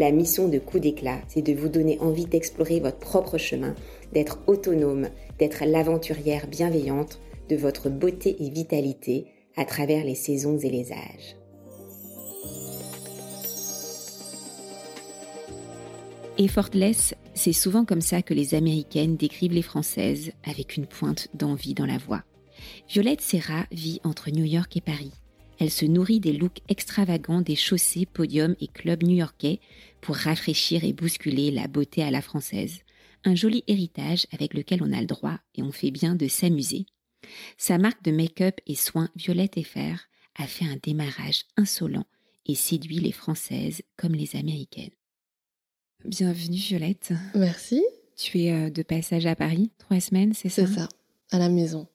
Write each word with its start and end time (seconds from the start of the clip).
La 0.00 0.12
mission 0.12 0.48
de 0.48 0.58
Coup 0.58 0.78
d'éclat, 0.78 1.20
c'est 1.28 1.42
de 1.42 1.52
vous 1.52 1.68
donner 1.68 1.98
envie 2.00 2.24
d'explorer 2.24 2.80
votre 2.80 2.96
propre 2.96 3.36
chemin, 3.36 3.74
d'être 4.14 4.38
autonome, 4.46 5.10
d'être 5.38 5.62
l'aventurière 5.66 6.46
bienveillante 6.46 7.20
de 7.50 7.56
votre 7.56 7.90
beauté 7.90 8.34
et 8.42 8.48
vitalité 8.48 9.26
à 9.58 9.66
travers 9.66 10.02
les 10.02 10.14
saisons 10.14 10.56
et 10.56 10.70
les 10.70 10.90
âges. 10.90 11.36
Effortless, 16.38 17.14
c'est 17.34 17.52
souvent 17.52 17.84
comme 17.84 18.00
ça 18.00 18.22
que 18.22 18.32
les 18.32 18.54
Américaines 18.54 19.18
décrivent 19.18 19.52
les 19.52 19.60
Françaises, 19.60 20.32
avec 20.44 20.78
une 20.78 20.86
pointe 20.86 21.28
d'envie 21.34 21.74
dans 21.74 21.84
la 21.84 21.98
voix. 21.98 22.24
Violette 22.88 23.20
Serra 23.20 23.66
vit 23.70 24.00
entre 24.02 24.30
New 24.30 24.46
York 24.46 24.74
et 24.78 24.80
Paris. 24.80 25.12
Elle 25.60 25.70
se 25.70 25.84
nourrit 25.84 26.20
des 26.20 26.32
looks 26.32 26.62
extravagants 26.68 27.42
des 27.42 27.54
chaussées, 27.54 28.06
podiums 28.06 28.56
et 28.60 28.66
clubs 28.66 29.02
new-yorkais 29.02 29.60
pour 30.00 30.16
rafraîchir 30.16 30.84
et 30.84 30.94
bousculer 30.94 31.50
la 31.50 31.68
beauté 31.68 32.02
à 32.02 32.10
la 32.10 32.22
française. 32.22 32.80
Un 33.24 33.34
joli 33.34 33.62
héritage 33.66 34.26
avec 34.32 34.54
lequel 34.54 34.82
on 34.82 34.90
a 34.90 35.00
le 35.00 35.06
droit 35.06 35.38
et 35.54 35.62
on 35.62 35.70
fait 35.70 35.90
bien 35.90 36.14
de 36.14 36.28
s'amuser. 36.28 36.86
Sa 37.58 37.76
marque 37.76 38.02
de 38.02 38.10
make-up 38.10 38.58
et 38.66 38.74
soins 38.74 39.10
Violette 39.14 39.58
et 39.58 39.62
Fer 39.62 40.08
a 40.34 40.46
fait 40.46 40.64
un 40.64 40.78
démarrage 40.82 41.44
insolent 41.58 42.06
et 42.46 42.54
séduit 42.54 42.98
les 42.98 43.12
Françaises 43.12 43.82
comme 43.98 44.14
les 44.14 44.36
Américaines. 44.36 44.88
Bienvenue 46.06 46.56
Violette. 46.56 47.12
Merci. 47.34 47.84
Tu 48.16 48.44
es 48.44 48.52
euh, 48.52 48.70
de 48.70 48.82
passage 48.82 49.26
à 49.26 49.36
Paris, 49.36 49.70
trois 49.76 50.00
semaines, 50.00 50.32
c'est 50.32 50.48
ça 50.48 50.66
C'est 50.66 50.72
ça, 50.72 50.88
à 51.30 51.38
la 51.38 51.50
maison, 51.50 51.86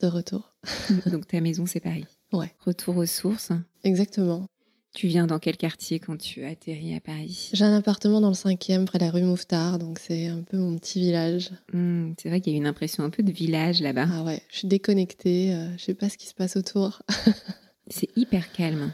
de 0.00 0.08
retour. 0.08 0.54
Donc 1.10 1.26
ta 1.26 1.40
maison, 1.40 1.64
c'est 1.64 1.80
Paris. 1.80 2.04
Ouais. 2.34 2.52
Retour 2.64 2.96
aux 2.96 3.06
sources. 3.06 3.52
Exactement. 3.84 4.46
Tu 4.94 5.08
viens 5.08 5.26
dans 5.26 5.40
quel 5.40 5.56
quartier 5.56 5.98
quand 5.98 6.16
tu 6.16 6.44
atterris 6.44 6.94
à 6.94 7.00
Paris? 7.00 7.50
J'ai 7.52 7.64
un 7.64 7.76
appartement 7.76 8.20
dans 8.20 8.28
le 8.28 8.34
cinquième, 8.34 8.84
près 8.84 8.98
de 8.98 9.04
la 9.04 9.10
rue 9.10 9.22
Mouffetard, 9.22 9.80
donc 9.80 9.98
c'est 9.98 10.28
un 10.28 10.42
peu 10.42 10.56
mon 10.56 10.76
petit 10.78 11.00
village. 11.00 11.50
Hmm, 11.72 12.12
c'est 12.16 12.28
vrai 12.28 12.40
qu'il 12.40 12.52
y 12.52 12.56
a 12.56 12.58
une 12.58 12.66
impression 12.66 13.02
un 13.02 13.10
peu 13.10 13.24
de 13.24 13.32
village 13.32 13.82
là-bas. 13.82 14.06
Ah 14.08 14.22
ouais, 14.22 14.40
je 14.50 14.58
suis 14.58 14.68
déconnectée, 14.68 15.52
euh, 15.52 15.76
je 15.76 15.82
sais 15.82 15.94
pas 15.94 16.08
ce 16.08 16.16
qui 16.16 16.28
se 16.28 16.34
passe 16.34 16.56
autour. 16.56 17.02
c'est 17.88 18.08
hyper 18.16 18.52
calme. 18.52 18.92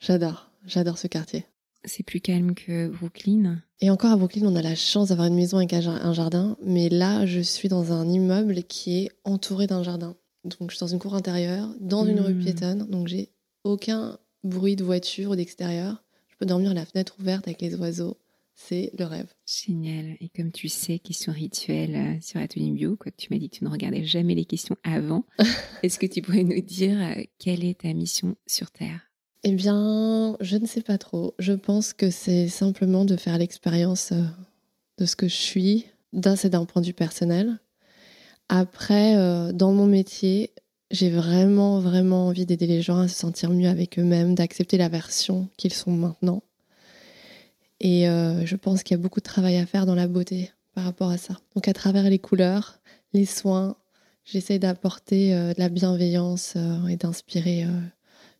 j'adore, 0.00 0.50
j'adore 0.66 0.98
ce 0.98 1.06
quartier. 1.06 1.46
C'est 1.84 2.02
plus 2.02 2.20
calme 2.20 2.54
que 2.54 2.88
Brooklyn? 2.88 3.62
Et 3.80 3.88
encore 3.88 4.12
à 4.12 4.16
Brooklyn, 4.16 4.44
on 4.44 4.56
a 4.56 4.62
la 4.62 4.74
chance 4.74 5.08
d'avoir 5.08 5.28
une 5.28 5.34
maison 5.34 5.56
avec 5.56 5.72
un 5.72 6.12
jardin, 6.12 6.58
mais 6.62 6.90
là, 6.90 7.24
je 7.24 7.40
suis 7.40 7.70
dans 7.70 7.92
un 7.92 8.06
immeuble 8.06 8.64
qui 8.64 9.04
est 9.04 9.10
entouré 9.24 9.66
d'un 9.66 9.82
jardin. 9.82 10.14
Donc, 10.60 10.70
je 10.70 10.76
suis 10.76 10.80
dans 10.80 10.92
une 10.92 10.98
cour 10.98 11.14
intérieure, 11.14 11.68
dans 11.80 12.04
une 12.04 12.20
rue 12.20 12.34
hmm. 12.34 12.44
piétonne, 12.44 12.86
donc 12.88 13.08
j'ai 13.08 13.30
aucun 13.64 14.18
bruit 14.44 14.76
de 14.76 14.84
voiture 14.84 15.30
ou 15.30 15.36
d'extérieur. 15.36 16.02
Je 16.28 16.36
peux 16.38 16.46
dormir 16.46 16.74
la 16.74 16.86
fenêtre 16.86 17.16
ouverte 17.20 17.46
avec 17.46 17.60
les 17.60 17.74
oiseaux. 17.74 18.16
C'est 18.60 18.90
le 18.98 19.04
rêve. 19.04 19.32
Génial. 19.46 20.16
Et 20.20 20.28
comme 20.28 20.50
tu 20.50 20.68
sais, 20.68 20.98
question 20.98 21.32
rituelle 21.32 21.94
euh, 21.94 22.20
sur 22.20 22.40
Atelier 22.40 22.72
Bio, 22.72 22.96
quoi, 22.96 23.12
tu 23.16 23.28
m'as 23.30 23.38
dit 23.38 23.48
que 23.48 23.56
tu 23.58 23.64
ne 23.64 23.68
regardais 23.68 24.04
jamais 24.04 24.34
les 24.34 24.44
questions 24.44 24.76
avant. 24.82 25.24
Est-ce 25.84 26.00
que 26.00 26.06
tu 26.06 26.22
pourrais 26.22 26.42
nous 26.42 26.60
dire 26.60 27.00
euh, 27.00 27.22
quelle 27.38 27.64
est 27.64 27.82
ta 27.82 27.92
mission 27.92 28.36
sur 28.48 28.72
Terre? 28.72 29.00
Eh 29.44 29.52
bien, 29.52 30.36
je 30.40 30.56
ne 30.56 30.66
sais 30.66 30.82
pas 30.82 30.98
trop. 30.98 31.34
Je 31.38 31.52
pense 31.52 31.92
que 31.92 32.10
c'est 32.10 32.48
simplement 32.48 33.04
de 33.04 33.16
faire 33.16 33.38
l'expérience 33.38 34.10
euh, 34.10 34.24
de 34.98 35.06
ce 35.06 35.14
que 35.14 35.28
je 35.28 35.36
suis. 35.36 35.86
D'un, 36.12 36.34
c'est 36.34 36.50
d'un 36.50 36.64
point 36.64 36.82
de 36.82 36.86
vue 36.88 36.94
personnel. 36.94 37.60
Après, 38.48 39.14
dans 39.52 39.72
mon 39.72 39.86
métier, 39.86 40.52
j'ai 40.90 41.10
vraiment, 41.10 41.80
vraiment 41.80 42.28
envie 42.28 42.46
d'aider 42.46 42.66
les 42.66 42.82
gens 42.82 42.98
à 42.98 43.08
se 43.08 43.14
sentir 43.14 43.50
mieux 43.50 43.68
avec 43.68 43.98
eux-mêmes, 43.98 44.34
d'accepter 44.34 44.78
la 44.78 44.88
version 44.88 45.48
qu'ils 45.56 45.74
sont 45.74 45.92
maintenant. 45.92 46.42
Et 47.80 48.08
euh, 48.08 48.44
je 48.44 48.56
pense 48.56 48.82
qu'il 48.82 48.96
y 48.96 49.00
a 49.00 49.02
beaucoup 49.02 49.20
de 49.20 49.24
travail 49.24 49.56
à 49.56 49.66
faire 49.66 49.86
dans 49.86 49.94
la 49.94 50.08
beauté 50.08 50.50
par 50.74 50.84
rapport 50.84 51.10
à 51.10 51.18
ça. 51.18 51.38
Donc 51.54 51.68
à 51.68 51.72
travers 51.72 52.08
les 52.08 52.18
couleurs, 52.18 52.80
les 53.12 53.26
soins, 53.26 53.76
j'essaie 54.24 54.58
d'apporter 54.58 55.34
euh, 55.34 55.52
de 55.52 55.60
la 55.60 55.68
bienveillance 55.68 56.54
euh, 56.56 56.86
et 56.88 56.96
d'inspirer 56.96 57.66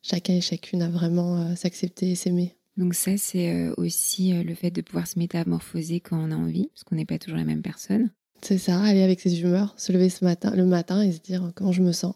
chacun 0.02 0.34
et 0.34 0.40
chacune 0.40 0.82
à 0.82 0.88
vraiment 0.88 1.54
s'accepter 1.56 2.10
et 2.10 2.14
s'aimer. 2.14 2.56
Donc 2.76 2.94
ça, 2.94 3.16
c'est 3.16 3.70
aussi 3.76 4.32
le 4.32 4.54
fait 4.54 4.70
de 4.70 4.80
pouvoir 4.80 5.08
se 5.08 5.18
métamorphoser 5.18 5.98
quand 5.98 6.16
on 6.16 6.30
a 6.30 6.36
envie, 6.36 6.68
parce 6.68 6.84
qu'on 6.84 6.94
n'est 6.94 7.04
pas 7.04 7.18
toujours 7.18 7.36
la 7.36 7.44
même 7.44 7.62
personne. 7.62 8.10
C'est 8.40 8.58
ça, 8.58 8.80
aller 8.80 9.02
avec 9.02 9.20
ses 9.20 9.40
humeurs, 9.40 9.74
se 9.76 9.92
lever 9.92 10.08
ce 10.08 10.24
matin, 10.24 10.52
le 10.54 10.64
matin 10.64 11.02
et 11.02 11.12
se 11.12 11.20
dire 11.20 11.50
comment 11.54 11.72
je 11.72 11.82
me 11.82 11.92
sens. 11.92 12.14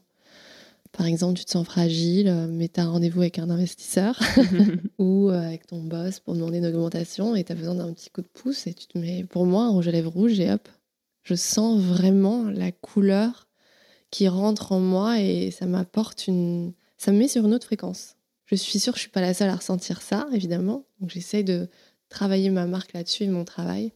Par 0.93 1.07
exemple, 1.07 1.39
tu 1.39 1.47
te 1.47 1.51
sens 1.51 1.65
fragile, 1.65 2.29
euh, 2.29 2.47
mais 2.49 2.69
tu 2.69 2.79
as 2.79 2.85
un 2.85 2.91
rendez-vous 2.91 3.23
avec 3.23 3.39
un 3.39 3.49
investisseur 3.49 4.21
ou 4.99 5.31
euh, 5.31 5.41
avec 5.41 5.67
ton 5.67 5.83
boss 5.83 6.21
pour 6.21 6.35
demander 6.35 6.59
une 6.59 6.67
augmentation 6.67 7.35
et 7.35 7.45
tu 7.45 7.53
as 7.53 7.55
besoin 7.55 7.75
d'un 7.75 7.93
petit 7.93 8.11
coup 8.11 8.21
de 8.21 8.29
pouce 8.29 8.67
et 8.67 8.75
tu 8.75 8.87
te 8.87 8.99
mets, 8.99 9.25
pour 9.25 9.47
moi, 9.47 9.65
un 9.65 9.71
rouge 9.71 9.89
à 9.89 9.91
lèvres 9.91 10.13
rouge 10.13 10.39
et 10.39 10.53
hop, 10.53 10.69
je 11.23 11.35
sens 11.35 11.81
vraiment 11.81 12.45
la 12.45 12.73
couleur 12.73 13.49
qui 14.11 14.29
rentre 14.29 14.73
en 14.73 14.81
moi 14.81 15.19
et 15.21 15.51
ça 15.51 15.67
m'apporte 15.67 16.27
une. 16.27 16.75
Ça 16.99 17.11
me 17.11 17.19
met 17.19 17.29
sur 17.29 17.45
une 17.47 17.55
autre 17.55 17.67
fréquence. 17.67 18.17
Je 18.45 18.55
suis 18.55 18.79
sûre 18.79 18.93
que 18.93 18.99
je 18.99 19.05
suis 19.05 19.11
pas 19.11 19.23
la 19.23 19.35
seule 19.35 19.49
à 19.49 19.57
ressentir 19.57 20.03
ça, 20.03 20.29
évidemment. 20.33 20.85
Donc 21.01 21.11
j'essaye 21.11 21.43
de 21.43 21.69
travailler 22.11 22.51
ma 22.51 22.67
marque 22.67 22.93
là-dessus 22.93 23.25
et 23.25 23.29
mon 23.29 23.45
travail 23.45 23.93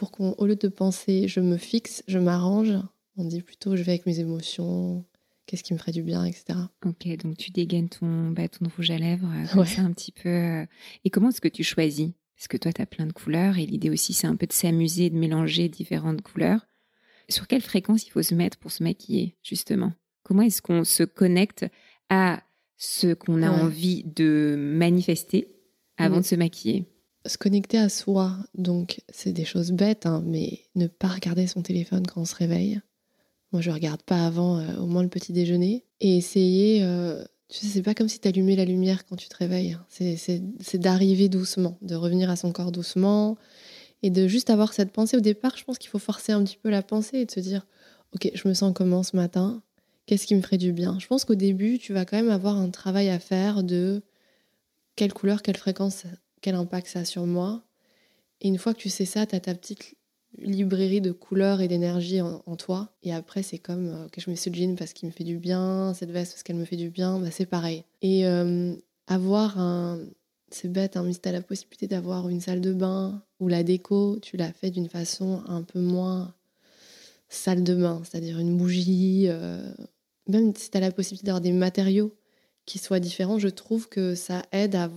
pour 0.00 0.12
qu'au 0.12 0.46
lieu 0.46 0.56
de 0.56 0.68
penser 0.68 1.28
je 1.28 1.40
me 1.40 1.58
fixe, 1.58 2.02
je 2.08 2.18
m'arrange, 2.18 2.72
on 3.18 3.24
dit 3.26 3.42
plutôt 3.42 3.76
je 3.76 3.82
vais 3.82 3.92
avec 3.92 4.06
mes 4.06 4.18
émotions, 4.18 5.04
qu'est-ce 5.44 5.62
qui 5.62 5.74
me 5.74 5.78
ferait 5.78 5.92
du 5.92 6.02
bien, 6.02 6.24
etc. 6.24 6.58
Ok, 6.86 7.06
donc 7.18 7.36
tu 7.36 7.50
dégaines 7.50 7.90
ton 7.90 8.30
bâton 8.30 8.64
de 8.64 8.70
rouge 8.74 8.90
à 8.90 8.96
lèvres, 8.96 9.28
euh, 9.28 9.60
ouais. 9.60 9.78
un 9.78 9.92
petit 9.92 10.10
peu. 10.10 10.30
Euh. 10.30 10.64
Et 11.04 11.10
comment 11.10 11.28
est-ce 11.28 11.42
que 11.42 11.48
tu 11.48 11.62
choisis? 11.62 12.12
Parce 12.34 12.48
que 12.48 12.56
toi, 12.56 12.72
tu 12.72 12.80
as 12.80 12.86
plein 12.86 13.04
de 13.04 13.12
couleurs 13.12 13.58
et 13.58 13.66
l'idée 13.66 13.90
aussi, 13.90 14.14
c'est 14.14 14.26
un 14.26 14.36
peu 14.36 14.46
de 14.46 14.54
s'amuser, 14.54 15.10
de 15.10 15.18
mélanger 15.18 15.68
différentes 15.68 16.22
couleurs. 16.22 16.66
Sur 17.28 17.46
quelle 17.46 17.60
fréquence 17.60 18.06
il 18.06 18.10
faut 18.10 18.22
se 18.22 18.34
mettre 18.34 18.56
pour 18.56 18.72
se 18.72 18.82
maquiller, 18.82 19.36
justement? 19.42 19.92
Comment 20.22 20.40
est-ce 20.40 20.62
qu'on 20.62 20.84
se 20.84 21.02
connecte 21.02 21.66
à 22.08 22.42
ce 22.78 23.12
qu'on 23.12 23.42
a 23.42 23.50
envie 23.50 24.04
de 24.04 24.56
manifester 24.58 25.48
avant 25.98 26.16
mm. 26.16 26.20
de 26.20 26.26
se 26.26 26.34
maquiller? 26.36 26.86
Se 27.26 27.38
connecter 27.38 27.78
à 27.78 27.88
soi, 27.88 28.36
donc 28.54 29.00
c'est 29.10 29.32
des 29.32 29.44
choses 29.44 29.72
bêtes, 29.72 30.06
hein, 30.06 30.22
mais 30.24 30.60
ne 30.74 30.86
pas 30.86 31.08
regarder 31.08 31.46
son 31.46 31.62
téléphone 31.62 32.06
quand 32.06 32.22
on 32.22 32.24
se 32.24 32.34
réveille, 32.34 32.80
moi, 33.52 33.60
je 33.60 33.70
regarde 33.70 34.02
pas 34.02 34.26
avant 34.26 34.58
euh, 34.58 34.76
au 34.76 34.86
moins 34.86 35.02
le 35.02 35.08
petit 35.08 35.32
déjeuner. 35.32 35.84
Et 36.00 36.16
essayer, 36.16 36.82
euh, 36.82 37.24
tu 37.48 37.58
sais, 37.58 37.66
c'est 37.66 37.82
pas 37.82 37.94
comme 37.94 38.08
si 38.08 38.20
tu 38.20 38.28
allumais 38.28 38.56
la 38.56 38.64
lumière 38.64 39.04
quand 39.06 39.16
tu 39.16 39.28
te 39.28 39.36
réveilles. 39.36 39.72
Hein. 39.72 39.84
C'est 39.90 40.78
d'arriver 40.78 41.28
doucement, 41.28 41.76
de 41.82 41.94
revenir 41.94 42.30
à 42.30 42.36
son 42.36 42.52
corps 42.52 42.72
doucement 42.72 43.36
et 44.02 44.10
de 44.10 44.28
juste 44.28 44.50
avoir 44.50 44.72
cette 44.72 44.92
pensée. 44.92 45.16
Au 45.16 45.20
départ, 45.20 45.56
je 45.56 45.64
pense 45.64 45.78
qu'il 45.78 45.90
faut 45.90 45.98
forcer 45.98 46.32
un 46.32 46.44
petit 46.44 46.58
peu 46.62 46.70
la 46.70 46.82
pensée 46.82 47.18
et 47.18 47.26
de 47.26 47.30
se 47.30 47.40
dire, 47.40 47.66
OK, 48.14 48.30
je 48.32 48.48
me 48.48 48.54
sens 48.54 48.72
comment 48.74 49.02
ce 49.02 49.16
matin? 49.16 49.62
Qu'est-ce 50.06 50.26
qui 50.26 50.34
me 50.34 50.42
ferait 50.42 50.58
du 50.58 50.72
bien? 50.72 50.98
Je 50.98 51.06
pense 51.06 51.24
qu'au 51.24 51.34
début, 51.34 51.78
tu 51.78 51.92
vas 51.92 52.04
quand 52.04 52.16
même 52.16 52.30
avoir 52.30 52.56
un 52.56 52.70
travail 52.70 53.08
à 53.10 53.18
faire 53.18 53.62
de 53.62 54.02
quelle 54.96 55.12
couleur, 55.12 55.42
quelle 55.42 55.56
fréquence, 55.56 56.04
quel 56.40 56.54
impact 56.54 56.88
ça 56.88 57.00
a 57.00 57.04
sur 57.04 57.26
moi. 57.26 57.62
Et 58.40 58.48
une 58.48 58.58
fois 58.58 58.74
que 58.74 58.78
tu 58.78 58.88
sais 58.88 59.04
ça, 59.04 59.26
tu 59.26 59.34
as 59.34 59.40
ta 59.40 59.54
petite 59.54 59.94
librairie 60.38 61.00
de 61.00 61.12
couleurs 61.12 61.60
et 61.60 61.68
d'énergie 61.68 62.20
en, 62.20 62.56
toi. 62.56 62.92
Et 63.02 63.12
après, 63.12 63.42
c'est 63.42 63.58
comme 63.58 63.88
euh, 63.88 64.08
que 64.08 64.20
je 64.20 64.30
mets 64.30 64.36
ce 64.36 64.50
jean 64.50 64.76
parce 64.76 64.92
qu'il 64.92 65.08
me 65.08 65.12
fait 65.12 65.24
du 65.24 65.38
bien, 65.38 65.92
cette 65.94 66.10
veste 66.10 66.32
parce 66.32 66.42
qu'elle 66.42 66.56
me 66.56 66.64
fait 66.64 66.76
du 66.76 66.90
bien, 66.90 67.18
bah, 67.18 67.30
c'est 67.30 67.46
pareil. 67.46 67.84
Et 68.02 68.26
euh, 68.26 68.74
avoir 69.06 69.58
un. 69.58 70.00
C'est 70.52 70.72
bête, 70.72 70.96
hein, 70.96 71.04
mais 71.04 71.12
si 71.12 71.20
tu 71.20 71.28
as 71.28 71.32
la 71.32 71.42
possibilité 71.42 71.86
d'avoir 71.86 72.28
une 72.28 72.40
salle 72.40 72.60
de 72.60 72.72
bain 72.72 73.22
ou 73.38 73.46
la 73.46 73.62
déco, 73.62 74.18
tu 74.20 74.36
l'as 74.36 74.52
fait 74.52 74.70
d'une 74.70 74.88
façon 74.88 75.44
un 75.46 75.62
peu 75.62 75.78
moins 75.78 76.34
salle 77.28 77.62
de 77.62 77.76
bain, 77.76 78.02
c'est-à-dire 78.04 78.40
une 78.40 78.56
bougie. 78.56 79.26
Euh, 79.28 79.72
même 80.26 80.52
si 80.56 80.70
tu 80.70 80.76
as 80.76 80.80
la 80.80 80.90
possibilité 80.90 81.26
d'avoir 81.26 81.40
des 81.40 81.52
matériaux 81.52 82.12
qui 82.66 82.78
soient 82.78 82.98
différents, 82.98 83.38
je 83.38 83.48
trouve 83.48 83.88
que 83.88 84.16
ça 84.16 84.42
aide 84.50 84.74
à 84.74 84.90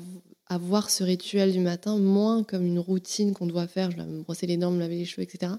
à 0.53 0.57
voir 0.59 0.91
ce 0.91 1.03
rituel 1.03 1.51
du 1.51 1.59
matin 1.59 1.97
moins 1.97 2.44
comme 2.44 2.63
une 2.63 2.77
routine 2.77 3.33
qu'on 3.33 3.47
doit 3.47 3.65
faire, 3.65 3.89
je 3.89 3.95
dois 3.95 4.05
me 4.05 4.21
brosser 4.21 4.45
les 4.45 4.57
dents, 4.57 4.69
me 4.69 4.79
laver 4.79 4.97
les 4.97 5.05
cheveux, 5.05 5.23
etc. 5.23 5.53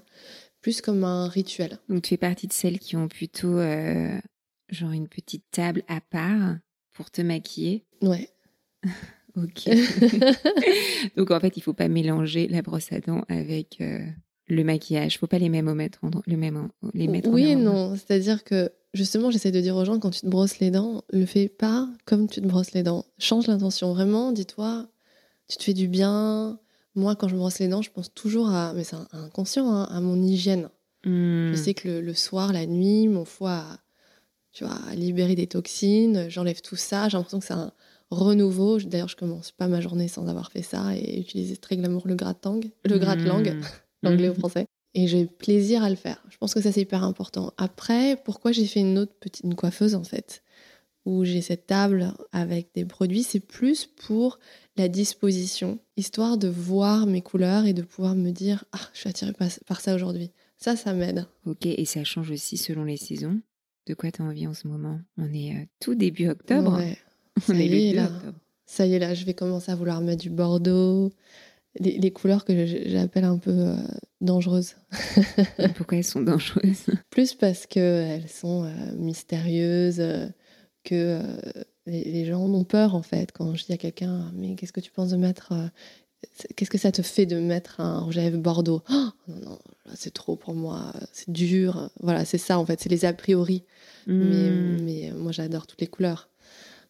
Plus 0.61 0.79
comme 0.79 1.03
un 1.03 1.27
rituel. 1.27 1.79
Donc 1.89 2.03
tu 2.03 2.09
fais 2.09 2.17
partie 2.17 2.47
de 2.47 2.53
celles 2.53 2.79
qui 2.79 2.95
ont 2.95 3.09
plutôt 3.09 3.57
euh, 3.57 4.17
genre 4.69 4.91
une 4.91 5.09
petite 5.09 5.43
table 5.51 5.83
à 5.89 5.99
part 5.99 6.55
pour 6.93 7.11
te 7.11 7.21
maquiller? 7.21 7.83
Ouais. 8.01 8.29
ok. 9.35 9.69
Donc 11.17 11.31
en 11.31 11.41
fait, 11.41 11.57
il 11.57 11.61
faut 11.61 11.73
pas 11.73 11.89
mélanger 11.89 12.47
la 12.47 12.61
brosse 12.61 12.93
à 12.93 13.01
dents 13.01 13.25
avec 13.27 13.81
euh, 13.81 13.99
le 14.47 14.63
maquillage 14.63 15.17
Faut 15.17 15.27
pas 15.27 15.39
les 15.39 15.49
mêmes 15.49 15.73
mettre 15.73 15.99
le 16.25 16.37
même, 16.37 16.69
les 16.93 17.09
mettre 17.09 17.29
Oui 17.29 17.47
et 17.47 17.55
non. 17.55 17.97
C'est-à-dire 17.97 18.45
que 18.45 18.71
justement, 18.95 19.29
j'essaie 19.29 19.51
de 19.51 19.61
dire 19.61 19.75
aux 19.75 19.85
gens 19.85 19.99
quand 19.99 20.09
tu 20.09 20.21
te 20.21 20.27
brosses 20.27 20.59
les 20.59 20.71
dents, 20.71 21.03
le 21.11 21.25
fais 21.25 21.47
pas 21.47 21.87
comme 22.05 22.27
tu 22.27 22.41
te 22.41 22.47
brosses 22.47 22.71
les 22.71 22.83
dents. 22.83 23.05
Change 23.19 23.47
l'intention. 23.47 23.93
Vraiment, 23.93 24.31
dis-toi, 24.31 24.87
tu 25.47 25.57
te 25.57 25.63
fais 25.63 25.73
du 25.73 25.87
bien. 25.87 26.59
Moi, 26.95 27.15
quand 27.15 27.27
je 27.27 27.33
me 27.33 27.39
brosse 27.39 27.59
les 27.59 27.67
dents, 27.67 27.81
je 27.81 27.91
pense 27.91 28.13
toujours 28.13 28.49
à, 28.49 28.73
mais 28.73 28.83
c'est 28.83 28.95
inconscient, 29.11 29.69
hein, 29.69 29.83
à 29.91 29.99
mon 29.99 30.21
hygiène. 30.23 30.69
Je 31.03 31.51
hmm. 31.51 31.55
sais 31.55 31.73
que 31.73 31.89
le, 31.89 32.13
soir, 32.13 32.53
la 32.53 32.65
nuit, 32.65 33.07
mon 33.07 33.25
foie, 33.25 33.57
a, 33.57 33.79
tu 34.53 34.63
vois, 34.63 34.77
a 34.89 34.95
libéré 34.95 35.35
des 35.35 35.45
toxines. 35.45 36.29
J'enlève 36.29 36.61
tout 36.61 36.77
ça. 36.77 37.09
J'ai 37.09 37.17
l'impression 37.17 37.39
que 37.39 37.45
c'est 37.45 37.53
un 37.53 37.73
renouveau. 38.09 38.79
D'ailleurs, 38.79 39.09
je 39.09 39.17
commence 39.17 39.51
pas 39.51 39.67
ma 39.67 39.81
journée 39.81 40.07
sans 40.07 40.27
avoir 40.27 40.51
fait 40.51 40.61
ça 40.61 40.95
et 40.95 41.19
utiliser 41.19 41.57
très 41.57 41.75
glamour 41.75 42.07
le 42.07 42.15
gratte-langue, 42.15 42.71
le 42.85 42.97
gratte-langue, 42.97 43.55
hmm. 43.55 43.61
l'anglais 44.03 44.29
au 44.29 44.33
hmm. 44.33 44.39
français. 44.39 44.65
Et 44.95 45.07
j'ai 45.07 45.25
plaisir 45.25 45.83
à 45.83 45.89
le 45.89 45.95
faire. 45.95 46.23
Je 46.29 46.37
pense 46.37 46.53
que 46.53 46.61
ça, 46.61 46.71
c'est 46.71 46.81
hyper 46.81 47.03
important. 47.03 47.53
Après, 47.57 48.15
pourquoi 48.23 48.51
j'ai 48.51 48.65
fait 48.65 48.79
une 48.79 48.97
autre 48.97 49.13
petite 49.19 49.43
une 49.43 49.53
coiffeuse, 49.53 49.93
en 49.93 50.03
fait, 50.03 50.41
où 51.05 51.25
j'ai 51.25 51.41
cette 51.41 51.67
table 51.67 52.13
avec 52.31 52.69
des 52.73 52.85
produits, 52.85 53.23
c'est 53.23 53.41
plus 53.41 53.85
pour 53.85 54.39
la 54.77 54.87
disposition, 54.87 55.79
histoire 55.97 56.37
de 56.37 56.47
voir 56.47 57.07
mes 57.07 57.21
couleurs 57.21 57.65
et 57.65 57.73
de 57.73 57.81
pouvoir 57.81 58.15
me 58.15 58.31
dire 58.31 58.63
Ah, 58.71 58.79
je 58.93 58.99
suis 59.01 59.09
attirée 59.09 59.33
par 59.67 59.81
ça 59.81 59.95
aujourd'hui. 59.95 60.31
Ça, 60.57 60.75
ça 60.75 60.93
m'aide. 60.93 61.27
Ok, 61.45 61.65
et 61.65 61.85
ça 61.85 62.03
change 62.03 62.31
aussi 62.31 62.57
selon 62.57 62.85
les 62.85 62.97
saisons. 62.97 63.39
De 63.87 63.93
quoi 63.93 64.11
tu 64.11 64.21
as 64.21 64.25
envie 64.25 64.47
en 64.47 64.53
ce 64.53 64.67
moment? 64.67 64.99
On 65.17 65.31
est 65.33 65.55
euh, 65.55 65.65
tout 65.79 65.93
début 65.93 66.29
octobre. 66.29 66.77
Ouais. 66.77 66.97
On 67.49 67.53
est, 67.53 67.67
le 67.67 67.93
2 67.93 68.01
octobre. 68.01 68.39
Ça 68.65 68.87
y 68.87 68.93
est, 68.93 68.99
là, 68.99 69.13
je 69.13 69.25
vais 69.25 69.33
commencer 69.33 69.71
à 69.71 69.75
vouloir 69.75 70.01
mettre 70.01 70.23
du 70.23 70.29
bordeaux, 70.29 71.11
les, 71.79 72.11
couleurs 72.11 72.45
que 72.45 72.65
j'appelle 72.65 73.25
un 73.25 73.37
peu 73.37 73.51
euh, 73.51 73.75
dangereuses. 74.21 74.75
Pourquoi 75.75 75.97
elles 75.97 76.03
sont 76.03 76.21
dangereuses? 76.21 76.85
Plus 77.09 77.33
parce 77.33 77.65
qu'elles 77.65 78.29
sont 78.29 78.63
euh, 78.63 78.95
mystérieuses, 78.95 79.99
euh, 79.99 80.27
que 80.83 81.21
les, 81.85 82.25
gens 82.25 82.41
ont 82.41 82.63
peur 82.63 82.95
en 82.95 83.01
fait. 83.01 83.31
Quand 83.31 83.55
je 83.55 83.65
dis 83.65 83.73
à 83.73 83.77
quelqu'un, 83.77 84.31
mais 84.35 84.55
qu'est-ce 84.55 84.73
que 84.73 84.79
tu 84.79 84.91
penses 84.91 85.09
de 85.09 85.17
mettre 85.17 85.53
Qu'est-ce 86.55 86.71
que 86.71 86.79
ça 86.79 86.91
te 86.91 87.03
fait 87.03 87.27
de 87.27 87.39
mettre 87.39 87.79
un 87.81 87.99
rouge 87.99 88.17
à 88.17 88.21
lèvres 88.21 88.39
bordeaux? 88.39 88.81
Oh, 88.89 89.09
Non, 89.27 89.39
non, 89.41 89.59
c'est 89.93 90.13
trop 90.13 90.35
pour 90.35 90.55
moi, 90.55 90.91
c'est 91.11 91.29
dur. 91.29 91.91
Voilà, 92.01 92.25
c'est 92.25 92.39
ça 92.39 92.57
en 92.57 92.65
fait, 92.65 92.79
c'est 92.79 92.89
les 92.89 93.05
a 93.05 93.13
priori. 93.13 93.63
Mais, 94.07 94.49
hmm. 94.49 94.81
mais 94.83 95.11
moi 95.15 95.31
j'adore 95.31 95.67
toutes 95.67 95.81
les 95.81 95.87
couleurs. 95.87 96.29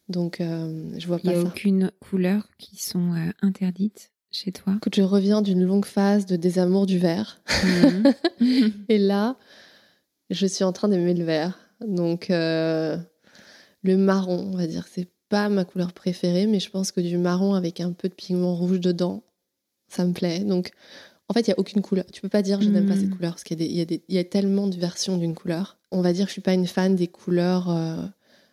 Donc, 0.08 0.36
je 0.40 1.06
vois 1.06 1.18
pas 1.18 1.32
Il 1.32 1.38
n'y 1.38 1.44
a 1.44 1.48
aucune 1.48 1.90
couleur 2.00 2.48
qui 2.58 2.80
sont 2.82 3.12
interdites? 3.42 4.10
Chez 4.36 4.52
toi 4.52 4.74
Écoute, 4.76 4.94
je 4.94 5.02
reviens 5.02 5.40
d'une 5.40 5.64
longue 5.64 5.86
phase 5.86 6.26
de 6.26 6.36
désamour 6.36 6.86
du 6.86 6.98
vert. 6.98 7.40
Mhm. 8.38 8.72
et 8.90 8.98
là, 8.98 9.36
je 10.28 10.46
suis 10.46 10.62
en 10.62 10.72
train 10.72 10.88
d'aimer 10.88 11.14
le 11.14 11.24
vert. 11.24 11.58
Donc, 11.80 12.28
euh, 12.30 12.98
le 13.82 13.96
marron, 13.96 14.50
on 14.52 14.56
va 14.56 14.66
dire, 14.66 14.86
c'est 14.92 15.08
pas 15.30 15.48
ma 15.48 15.64
couleur 15.64 15.94
préférée, 15.94 16.46
mais 16.46 16.60
je 16.60 16.68
pense 16.68 16.92
que 16.92 17.00
du 17.00 17.16
marron 17.16 17.54
avec 17.54 17.80
un 17.80 17.92
peu 17.92 18.10
de 18.10 18.14
pigment 18.14 18.54
rouge 18.54 18.78
dedans, 18.78 19.24
ça 19.88 20.04
me 20.04 20.12
plaît. 20.12 20.40
Donc, 20.40 20.72
en 21.28 21.34
fait, 21.34 21.46
il 21.46 21.50
n'y 21.50 21.54
a 21.54 21.58
aucune 21.58 21.80
couleur. 21.80 22.04
Tu 22.12 22.20
peux 22.20 22.28
pas 22.28 22.42
dire 22.42 22.60
je 22.60 22.68
n'aime 22.68 22.86
pas 22.86 22.94
cette 22.94 23.06
mhm. 23.06 23.16
couleur, 23.16 23.32
parce 23.32 23.44
qu'il 23.44 23.62
y, 23.62 24.18
a 24.18 24.24
tellement 24.24 24.66
de 24.66 24.76
versions 24.76 25.16
d'une 25.16 25.34
couleur. 25.34 25.78
On 25.90 26.02
va 26.02 26.12
dire 26.12 26.26
que 26.26 26.28
je 26.28 26.34
suis 26.34 26.42
pas 26.42 26.54
une 26.54 26.66
fan 26.66 26.94
des 26.94 27.08
couleurs, 27.08 27.70
euh, 27.70 28.04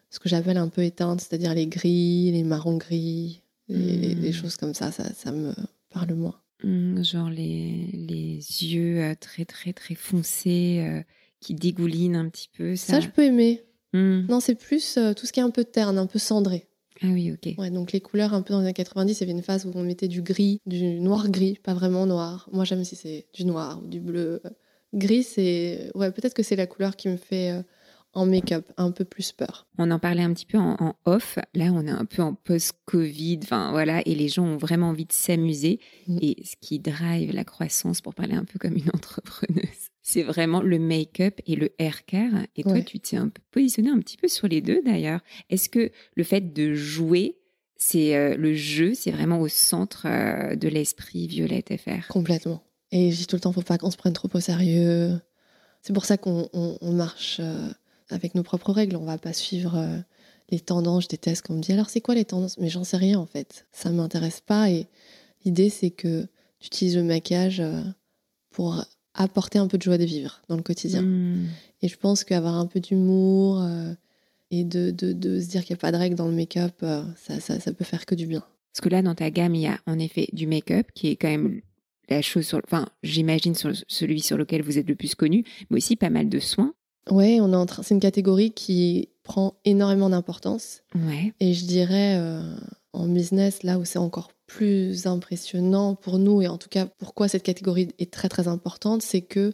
ce 0.09 0.19
que 0.19 0.29
j'appelle 0.29 0.57
un 0.57 0.69
peu 0.69 0.83
éteintes, 0.83 1.19
c'est-à-dire 1.19 1.53
les 1.53 1.67
gris, 1.67 2.31
les 2.31 2.43
marrons 2.43 2.77
gris, 2.77 3.42
les, 3.67 4.15
les, 4.15 4.29
hmm. 4.29 4.33
choses 4.33 4.57
comme 4.57 4.73
ça, 4.73 4.91
ça, 4.91 5.05
ça 5.13 5.31
me 5.31 5.53
parle 5.89 6.13
moins. 6.13 6.39
Hmm, 6.63 7.03
genre 7.03 7.29
les, 7.29 7.89
les 7.93 8.35
yeux 8.35 9.01
euh, 9.01 9.15
très 9.19 9.43
très 9.45 9.73
très 9.73 9.95
foncés 9.95 10.85
euh, 10.87 11.01
qui 11.39 11.53
dégoulinent 11.55 12.15
un 12.15 12.29
petit 12.29 12.49
peu. 12.55 12.75
Ça, 12.75 12.99
je 12.99 13.09
peux 13.09 13.23
aimer. 13.23 13.63
Hmm. 13.93 14.25
Non, 14.29 14.39
c'est 14.39 14.55
plus 14.55 14.97
euh, 14.97 15.13
tout 15.13 15.25
ce 15.25 15.33
qui 15.33 15.39
est 15.39 15.43
un 15.43 15.49
peu 15.49 15.65
terne, 15.65 15.97
un 15.97 16.07
peu 16.07 16.19
cendré. 16.19 16.67
Ah 17.01 17.07
oui, 17.07 17.33
ok. 17.33 17.55
Ouais, 17.57 17.69
donc 17.69 17.91
les 17.91 17.99
couleurs 17.99 18.33
un 18.33 18.41
peu 18.41 18.53
dans 18.53 18.59
les 18.59 18.65
années 18.65 18.73
90, 18.73 19.13
il 19.13 19.19
y 19.19 19.23
avait 19.23 19.37
une 19.37 19.43
phase 19.43 19.65
où 19.65 19.71
on 19.75 19.83
mettait 19.83 20.07
du 20.07 20.21
gris, 20.21 20.61
du 20.65 20.99
noir-gris, 21.01 21.59
pas 21.61 21.73
vraiment 21.73 22.05
noir. 22.05 22.47
Moi, 22.53 22.63
j'aime 22.63 22.83
si 22.85 22.95
c'est 22.95 23.25
du 23.33 23.43
noir 23.43 23.81
ou 23.83 23.87
du 23.87 23.99
bleu. 23.99 24.41
Gris, 24.93 25.23
c'est. 25.23 25.91
Ouais, 25.95 26.11
peut-être 26.11 26.33
que 26.33 26.43
c'est 26.43 26.55
la 26.55 26.67
couleur 26.67 26.95
qui 26.95 27.09
me 27.09 27.17
fait 27.17 27.61
en 28.13 28.25
make-up, 28.25 28.71
un 28.77 28.91
peu 28.91 29.05
plus 29.05 29.31
peur. 29.31 29.67
On 29.77 29.89
en 29.91 29.99
parlait 29.99 30.21
un 30.21 30.33
petit 30.33 30.45
peu 30.45 30.57
en, 30.57 30.95
off. 31.05 31.39
Là, 31.53 31.71
on 31.73 31.85
est 31.87 31.91
un 31.91 32.05
peu 32.05 32.21
en 32.21 32.33
post-Covid, 32.33 33.39
enfin 33.43 33.71
voilà, 33.71 34.01
et 34.05 34.15
les 34.15 34.27
gens 34.27 34.45
ont 34.45 34.57
vraiment 34.57 34.89
envie 34.89 35.05
de 35.05 35.11
s'amuser. 35.11 35.79
Mm. 36.07 36.17
Et 36.21 36.37
ce 36.43 36.55
qui 36.61 36.79
drive 36.79 37.33
la 37.33 37.43
croissance, 37.43 38.01
pour 38.01 38.13
parler 38.13 38.35
un 38.35 38.45
peu 38.45 38.59
comme 38.59 38.75
une 38.75 38.89
entrepreneuse, 38.93 39.89
c'est 40.01 40.23
vraiment 40.23 40.61
le 40.61 40.79
make-up 40.79 41.39
et 41.47 41.55
le 41.55 41.71
hair 41.79 42.05
care. 42.05 42.45
Et 42.55 42.63
toi, 42.63 42.81
tu 42.81 42.99
t'es 42.99 43.17
un 43.17 43.29
peu 43.29 43.41
positionné 43.51 43.89
un 43.89 43.99
petit 43.99 44.17
peu 44.17 44.27
sur 44.27 44.47
les 44.47 44.61
deux 44.61 44.81
d'ailleurs. 44.83 45.21
Est-ce 45.49 45.69
que 45.69 45.91
le 46.15 46.23
fait 46.23 46.53
de 46.53 46.73
jouer, 46.73 47.37
c'est 47.77 48.15
euh, 48.15 48.35
le 48.37 48.53
jeu, 48.53 48.93
c'est 48.93 49.11
vraiment 49.11 49.39
au 49.39 49.47
centre 49.47 50.05
euh, 50.05 50.55
de 50.55 50.67
l'esprit 50.67 51.27
Violette 51.27 51.73
FR 51.77 52.07
Complètement. 52.09 52.63
Et 52.91 53.11
je 53.11 53.17
dis 53.17 53.27
tout 53.27 53.37
le 53.37 53.39
temps, 53.39 53.51
faut 53.51 53.61
pas 53.61 53.77
qu'on 53.77 53.91
se 53.91 53.97
prenne 53.97 54.13
trop 54.13 54.29
au 54.31 54.39
sérieux. 54.39 55.19
C'est 55.81 55.93
pour 55.93 56.05
ça 56.05 56.17
qu'on 56.17 56.47
marche. 56.81 57.37
Euh, 57.41 57.69
avec 58.09 58.35
nos 58.35 58.43
propres 58.43 58.71
règles. 58.71 58.95
On 58.95 59.05
va 59.05 59.17
pas 59.17 59.33
suivre 59.33 59.77
euh, 59.77 59.97
les 60.49 60.59
tendances. 60.59 61.03
Je 61.03 61.09
déteste 61.09 61.45
qu'on 61.45 61.55
me 61.55 61.61
dit 61.61 61.73
alors 61.73 61.89
c'est 61.89 62.01
quoi 62.01 62.15
les 62.15 62.25
tendances? 62.25 62.57
Mais 62.57 62.69
j'en 62.69 62.83
sais 62.83 62.97
rien 62.97 63.19
en 63.19 63.25
fait. 63.25 63.65
Ça 63.71 63.89
m'intéresse 63.89 64.41
pas. 64.41 64.69
Et 64.69 64.87
l'idée 65.45 65.69
c'est 65.69 65.91
que 65.91 66.23
tu 66.59 66.67
utilises 66.67 66.95
le 66.95 67.03
maquillage 67.03 67.59
euh, 67.59 67.81
pour 68.49 68.83
apporter 69.13 69.59
un 69.59 69.67
peu 69.67 69.77
de 69.77 69.83
joie 69.83 69.97
de 69.97 70.05
vivre 70.05 70.41
dans 70.49 70.55
le 70.55 70.63
quotidien. 70.63 71.03
Hmm. 71.03 71.47
Et 71.81 71.87
je 71.87 71.97
pense 71.97 72.23
qu'avoir 72.23 72.55
un 72.55 72.65
peu 72.65 72.79
d'humour 72.79 73.61
euh, 73.61 73.93
et 74.49 74.63
de, 74.63 74.91
de, 74.91 75.39
se 75.39 75.47
dire 75.47 75.63
qu'il 75.63 75.73
n'y 75.73 75.79
a 75.79 75.81
pas 75.81 75.91
de 75.91 75.97
règles 75.97 76.15
dans 76.15 76.27
le 76.27 76.35
make-up, 76.35 76.73
ça, 76.79 77.39
ça, 77.39 77.59
ça, 77.59 77.73
peut 77.73 77.83
faire 77.83 78.05
que 78.05 78.13
du 78.13 78.27
bien. 78.27 78.43
Parce 78.71 78.81
que 78.81 78.89
là, 78.89 79.01
dans 79.01 79.15
ta 79.15 79.31
gamme, 79.31 79.55
il 79.55 79.61
y 79.61 79.67
a 79.67 79.79
en 79.87 79.97
effet 79.97 80.27
du 80.31 80.45
make-up 80.45 80.87
qui 80.93 81.07
est 81.07 81.15
quand 81.15 81.27
même 81.27 81.61
la 82.09 82.21
chose 82.21 82.45
sur, 82.45 82.61
enfin, 82.65 82.87
j'imagine 83.01 83.55
sur 83.55 83.71
celui 83.87 84.19
sur 84.21 84.37
lequel 84.37 84.61
vous 84.61 84.77
êtes 84.77 84.87
le 84.87 84.95
plus 84.95 85.15
connu, 85.15 85.43
mais 85.69 85.77
aussi 85.77 85.95
pas 85.95 86.09
mal 86.09 86.29
de 86.29 86.39
soins. 86.39 86.73
Ouais, 87.09 87.39
on 87.41 87.51
est 87.53 87.55
en 87.55 87.65
train. 87.65 87.83
C'est 87.83 87.93
une 87.93 87.99
catégorie 87.99 88.51
qui 88.51 89.09
prend 89.23 89.55
énormément 89.65 90.09
d'importance. 90.09 90.83
Ouais. 90.95 91.33
Et 91.39 91.53
je 91.53 91.65
dirais 91.65 92.17
euh, 92.17 92.55
en 92.93 93.07
business, 93.07 93.63
là 93.63 93.79
où 93.79 93.85
c'est 93.85 93.99
encore 93.99 94.31
plus 94.47 95.07
impressionnant 95.07 95.95
pour 95.95 96.19
nous, 96.19 96.41
et 96.41 96.47
en 96.47 96.57
tout 96.57 96.69
cas 96.69 96.85
pourquoi 96.85 97.27
cette 97.27 97.43
catégorie 97.43 97.89
est 97.97 98.11
très 98.11 98.29
très 98.29 98.47
importante, 98.47 99.01
c'est 99.01 99.21
que 99.21 99.53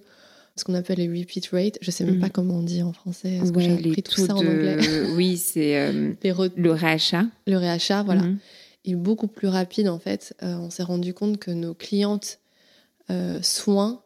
ce 0.56 0.66
qu'on 0.66 0.74
appelle 0.74 0.98
les 0.98 1.08
repeat 1.08 1.48
rates, 1.48 1.78
je 1.82 1.90
sais 1.90 2.04
même 2.04 2.18
mm. 2.18 2.22
pas 2.22 2.30
comment 2.30 2.56
on 2.56 2.64
dit 2.64 2.84
en 2.84 2.92
français. 2.92 3.36
Est-ce 3.36 3.52
que 3.52 3.62
j'ai 3.62 3.74
appris 3.74 4.04
tout 4.04 4.26
ça 4.26 4.36
en 4.36 4.40
anglais 4.40 4.78
Oui, 5.16 5.38
c'est 5.38 5.80
euh, 5.80 6.14
le 6.58 6.72
réachat. 6.72 7.26
Le 7.48 7.56
réachat, 7.56 8.04
voilà. 8.04 8.24
Mm. 8.24 8.40
est 8.86 8.96
beaucoup 8.96 9.28
plus 9.28 9.48
rapide 9.48 9.88
en 9.88 10.00
fait. 10.00 10.36
Euh, 10.44 10.56
on 10.58 10.70
s'est 10.70 10.84
rendu 10.84 11.14
compte 11.14 11.38
que 11.38 11.52
nos 11.52 11.74
clientes 11.74 12.40
soins 13.42 14.04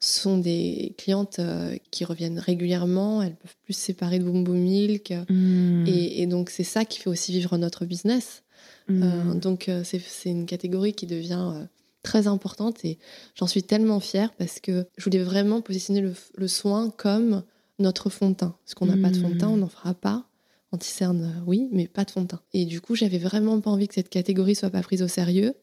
sont 0.00 0.38
des 0.38 0.94
clientes 0.98 1.38
euh, 1.38 1.76
qui 1.90 2.04
reviennent 2.04 2.38
régulièrement, 2.38 3.22
elles 3.22 3.36
peuvent 3.36 3.56
plus 3.64 3.72
se 3.72 3.80
séparer 3.80 4.18
de 4.18 4.24
Boom 4.24 4.44
Boom 4.44 4.58
Milk. 4.58 5.12
Hmm. 5.28 5.84
Et, 5.86 6.26
donc, 6.26 6.50
c'est 6.50 6.64
ça 6.64 6.84
qui 6.84 6.98
fait 6.98 7.08
aussi 7.08 7.32
vivre 7.32 7.56
notre 7.56 7.86
business. 7.86 8.42
Hmm. 8.88 9.02
Euh, 9.02 9.34
donc, 9.34 9.68
euh, 9.68 9.82
c'est 9.84 10.30
une 10.30 10.46
catégorie 10.46 10.92
qui 10.92 11.06
devient 11.06 11.66
très 12.02 12.28
importante 12.28 12.84
et 12.84 12.98
j'en 13.34 13.48
suis 13.48 13.64
tellement 13.64 13.98
fière 13.98 14.32
parce 14.34 14.60
que 14.60 14.86
je 14.96 15.04
voulais 15.04 15.22
vraiment 15.22 15.60
positionner 15.60 16.08
le, 16.34 16.48
soin 16.48 16.90
comme 16.90 17.42
notre 17.78 18.10
fond 18.10 18.30
de 18.30 18.36
teint. 18.36 18.56
Parce 18.64 18.74
qu'on 18.74 18.86
n'a 18.86 18.96
pas 18.96 19.12
de 19.12 19.20
fond 19.20 19.30
de 19.30 19.38
teint, 19.38 19.48
on 19.48 19.56
n'en 19.56 19.68
fera 19.68 19.94
pas. 19.94 20.24
Anti-cerne, 20.72 21.42
oui, 21.46 21.68
mais 21.72 21.88
pas 21.88 22.04
de 22.04 22.10
fond 22.10 22.22
de 22.22 22.26
teint. 22.26 22.40
Et 22.52 22.64
du 22.64 22.80
coup, 22.80 22.94
j'avais 22.94 23.18
vraiment 23.18 23.60
pas 23.60 23.70
envie 23.70 23.88
que 23.88 23.94
cette 23.94 24.08
catégorie 24.08 24.54
soit 24.54 24.70
pas 24.70 24.82
prise 24.82 25.02
au 25.02 25.08
sérieux. 25.08 25.54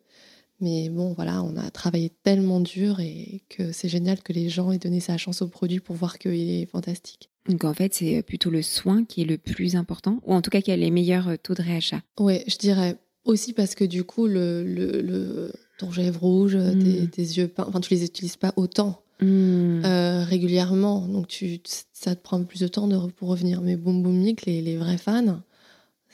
Mais 0.64 0.88
bon, 0.88 1.12
voilà, 1.12 1.44
on 1.44 1.58
a 1.58 1.70
travaillé 1.72 2.10
tellement 2.24 2.62
dur 2.62 3.02
et 3.02 3.42
que 3.50 3.74
c'est 3.74 3.90
génial 3.90 4.22
que 4.22 4.32
les 4.32 4.48
gens 4.48 4.72
aient 4.72 4.78
donné 4.78 5.02
sa 5.02 5.18
chance 5.18 5.42
au 5.42 5.50
produit 5.50 5.82
pour 5.82 5.98
voir 5.98 6.18
qu'il 6.18 6.50
est 6.50 6.66
fantastique. 6.68 7.30
Donc 7.50 7.66
en 7.66 7.74
fait, 7.74 7.94
c'est 7.94 8.24
plutôt 8.24 8.50
le 8.50 8.62
soin 8.62 9.04
qui 9.04 9.24
est 9.24 9.26
le 9.26 9.38
plus 9.38 9.76
important, 9.76 10.22
ou 10.26 10.34
en 10.34 10.42
tout 10.42 10.50
cas 10.50 10.62
qui 10.62 10.72
a 10.72 10.78
les 10.78 10.90
meilleurs 10.90 11.28
euh, 11.28 11.36
taux 11.36 11.54
de 11.54 11.62
réachat? 11.62 12.02
Oui, 12.18 12.40
je 12.48 12.56
dirais 12.56 12.96
aussi 13.26 13.52
parce 13.52 13.76
que 13.76 13.84
du 13.84 14.06
coup, 14.06 14.26
le, 14.26 14.64
le, 14.64 15.52
ton 15.78 15.92
gèvre 15.92 16.22
rouge, 16.22 16.56
hmm. 16.56 17.10
tes, 17.10 17.22
yeux 17.22 17.50
peints, 17.50 17.66
enfin, 17.68 17.82
tu 17.82 17.94
les 17.94 18.06
utilises 18.06 18.38
pas 18.38 18.54
autant 18.56 19.02
hmm. 19.20 19.84
euh, 19.84 20.24
régulièrement, 20.24 21.06
donc 21.10 21.28
tu, 21.28 21.60
ça 21.92 22.16
te 22.16 22.24
prend 22.24 22.42
plus 22.46 22.62
de 22.62 22.70
temps 22.70 22.88
de, 22.88 22.98
pour 23.12 23.28
revenir. 23.28 23.60
Mais 23.60 23.76
Boom 23.76 24.02
Boom 24.02 24.24
les, 24.46 24.62
les 24.62 24.78
vrais 24.78 24.98
fans, 24.98 25.42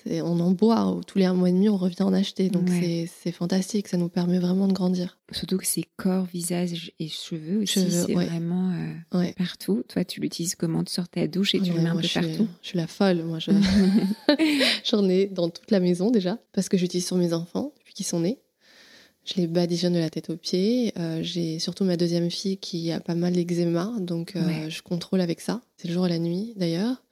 on 0.08 0.40
en 0.40 0.52
boit, 0.52 1.00
tous 1.08 1.18
les 1.18 1.26
un 1.26 1.34
mois 1.34 1.50
et 1.50 1.52
demi, 1.52 1.70
on 1.70 1.78
revient 1.78 2.04
en 2.04 2.14
acheter. 2.14 2.50
Donc 2.50 2.70
c'est 2.70 3.32
fantastique, 3.32 3.88
ça 3.88 3.98
nous 3.98 4.10
permet 4.10 4.40
vraiment 4.40 4.68
de 4.68 4.74
grandir. 4.74 5.18
Surtout 5.32 5.58
que 5.58 5.66
c'est 5.66 5.86
corps, 5.98 6.26
visage 6.26 6.92
et 7.00 7.08
cheveux 7.08 7.62
aussi, 7.62 7.92
c'est 7.92 8.14
vraiment 8.14 8.72
euh, 9.14 9.32
partout. 9.38 9.84
Toi, 9.88 10.04
tu 10.04 10.20
l'utilises 10.20 10.56
comment? 10.56 10.84
Tu 10.84 10.94
sors 10.94 11.08
ta 11.08 11.28
douche 11.28 11.56
et 11.56 11.60
tu 11.60 11.72
le 11.72 11.82
mets 11.82 11.90
un 11.90 11.96
peu 11.96 12.08
partout? 12.14 12.48
Je 12.62 12.68
suis 12.68 12.78
la 12.78 12.88
folle, 12.88 13.24
moi. 13.24 13.40
J'en 14.84 15.08
ai 15.08 15.28
dans 15.28 15.50
toute 15.50 15.72
la 15.72 15.80
maison 15.80 16.10
déjà, 16.10 16.40
parce 16.54 16.70
que 16.70 16.78
j'utilise 16.78 17.06
sur 17.06 17.18
mes 17.18 17.34
enfants 17.34 17.74
depuis 17.78 17.94
qu'ils 17.94 18.06
sont 18.06 18.22
nés. 18.22 18.40
Je 19.26 19.36
les 19.36 19.48
badigeonne 19.48 19.94
de 19.94 20.00
la 20.00 20.10
tête 20.10 20.32
aux 20.32 20.38
pieds. 20.38 20.92
Euh, 20.98 21.20
j'ai 21.22 21.60
surtout 21.60 21.84
ma 21.84 21.98
deuxième 21.98 22.32
fille 22.32 22.58
qui 22.58 22.92
a 22.92 23.00
pas 23.00 23.14
mal 23.14 23.34
d'eczéma, 23.34 23.94
donc 24.00 24.36
euh, 24.36 24.70
je 24.70 24.82
contrôle 24.82 25.22
avec 25.22 25.40
ça. 25.40 25.62
C'est 25.78 25.88
le 25.88 25.94
jour 25.94 26.08
et 26.08 26.10
la 26.10 26.20
nuit 26.20 26.54
d'ailleurs. 26.56 27.04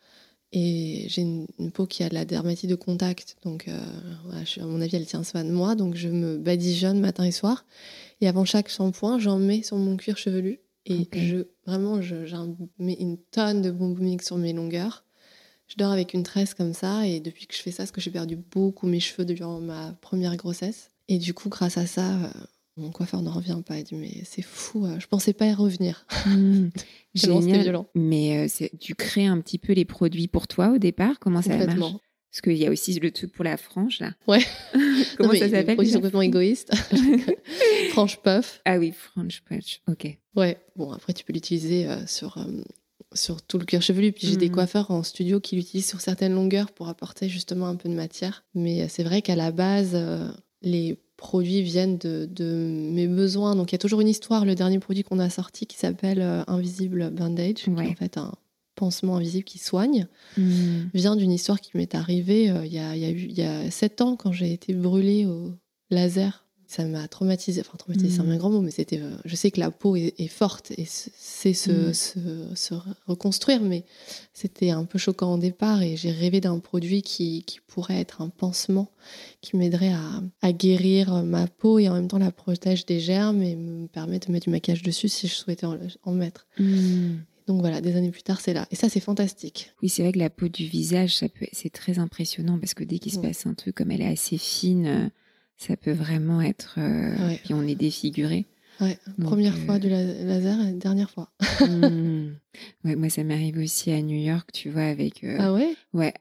Et 0.54 1.06
j'ai 1.10 1.24
une, 1.24 1.48
peau 1.74 1.86
qui 1.86 2.04
a 2.04 2.10
de 2.10 2.14
la 2.14 2.24
dermatite 2.24 2.70
de 2.70 2.76
contact, 2.76 3.36
donc 3.44 3.68
euh, 3.68 3.78
à 4.62 4.66
mon 4.66 4.80
avis, 4.80 4.96
elle 4.96 5.06
tient 5.06 5.24
soin 5.24 5.44
de 5.44 5.52
moi. 5.52 5.76
Donc 5.76 5.96
je 5.96 6.08
me 6.08 6.38
badigeonne 6.38 7.00
matin 7.00 7.26
et 7.26 7.32
soir. 7.32 7.66
Et 8.22 8.28
avant 8.28 8.46
chaque 8.46 8.70
shampoing, 8.70 9.20
j'en 9.20 9.40
mets 9.40 9.62
sur 9.62 9.78
mon 9.78 9.98
cuir 9.98 10.18
chevelu. 10.18 10.60
Et 10.86 11.06
je, 11.14 11.48
vraiment, 11.66 12.02
je, 12.02 12.16
mets 12.80 12.94
une 12.94 13.18
tonne 13.18 13.62
de 13.62 13.72
bonbons 13.72 14.18
sur 14.22 14.38
mes 14.38 14.54
longueurs. 14.54 15.04
Je 15.68 15.76
dors 15.76 15.92
avec 15.92 16.14
une 16.14 16.24
tresse 16.24 16.54
comme 16.54 16.74
ça. 16.74 17.06
Et 17.06 17.20
depuis 17.20 17.46
que 17.46 17.54
je 17.54 17.62
fais 17.62 17.72
ça, 17.72 17.84
parce 17.84 17.92
que 17.92 18.00
j'ai 18.00 18.12
perdu 18.12 18.38
beaucoup 18.38 18.88
mes 18.88 19.02
cheveux 19.02 19.26
durant 19.26 19.60
ma 19.60 19.92
première 20.00 20.38
grossesse. 20.38 20.92
Et 21.10 21.18
du 21.18 21.34
coup, 21.34 21.50
grâce 21.50 21.78
à 21.78 21.86
ça, 21.86 22.16
euh, 22.16 22.30
mon 22.78 22.92
coiffeur 22.92 23.22
n'en 23.22 23.32
revient 23.32 23.60
pas. 23.66 23.78
Il 23.78 23.84
dit 23.84 23.96
Mais 23.96 24.22
c'est 24.24 24.44
fou, 24.44 24.86
euh, 24.86 25.00
je 25.00 25.08
pensais 25.08 25.34
pas 25.34 25.48
y 25.48 25.54
revenir. 25.54 26.06
Mmh. 26.28 26.70
Génial. 27.16 27.62
violent. 27.62 27.88
Mais 27.96 28.48
euh, 28.48 28.68
tu 28.80 28.94
crées 28.94 29.26
un 29.26 29.40
petit 29.40 29.58
peu 29.58 29.74
les 29.74 29.86
produits 29.86 30.28
pour 30.28 30.48
toi 30.48 30.70
au 30.70 30.78
départ? 30.78 31.20
Comment 31.20 31.42
ça 31.42 31.56
marche? 31.56 31.80
Parce 32.32 32.42
qu'il 32.44 32.58
y 32.58 32.68
a 32.68 32.70
aussi 32.70 33.00
le 33.00 33.12
truc 33.12 33.32
pour 33.32 33.46
la 33.46 33.56
frange, 33.56 34.00
là. 34.02 34.12
Ouais. 34.28 34.44
Comment 35.18 35.34
ça 35.34 35.50
s'appelle 35.50 35.68
Les 35.68 35.74
produits 35.76 35.92
sont 35.92 36.00
complètement 36.00 36.22
égoïstes. 36.22 36.76
frange 37.92 38.20
puff. 38.22 38.62
Ah 38.66 38.78
oui, 38.78 38.92
frange 38.92 39.42
puff, 39.46 39.80
ok. 39.88 40.18
Ouais, 40.36 40.58
bon, 40.76 40.92
après, 40.92 41.14
tu 41.14 41.24
peux 41.24 41.34
l'utiliser 41.34 41.88
sur, 42.06 42.46
sur 43.14 43.42
tout 43.42 43.58
le 43.58 43.66
cuir 43.66 43.82
chevelu. 43.82 44.12
Puis 44.12 44.28
j'ai 44.28 44.38
des 44.38 44.50
mmh. 44.50 44.54
coiffeurs 44.54 44.92
en 44.92 45.02
studio 45.02 45.40
qui 45.40 45.56
l'utilisent 45.56 45.88
sur 45.88 46.02
certaines 46.02 46.34
longueurs 46.34 46.72
pour 46.72 46.90
apporter 46.90 47.30
justement 47.30 47.68
un 47.68 47.76
peu 47.76 47.90
de 47.90 47.96
matière. 47.96 48.44
Mais 48.54 48.88
c'est 48.90 49.04
vrai 49.04 49.22
qu'à 49.22 49.36
la 49.36 49.52
base, 49.52 49.98
les 50.62 51.00
produits 51.18 51.62
viennent 51.62 51.98
de, 51.98 52.30
mes 52.94 53.08
besoins. 53.08 53.56
Donc 53.56 53.72
il 53.72 53.74
y 53.74 53.76
a 53.76 53.80
toujours 53.80 54.02
une 54.02 54.08
histoire. 54.08 54.46
Le 54.46 54.56
dernier 54.56 54.80
produit 54.80 55.04
qu'on 55.04 55.20
a 55.20 55.30
sorti 55.30 55.66
qui 55.66 55.78
s'appelle 55.78 56.22
euh, 56.22 56.44
Invisible 56.48 57.10
Bandage, 57.10 57.56
qui 57.56 57.70
est 57.70 57.74
en 57.74 57.96
fait 57.96 58.18
un 58.18 58.34
pansement 58.76 59.18
invisible 59.18 59.44
qui 59.44 59.58
soigne, 59.58 60.08
hmm. 60.38 60.86
vient 60.94 61.16
d'une 61.16 61.32
histoire 61.32 61.60
qui 61.60 61.72
m'est 61.76 61.96
arrivée 61.96 62.50
euh, 62.52 62.66
il, 62.66 62.74
y 62.74 62.80
a, 62.80 62.96
y 62.96 63.06
a 63.06 63.10
eu, 63.10 63.26
il 63.30 63.38
y 63.38 63.42
a 63.42 63.70
sept 63.72 64.02
ans 64.02 64.16
quand 64.16 64.32
j'ai 64.32 64.54
été 64.54 64.74
brûlée 64.74 65.26
au 65.26 65.52
laser 65.90 66.47
ça 66.68 66.84
m'a 66.84 67.08
traumatisé. 67.08 67.62
Enfin, 67.62 67.78
traumatisé, 67.78 68.10
c'est 68.10 68.20
un 68.20 68.26
mmh. 68.26 68.38
grand 68.38 68.50
mot, 68.50 68.62
mais 68.62 68.72
c'était. 68.72 69.00
Euh, 69.00 69.16
je 69.24 69.36
sais 69.36 69.52
que 69.52 69.60
la 69.60 69.72
peau 69.72 69.96
est, 69.96 70.28
forte 70.28 70.72
et 70.72 70.86
c'est 70.86 71.54
se, 71.54 71.72
mmh. 71.72 72.56
se, 72.56 72.74
reconstruire, 73.08 73.62
mais 73.62 73.86
c'était 74.34 74.72
un 74.72 74.84
peu 74.84 75.00
choquant 75.00 75.36
au 75.36 75.38
départ 75.38 75.82
et 75.82 75.96
j'ai 75.96 76.12
rêvé 76.12 76.42
d'un 76.42 76.60
produit 76.60 77.02
qui, 77.02 77.44
qui, 77.46 77.60
pourrait 77.68 78.02
être 78.02 78.22
un 78.22 78.30
pansement 78.30 78.92
qui 79.42 79.56
m'aiderait 79.56 79.94
à, 79.94 80.22
à, 80.42 80.52
guérir 80.52 81.24
ma 81.24 81.48
peau 81.48 81.80
et 81.80 81.88
en 81.88 81.94
même 81.94 82.08
temps 82.08 82.18
la 82.18 82.32
protège 82.32 82.86
des 82.86 83.00
germes 83.00 83.42
et 83.42 83.56
me 83.56 83.88
permettre 83.88 84.28
de 84.28 84.34
mettre 84.34 84.46
du 84.46 84.52
maquillage 84.52 84.84
dessus 84.84 85.08
si 85.08 85.28
je 85.28 85.36
souhaitais 85.36 85.66
en, 85.66 86.12
mettre. 86.12 86.48
Mmh. 86.60 87.18
Donc 87.48 87.62
voilà, 87.62 87.80
des 87.80 87.96
années 87.96 88.12
plus 88.12 88.24
tard, 88.24 88.42
c'est 88.42 88.54
là. 88.54 88.68
Et 88.72 88.76
ça, 88.76 88.90
c'est 88.90 89.00
fantastique. 89.00 89.72
Oui, 89.82 89.88
c'est 89.88 90.02
vrai 90.02 90.12
que 90.12 90.20
la 90.20 90.30
peau 90.30 90.50
du 90.50 90.66
visage, 90.66 91.16
c'est 91.54 91.70
très 91.70 91.98
impressionnant 91.98 92.60
parce 92.60 92.74
que 92.74 92.84
dès 92.84 93.00
qu'il 93.00 93.14
se 93.14 93.20
passe 93.20 93.46
un 93.46 93.54
truc, 93.54 93.76
comme 93.76 93.92
elle 93.92 94.02
est 94.02 94.08
assez 94.08 94.38
fine, 94.38 94.86
euh, 94.86 95.08
ça 95.58 95.76
peut 95.76 95.92
vraiment 95.92 96.42
être. 96.42 96.76
Euh, 96.78 97.36
puis 97.44 97.54
on 97.54 97.64
est 97.64 97.76
défiguré. 97.76 98.46
Ouais, 98.80 99.00
première 99.24 99.58
fois 99.58 99.76
euh, 99.76 99.80
du 99.80 99.90
laser 99.90 100.68
et 100.68 100.74
dernière 100.74 101.10
fois. 101.10 101.32
Ouais, 102.84 102.96
moi, 102.96 103.10
ça 103.10 103.24
m'arrive 103.24 103.60
aussi 103.60 103.92
à 103.92 104.02
New 104.02 104.18
York, 104.18 104.50
tu 104.52 104.72
vois, 104.72 104.86
avec. 104.86 105.24
Euh, 105.24 105.38
ah 105.40 105.54
ouais? 105.54 105.76
Ouais, 105.94 106.12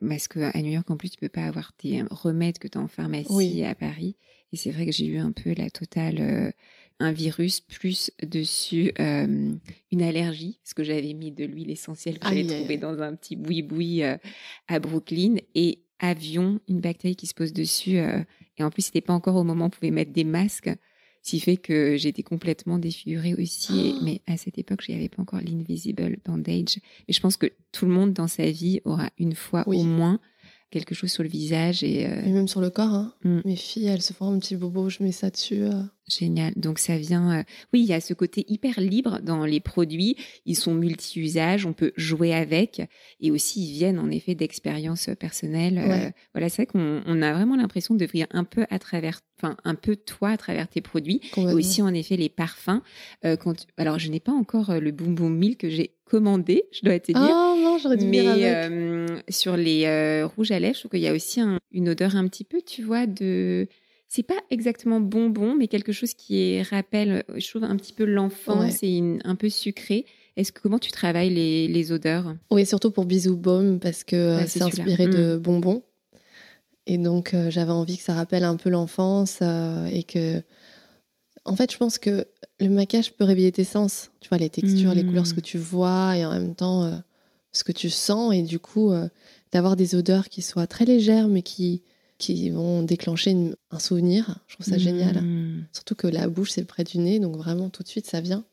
parce 0.00 0.26
qu'à 0.26 0.50
New 0.60 0.72
York, 0.72 0.90
en 0.90 0.96
plus, 0.96 1.10
tu 1.10 1.16
peux 1.16 1.28
pas 1.28 1.44
avoir 1.44 1.72
tes 1.74 2.02
remèdes 2.10 2.58
que 2.58 2.66
tu 2.66 2.76
as 2.76 2.80
en 2.80 2.88
pharmacie 2.88 3.62
à 3.62 3.76
Paris. 3.76 4.16
Et 4.52 4.56
c'est 4.56 4.72
vrai 4.72 4.84
que 4.86 4.90
j'ai 4.90 5.06
eu 5.06 5.18
un 5.18 5.30
peu 5.30 5.54
la 5.56 5.70
totale. 5.70 6.52
un 6.98 7.12
virus, 7.12 7.60
plus 7.60 8.10
dessus 8.20 8.92
une 8.98 10.02
allergie, 10.02 10.58
parce 10.64 10.74
que 10.74 10.82
j'avais 10.82 11.14
mis 11.14 11.30
de 11.30 11.44
l'huile 11.44 11.70
essentielle 11.70 12.18
que 12.18 12.26
j'avais 12.26 12.46
trouvée 12.46 12.78
dans 12.78 13.00
un 13.00 13.14
petit 13.14 13.36
boui-boui 13.36 14.02
à 14.02 14.80
Brooklyn. 14.80 15.36
Et 15.54 15.85
avion, 15.98 16.60
une 16.68 16.80
bactérie 16.80 17.16
qui 17.16 17.26
se 17.26 17.34
pose 17.34 17.52
dessus. 17.52 17.98
Euh, 17.98 18.22
et 18.58 18.64
en 18.64 18.70
plus, 18.70 18.82
c'était 18.86 19.00
pas 19.00 19.12
encore 19.12 19.36
au 19.36 19.44
moment 19.44 19.64
où 19.64 19.68
on 19.68 19.70
pouvait 19.70 19.90
mettre 19.90 20.12
des 20.12 20.24
masques, 20.24 20.70
ce 21.22 21.30
qui 21.30 21.40
fait 21.40 21.56
que 21.56 21.96
j'étais 21.96 22.22
complètement 22.22 22.78
défigurée 22.78 23.34
aussi. 23.34 23.94
Oh 23.96 24.04
mais 24.04 24.20
à 24.26 24.36
cette 24.36 24.58
époque, 24.58 24.82
je 24.82 24.92
n'y 24.92 24.98
avais 24.98 25.08
pas 25.08 25.22
encore 25.22 25.40
l'invisible 25.40 26.18
bandage. 26.24 26.78
Mais 27.08 27.14
je 27.14 27.20
pense 27.20 27.36
que 27.36 27.52
tout 27.72 27.86
le 27.86 27.92
monde 27.92 28.12
dans 28.12 28.28
sa 28.28 28.50
vie 28.50 28.80
aura 28.84 29.10
une 29.18 29.34
fois 29.34 29.66
au 29.66 29.82
moins 29.82 30.20
quelque 30.70 30.94
chose 30.94 31.12
sur 31.12 31.22
le 31.22 31.28
visage 31.28 31.82
et, 31.82 32.06
euh, 32.06 32.22
même 32.32 32.48
sur 32.48 32.60
le 32.60 32.70
corps. 32.70 32.92
Hein. 32.92 33.14
Mm. 33.24 33.40
Mes 33.44 33.56
filles, 33.56 33.86
elles 33.86 34.02
se 34.02 34.12
font 34.12 34.32
un 34.32 34.38
petit 34.38 34.56
bobo, 34.56 34.88
je 34.88 35.02
mets 35.02 35.12
ça 35.12 35.30
dessus. 35.30 35.62
Euh. 35.62 35.82
Génial. 36.08 36.52
Donc 36.54 36.78
ça 36.78 36.96
vient. 36.96 37.40
Euh, 37.40 37.42
oui, 37.72 37.80
il 37.80 37.86
y 37.86 37.92
a 37.92 38.00
ce 38.00 38.14
côté 38.14 38.44
hyper 38.48 38.78
libre 38.80 39.20
dans 39.22 39.44
les 39.44 39.58
produits. 39.58 40.16
Ils 40.44 40.54
sont 40.54 40.72
multi-usages, 40.72 41.66
on 41.66 41.72
peut 41.72 41.92
jouer 41.96 42.32
avec 42.32 42.80
et 43.20 43.30
aussi 43.32 43.66
ils 43.66 43.72
viennent 43.72 43.98
en 43.98 44.08
effet 44.10 44.36
d'expériences 44.36 45.10
personnelles. 45.18 46.12
voilà, 46.32 46.48
c'est 46.48 46.62
vrai 46.62 46.66
qu'on 46.66 47.22
a 47.22 47.32
vraiment 47.32 47.56
l'impression 47.56 47.96
de 47.96 48.06
venir 48.06 48.28
un 48.30 48.44
peu 48.44 48.66
à 48.70 48.78
travers, 48.78 49.20
enfin 49.40 49.56
un 49.64 49.74
peu 49.74 49.96
toi 49.96 50.30
à 50.30 50.36
travers 50.36 50.68
tes 50.68 50.80
produits. 50.80 51.20
Et 51.36 51.52
aussi 51.52 51.82
en 51.82 51.92
effet 51.92 52.16
les 52.16 52.28
parfums. 52.28 52.82
quand, 53.40 53.66
alors 53.76 53.98
je 53.98 54.08
n'ai 54.08 54.20
pas 54.20 54.32
encore 54.32 54.78
le 54.78 54.92
Boom 54.92 55.16
Boom 55.16 55.36
Milk 55.36 55.58
que 55.58 55.70
j'ai 55.70 55.96
commandé, 56.04 56.64
je 56.70 56.82
dois 56.84 57.00
te 57.00 57.10
dire. 57.10 57.20
Oh 57.20 57.56
non, 57.60 57.78
j'aurais 57.78 57.96
dû 57.96 58.06
Mais 58.06 58.26
avec. 58.26 59.24
sur 59.28 59.56
les 59.56 60.22
rouges 60.22 60.52
à 60.52 60.60
lèvres, 60.60 60.74
je 60.76 60.80
trouve 60.80 60.92
qu'il 60.92 61.00
y 61.00 61.08
a 61.08 61.14
aussi 61.14 61.40
une 61.72 61.88
odeur 61.88 62.14
un 62.14 62.28
petit 62.28 62.44
peu, 62.44 62.62
tu 62.62 62.82
vois, 62.82 63.06
de 63.06 63.66
c'est 64.08 64.22
pas 64.22 64.40
exactement 64.50 65.00
bonbon, 65.00 65.54
mais 65.56 65.66
quelque 65.66 65.92
chose 65.92 66.14
qui 66.14 66.62
rappelle, 66.62 67.24
euh, 67.28 67.38
je 67.38 67.48
trouve, 67.48 67.64
un 67.64 67.76
petit 67.76 67.92
peu 67.92 68.04
l'enfance 68.04 68.82
et 68.82 69.02
un 69.24 69.34
peu 69.34 69.48
sucré. 69.48 70.06
Est-ce 70.36 70.52
que 70.52 70.60
comment 70.60 70.78
tu 70.78 70.92
travailles 70.92 71.30
les, 71.30 71.92
odeurs? 71.92 72.36
Oui, 72.50 72.66
surtout 72.66 72.90
pour 72.90 73.04
Bisou 73.04 73.36
Baume 73.36 73.80
parce 73.80 74.04
que 74.04 74.16
euh, 74.16 74.46
c'est 74.46 74.62
inspiré 74.62 75.06
de 75.06 75.36
mm. 75.36 75.38
bonbons. 75.38 75.82
Et 76.86 76.98
donc 76.98 77.34
euh, 77.34 77.50
j'avais 77.50 77.72
envie 77.72 77.96
que 77.96 78.02
ça 78.04 78.14
rappelle 78.14 78.44
un 78.44 78.56
peu 78.56 78.70
l'enfance 78.70 79.42
et 79.42 80.04
que, 80.04 80.40
en 81.44 81.56
fait, 81.56 81.72
je 81.72 81.76
pense 81.76 81.98
que 81.98 82.26
le 82.60 82.68
maquillage 82.68 83.12
peut 83.12 83.24
réveiller 83.24 83.50
tes 83.50 83.64
sens. 83.64 84.10
Tu 84.20 84.28
vois, 84.28 84.38
les 84.38 84.50
textures, 84.50 84.94
les 84.94 85.04
couleurs, 85.04 85.26
ce 85.26 85.34
que 85.34 85.40
mm. 85.40 85.42
tu 85.42 85.58
vois 85.58 86.16
et 86.16 86.24
en 86.24 86.30
même 86.30 86.54
temps 86.54 87.02
ce 87.50 87.64
que 87.64 87.72
tu 87.72 87.90
sens 87.90 88.34
et 88.34 88.42
du 88.42 88.58
coup 88.58 88.92
d'avoir 89.50 89.76
des 89.76 89.94
odeurs 89.94 90.28
qui 90.28 90.42
soient 90.42 90.66
très 90.66 90.84
légères 90.84 91.26
mais 91.26 91.40
qui 91.42 91.82
qui 92.18 92.50
vont 92.50 92.82
déclencher 92.82 93.36
un 93.70 93.78
souvenir. 93.78 94.38
Je 94.46 94.54
trouve 94.54 94.66
ça 94.66 94.78
génial. 94.78 95.22
Mmh. 95.22 95.66
Surtout 95.72 95.94
que 95.94 96.06
la 96.06 96.28
bouche, 96.28 96.50
c'est 96.50 96.64
près 96.64 96.84
du 96.84 96.98
nez, 96.98 97.18
donc 97.18 97.36
vraiment 97.36 97.68
tout 97.68 97.82
de 97.82 97.88
suite, 97.88 98.06
ça 98.06 98.20
vient. 98.20 98.44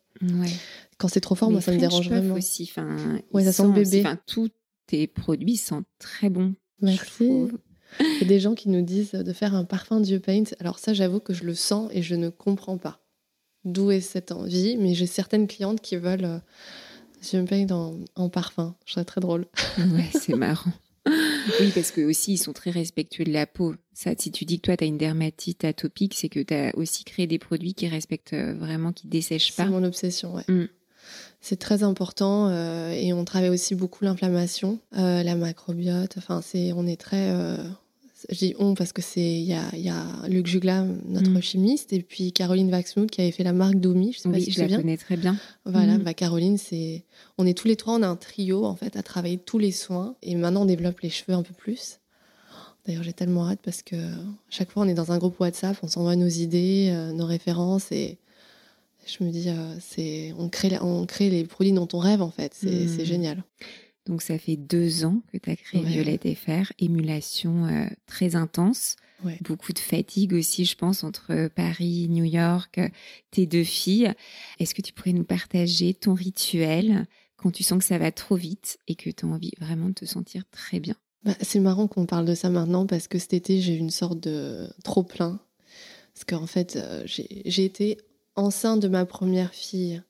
Quand 0.98 1.08
c'est 1.08 1.22
trop 1.22 1.36
fort, 1.36 1.52
moi, 1.52 1.62
ça 1.62 1.72
me 1.72 1.80
dérange 1.80 2.08
vraiment. 2.10 2.36
aussi. 2.36 2.64
Enfin, 2.70 3.20
ouais, 3.32 3.44
ça 3.44 3.52
sent 3.52 3.64
le 3.64 3.72
bébé. 3.72 4.02
Enfin, 4.02 4.18
tous 4.28 4.50
tes 4.88 5.08
produits 5.08 5.58
sentent 5.58 5.88
très 6.00 6.30
bons. 6.30 6.54
Merci. 6.82 7.48
Il 8.00 8.22
y 8.22 8.24
a 8.24 8.28
des 8.28 8.40
gens 8.40 8.56
qui 8.56 8.70
nous 8.70 8.82
disent 8.82 9.12
de 9.12 9.34
faire 9.34 9.54
un 9.56 9.66
parfum 9.66 10.00
Dieu 10.00 10.20
Paint. 10.20 10.44
Alors 10.60 10.80
ça, 10.80 10.94
j'avoue 10.94 11.20
que 11.20 11.34
je 11.34 11.44
le 11.44 11.56
sens 11.56 11.90
et 11.94 12.02
je 12.02 12.16
ne 12.16 12.30
comprends 12.30 12.78
pas. 12.78 13.00
D'où 13.66 13.92
est 13.92 14.02
cette 14.02 14.32
envie 14.32 14.78
Mais 14.78 14.94
j'ai 14.94 15.06
certaines 15.06 15.48
clientes 15.48 15.80
qui 15.80 15.96
veulent 15.96 16.26
euh, 16.26 16.40
Dieu 17.22 17.44
Paint 17.46 17.70
en, 17.72 17.96
en 18.16 18.30
parfum. 18.30 18.76
Je 18.86 18.94
ça 18.94 19.06
très 19.06 19.22
drôle. 19.22 19.46
Ouais, 19.78 20.10
c'est 20.14 20.36
marrant. 20.36 20.72
Oui, 21.60 21.72
parce 21.74 21.92
que 21.92 22.02
aussi 22.02 22.34
ils 22.34 22.38
sont 22.38 22.54
très 22.54 22.72
respectueux 22.72 23.24
de 23.24 23.32
la 23.32 23.46
peau. 23.46 23.76
Ça, 23.94 24.12
si 24.18 24.32
tu 24.32 24.46
dis 24.46 24.58
que 24.58 24.66
toi 24.66 24.78
tu 24.78 24.84
as 24.84 24.88
une 24.88 24.98
dermatite 24.98 25.64
atopique, 25.66 26.14
c'est 26.16 26.30
que 26.30 26.40
tu 26.40 26.54
as 26.54 26.76
aussi 26.78 27.04
créé 27.04 27.28
des 27.28 27.40
produits 27.40 27.74
qui 27.74 27.88
respectent 27.88 28.34
euh, 28.34 28.54
vraiment, 28.54 28.92
qui 28.92 29.08
dessèchent 29.08 29.56
pas. 29.56 29.64
C'est 29.64 29.70
mon 29.70 29.84
obsession, 29.84 30.36
ouais. 30.36 30.44
Mm. 30.48 30.68
C'est 31.42 31.60
très 31.60 31.84
important 31.84 32.48
euh, 32.48 32.92
et 32.92 33.12
on 33.12 33.26
travaille 33.26 33.50
aussi 33.50 33.76
beaucoup 33.76 34.06
l'inflammation, 34.06 34.80
euh, 34.98 35.24
la 35.24 35.36
macrobiote. 35.36 36.18
Enfin, 36.18 36.42
c'est, 36.42 36.72
on 36.74 36.88
est 36.88 36.96
très 36.96 37.30
je 38.30 38.38
dis 38.38 38.56
on 38.60 38.74
parce 38.74 38.94
que 38.94 39.02
c'est 39.02 39.22
il 39.22 39.46
y 39.46 39.54
a, 39.54 39.76
y 39.76 39.90
a, 39.90 40.06
Luc 40.28 40.48
Jugla, 40.48 40.86
notre 41.06 41.32
mm. 41.32 41.42
chimiste, 41.42 41.94
et 41.94 42.02
puis 42.02 42.32
Caroline 42.32 42.70
Vaxmuth 42.70 43.12
qui 43.12 43.22
avait 43.22 43.32
fait 43.32 43.44
la 43.44 43.54
marque 43.54 43.76
Domi. 43.76 44.14
Je 44.14 44.20
sais 44.20 44.30
pas 44.30 44.40
si 44.40 44.52
je 44.52 44.62
la 44.64 44.78
connais 44.78 44.98
très 44.98 45.18
bien. 45.18 45.38
Voilà, 45.66 45.98
mm. 45.98 46.04
bah, 46.04 46.14
Caroline, 46.14 46.58
c'est 46.58 47.04
on 47.38 47.46
est 47.46 47.58
tous 47.58 47.68
les 47.68 47.76
trois, 47.76 47.96
on 47.96 48.04
a 48.04 48.08
un 48.08 48.16
trio 48.16 48.66
en 48.66 48.76
fait 48.76 48.96
à 48.96 49.04
travailler 49.04 49.38
tous 49.38 49.60
les 49.60 49.72
soins, 49.72 50.16
et 50.22 50.36
maintenant 50.36 50.64
on 50.64 50.66
développe 50.66 51.00
les 51.02 51.10
cheveux 51.10 51.34
un 51.34 51.44
peu 51.44 51.54
plus. 51.54 52.00
D'ailleurs, 52.86 53.04
j'ai 53.04 53.14
tellement 53.14 53.48
hâte 53.48 53.60
parce 53.64 53.82
que 53.82 53.96
chaque 54.50 54.72
fois 54.72 54.84
on 54.84 54.88
est 54.88 54.94
dans 54.94 55.12
un 55.12 55.18
groupe 55.18 55.40
WhatsApp, 55.40 55.78
on 55.84 55.88
s'envoie 55.88 56.16
nos 56.16 56.28
idées, 56.28 56.90
euh, 56.92 57.14
nos 57.14 57.26
références, 57.26 57.92
et 57.92 58.18
je 59.06 59.24
me 59.24 59.32
dis 59.32 59.50
euh, 59.50 59.76
c'est 59.80 60.34
on 60.38 60.50
crée 60.50 60.78
on 60.82 61.06
crée 61.06 61.30
les 61.30 61.46
produits 61.46 61.74
dont 61.74 61.88
on 61.94 62.00
rêve 62.00 62.22
en 62.22 62.32
fait. 62.32 62.54
C'est 62.54 62.86
mm. 62.86 63.06
génial. 63.06 63.44
Donc 64.06 64.22
ça 64.22 64.38
fait 64.38 64.58
deux 64.58 65.06
ans 65.06 65.22
que 65.32 65.38
tu 65.38 65.50
as 65.50 65.56
créé 65.56 65.82
Violette 65.84 66.28
FR, 66.36 66.72
émulation 66.80 67.66
euh, 67.66 67.86
très 68.06 68.36
intense, 68.36 68.98
beaucoup 69.42 69.74
de 69.74 69.80
fatigue 69.80 70.34
aussi, 70.34 70.66
je 70.66 70.76
pense, 70.76 71.04
entre 71.04 71.48
Paris, 71.56 72.08
New 72.10 72.26
York, 72.26 72.80
tes 73.32 73.46
deux 73.46 73.64
filles. 73.64 74.14
Est-ce 74.60 74.76
que 74.76 74.82
tu 74.82 74.94
pourrais 74.94 75.14
nous 75.14 75.24
partager 75.24 75.94
ton 75.94 76.14
rituel 76.14 77.06
quand 77.38 77.52
tu 77.52 77.64
sens 77.64 77.80
que 77.80 77.86
ça 77.86 77.98
va 77.98 78.12
trop 78.12 78.36
vite 78.36 78.78
et 78.88 78.96
que 78.96 79.10
tu 79.10 79.26
as 79.26 79.30
envie 79.30 79.54
vraiment 79.60 79.88
de 79.88 79.94
te 79.94 80.06
sentir 80.06 80.44
très 80.52 80.80
bien? 80.80 80.96
Bah, 81.24 81.36
C'est 81.42 81.60
marrant 81.60 81.88
qu'on 81.88 82.06
parle 82.06 82.26
de 82.26 82.36
ça 82.36 82.50
maintenant 82.50 82.86
parce 82.86 83.08
que 83.08 83.18
cet 83.18 83.34
été, 83.34 83.62
j'ai 83.62 83.76
eu 83.76 83.80
une 83.80 83.90
sorte 83.90 84.20
de 84.20 84.68
trop 84.84 85.04
plein. 85.04 85.40
Parce 86.14 86.26
qu'en 86.26 86.48
fait, 86.48 86.76
euh, 86.76 87.04
j'ai 87.06 87.66
été 87.66 87.98
enceinte 88.36 88.82
de 88.82 88.88
ma 88.88 89.06
première 89.06 89.54
fille. 89.54 90.02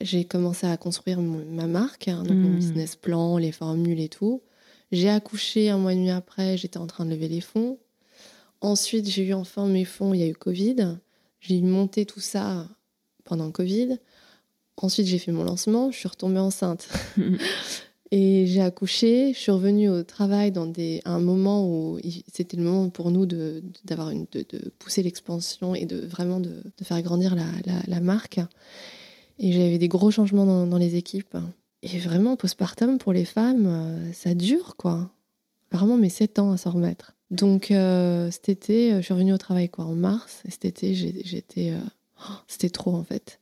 J'ai 0.00 0.24
commencé 0.24 0.66
à 0.66 0.76
construire 0.76 1.20
ma 1.20 1.66
marque, 1.66 2.08
hein, 2.08 2.22
donc 2.24 2.36
mon 2.36 2.50
hmm. 2.50 2.56
business 2.56 2.96
plan, 2.96 3.38
les 3.38 3.52
formules 3.52 4.00
et 4.00 4.08
tout. 4.08 4.42
J'ai 4.92 5.08
accouché 5.08 5.70
un 5.70 5.78
mois 5.78 5.92
et 5.92 5.96
demi 5.96 6.10
après, 6.10 6.56
j'étais 6.56 6.78
en 6.78 6.86
train 6.86 7.04
de 7.04 7.10
lever 7.10 7.28
les 7.28 7.40
fonds. 7.40 7.78
Ensuite, 8.60 9.08
j'ai 9.08 9.24
eu 9.24 9.34
enfin 9.34 9.66
mes 9.66 9.84
fonds, 9.84 10.14
il 10.14 10.20
y 10.20 10.22
a 10.22 10.26
eu 10.26 10.34
Covid. 10.34 10.96
J'ai 11.40 11.60
monté 11.60 12.06
tout 12.06 12.20
ça 12.20 12.68
pendant 13.24 13.50
Covid. 13.50 13.98
Ensuite, 14.76 15.06
j'ai 15.06 15.18
fait 15.18 15.32
mon 15.32 15.44
lancement, 15.44 15.90
je 15.90 15.98
suis 15.98 16.08
retombée 16.08 16.38
enceinte. 16.38 16.88
et 18.10 18.46
j'ai 18.46 18.60
accouché, 18.60 19.32
je 19.34 19.38
suis 19.38 19.52
revenue 19.52 19.88
au 19.88 20.02
travail 20.02 20.50
dans 20.52 20.66
des, 20.66 21.00
un 21.04 21.20
moment 21.20 21.68
où 21.68 21.98
c'était 22.32 22.56
le 22.56 22.62
moment 22.64 22.88
pour 22.88 23.10
nous 23.10 23.26
de, 23.26 23.62
d'avoir 23.84 24.10
une, 24.10 24.26
de, 24.32 24.44
pousser 24.78 25.02
l'expansion 25.02 25.74
et 25.74 25.86
de 25.86 25.98
vraiment 25.98 26.40
de, 26.40 26.62
faire 26.82 27.00
grandir 27.02 27.34
la, 27.34 27.44
la, 27.86 28.00
marque. 28.00 28.40
Et 29.38 29.52
j'avais 29.52 29.78
des 29.78 29.88
gros 29.88 30.10
changements 30.10 30.66
dans, 30.66 30.78
les 30.78 30.96
équipes. 30.96 31.36
Et 31.82 31.98
vraiment, 31.98 32.36
postpartum 32.36 32.98
pour 32.98 33.12
les 33.12 33.24
femmes, 33.24 33.66
euh, 33.66 34.12
ça 34.12 34.34
dure, 34.34 34.76
quoi. 34.76 35.10
Vraiment, 35.72 35.96
mes 35.96 36.08
7 36.08 36.38
ans 36.38 36.52
à 36.52 36.56
s'en 36.56 36.70
remettre. 36.70 37.14
Donc, 37.30 37.70
euh, 37.70 38.30
cet 38.30 38.48
été, 38.48 38.92
je 38.96 39.00
suis 39.00 39.12
revenue 39.12 39.32
au 39.32 39.38
travail, 39.38 39.68
quoi, 39.68 39.84
en 39.84 39.94
mars. 39.94 40.42
Et 40.46 40.50
cet 40.50 40.64
été, 40.64 40.94
j'étais. 40.94 41.70
Euh, 41.70 41.80
oh, 42.20 42.34
c'était 42.46 42.70
trop, 42.70 42.94
en 42.94 43.04
fait. 43.04 43.40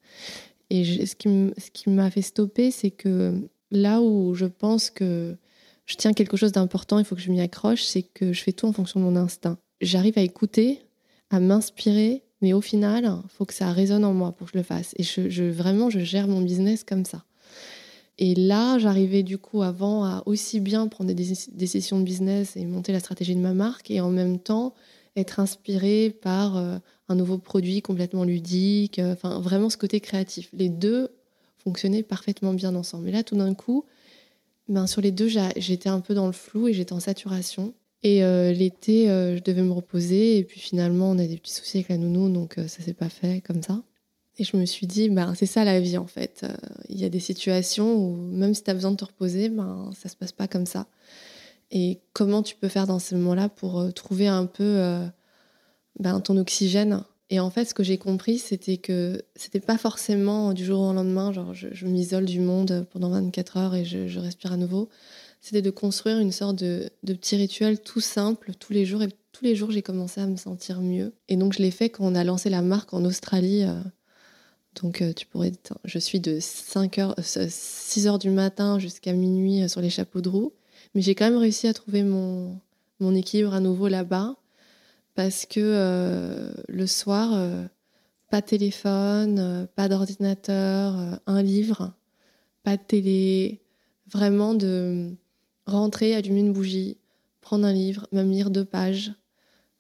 Et 0.70 1.04
ce 1.06 1.14
qui 1.14 1.90
m'a 1.90 2.11
fait 2.11 2.22
stopper, 2.22 2.70
c'est 2.70 2.90
que 2.90 3.38
là 3.70 4.00
où 4.00 4.34
je 4.34 4.46
pense 4.46 4.88
que 4.88 5.37
je 5.84 5.96
tiens 5.96 6.14
quelque 6.14 6.37
chose 6.37 6.52
d'important, 6.52 6.99
il 6.99 7.04
faut 7.04 7.14
que 7.14 7.20
je 7.20 7.30
m'y 7.30 7.40
accroche, 7.40 7.82
c'est 7.82 8.02
que 8.02 8.32
je 8.32 8.42
fais 8.42 8.52
tout 8.52 8.66
en 8.66 8.72
fonction 8.72 8.99
de 8.99 9.04
mon 9.04 9.16
instinct. 9.16 9.58
J'arrive 9.80 10.16
à 10.16 10.22
écouter, 10.22 10.80
à 11.30 11.40
m'inspirer, 11.40 12.22
mais 12.42 12.52
au 12.52 12.61
final, 12.61 13.18
faut 13.28 13.44
que 13.44 13.54
ça 13.54 13.72
résonne 13.72 14.04
en 14.04 14.12
moi 14.12 14.32
pour 14.32 14.49
que 14.49 14.52
je 14.52 14.58
le 14.58 14.64
fasse. 14.64 14.94
Et 14.99 15.02
je, 15.02 15.42
vraiment, 15.49 15.90
je 15.90 16.00
gère 16.00 16.28
mon 16.28 16.42
business 16.42 16.84
comme 16.84 17.04
ça. 17.04 17.25
Et 18.18 18.34
là, 18.34 18.78
j'arrivais 18.78 19.22
du 19.22 19.38
coup 19.38 19.62
avant 19.62 20.04
à 20.04 20.22
aussi 20.26 20.61
bien 20.61 20.87
prendre 20.88 21.12
des 21.12 21.34
décisions 21.52 21.99
de 21.99 22.04
business 22.04 22.56
et 22.56 22.66
monter 22.66 22.92
la 22.92 23.00
stratégie 23.00 23.34
de 23.34 23.40
ma 23.40 23.54
marque 23.54 23.90
et 23.90 24.00
en 24.00 24.11
même 24.11 24.38
temps 24.38 24.75
être 25.16 25.40
inspirée 25.40 26.11
par 26.22 26.56
euh, 26.56 26.78
un 27.08 27.14
nouveau 27.14 27.38
produit 27.38 27.82
complètement 27.82 28.25
ludique, 28.25 28.99
euh, 28.99 29.12
enfin 29.12 29.40
vraiment 29.40 29.70
ce 29.70 29.76
côté 29.76 30.00
créatif. 30.00 30.49
Les 30.52 30.68
deux 30.68 31.11
fonctionnaient 31.58 32.02
parfaitement 32.02 32.54
bien 32.54 32.75
ensemble. 32.75 33.04
Mais 33.04 33.12
là, 33.12 33.22
tout 33.22 33.37
d'un 33.37 33.54
coup, 33.54 33.84
ben, 34.68 34.87
sur 34.87 35.00
les 35.00 35.11
deux, 35.11 35.28
j'étais 35.56 35.88
un 35.88 36.00
peu 36.00 36.14
dans 36.14 36.26
le 36.26 36.32
flou 36.32 36.68
et 36.68 36.72
j'étais 36.72 36.92
en 36.92 37.00
saturation. 37.00 37.75
Et 38.02 38.25
euh, 38.25 38.52
l'été, 38.52 39.06
je 39.06 39.42
devais 39.42 39.62
me 39.62 39.73
reposer. 39.73 40.38
Et 40.38 40.44
puis 40.44 40.61
finalement, 40.61 41.11
on 41.11 41.18
a 41.18 41.26
des 41.26 41.37
petits 41.37 41.54
soucis 41.54 41.78
avec 41.78 41.88
la 41.88 41.97
nounou, 41.99 42.28
donc 42.28 42.54
ça 42.56 42.82
s'est 42.82 42.94
pas 42.94 43.09
fait 43.09 43.40
comme 43.40 43.62
ça. 43.62 43.82
Et 44.38 44.44
je 44.44 44.56
me 44.56 44.64
suis 44.64 44.87
dit, 44.87 45.09
ben, 45.11 45.35
c'est 45.35 45.47
ça 45.47 45.64
la 45.64 45.78
vie 45.78 45.99
en 45.99 46.06
fait. 46.06 46.47
Il 46.88 46.99
y 46.99 47.04
a 47.04 47.09
des 47.09 47.21
situations 47.21 47.94
où 47.94 48.16
même 48.16 48.54
si 48.54 48.64
tu 48.64 48.71
as 48.71 48.75
besoin 48.75 48.92
de 48.92 48.97
te 48.97 49.04
reposer, 49.04 49.50
ben, 49.50 49.90
ça 49.94 50.09
se 50.09 50.16
passe 50.16 50.32
pas 50.32 50.49
comme 50.49 50.66
ça 50.66 50.87
et 51.73 52.00
comment 52.12 52.42
tu 52.42 52.54
peux 52.54 52.68
faire 52.68 52.87
dans 52.87 52.99
ces 52.99 53.16
moments-là 53.16 53.49
pour 53.49 53.80
euh, 53.80 53.90
trouver 53.90 54.28
un 54.28 54.47
peu 54.47 54.62
euh, 54.62 55.06
ben, 55.99 56.21
ton 56.21 56.37
oxygène? 56.37 57.02
Et 57.30 57.40
en 57.40 57.49
fait, 57.49 57.64
ce 57.64 57.73
que 57.73 57.82
j'ai 57.82 57.97
compris, 57.97 58.38
c'était 58.38 58.76
que 58.76 59.23
c'était 59.35 59.61
pas 59.61 59.78
forcément 59.78 60.52
du 60.52 60.66
jour 60.66 60.82
au 60.82 60.92
lendemain, 60.92 61.32
genre 61.32 61.54
je, 61.54 61.87
m'isole 61.87 62.26
du 62.26 62.40
monde 62.40 62.87
pendant 62.92 63.09
24 63.09 63.56
heures 63.56 63.75
et 63.75 63.87
je, 63.87 64.18
respire 64.18 64.52
à 64.52 64.59
nouveau. 64.59 64.90
C'était 65.42 65.61
de 65.61 65.70
construire 65.70 66.18
une 66.18 66.32
sorte 66.32 66.56
de, 66.56 66.88
de, 67.02 67.12
petit 67.12 67.37
rituel 67.37 67.80
tout 67.80 68.00
simple 68.00 68.52
tous 68.58 68.72
les 68.72 68.87
jours. 68.87 69.02
Et 69.02 69.08
tous 69.32 69.44
les 69.44 69.54
jours, 69.54 69.70
j'ai 69.70 69.82
commencé 69.82 70.20
à 70.20 70.26
me 70.26 70.37
sentir 70.37 70.80
mieux. 70.80 71.12
Et 71.28 71.37
donc, 71.37 71.52
je 71.52 71.58
l'ai 71.58 71.70
fait 71.70 71.90
quand 71.90 72.04
on 72.04 72.14
a 72.14 72.25
lancé 72.25 72.49
la 72.49 72.62
marque 72.62 72.94
en 72.94 73.04
Australie. 73.04 73.64
Euh. 73.64 73.75
donc, 74.80 75.02
tu 75.14 75.26
pourrais. 75.26 75.52
Je 75.84 75.99
suis 75.99 76.21
de 76.21 76.38
5 76.40 76.99
heures, 76.99 77.14
6 77.21 78.06
heures 78.06 78.19
du 78.19 78.30
matin 78.30 78.78
jusqu'à 78.78 79.12
minuit 79.12 79.69
sur 79.69 79.82
les 79.82 79.90
chapeaux 79.90 80.23
de 80.23 80.30
roue. 80.30 80.52
Mais 80.95 81.02
j'ai 81.02 81.14
quand 81.14 81.25
même 81.25 81.38
réussi 81.38 81.67
à 81.67 81.75
trouver 81.75 82.02
mon, 82.02 82.58
mon 83.00 83.14
équilibre 83.14 83.52
à 83.52 83.60
nouveau 83.60 83.88
là-bas 83.88 84.36
parce 85.14 85.47
que 85.47 85.60
euh, 85.60 86.52
le 86.69 86.86
soir, 86.86 87.32
euh, 87.34 87.64
pas 88.30 88.40
de 88.40 88.47
téléphone, 88.47 89.38
euh, 89.38 89.67
pas 89.67 89.88
d'ordinateur, 89.88 91.21
un 91.26 91.43
livre, 91.43 91.93
pas 92.62 92.76
de 92.76 92.82
télé, 92.82 93.60
vraiment 94.06 94.54
de 94.54 95.14
rentrer, 95.73 96.15
allumer 96.15 96.41
une 96.41 96.52
bougie, 96.52 96.97
prendre 97.41 97.67
un 97.67 97.73
livre, 97.73 98.06
même 98.13 98.30
lire 98.30 98.50
deux 98.50 98.65
pages, 98.65 99.13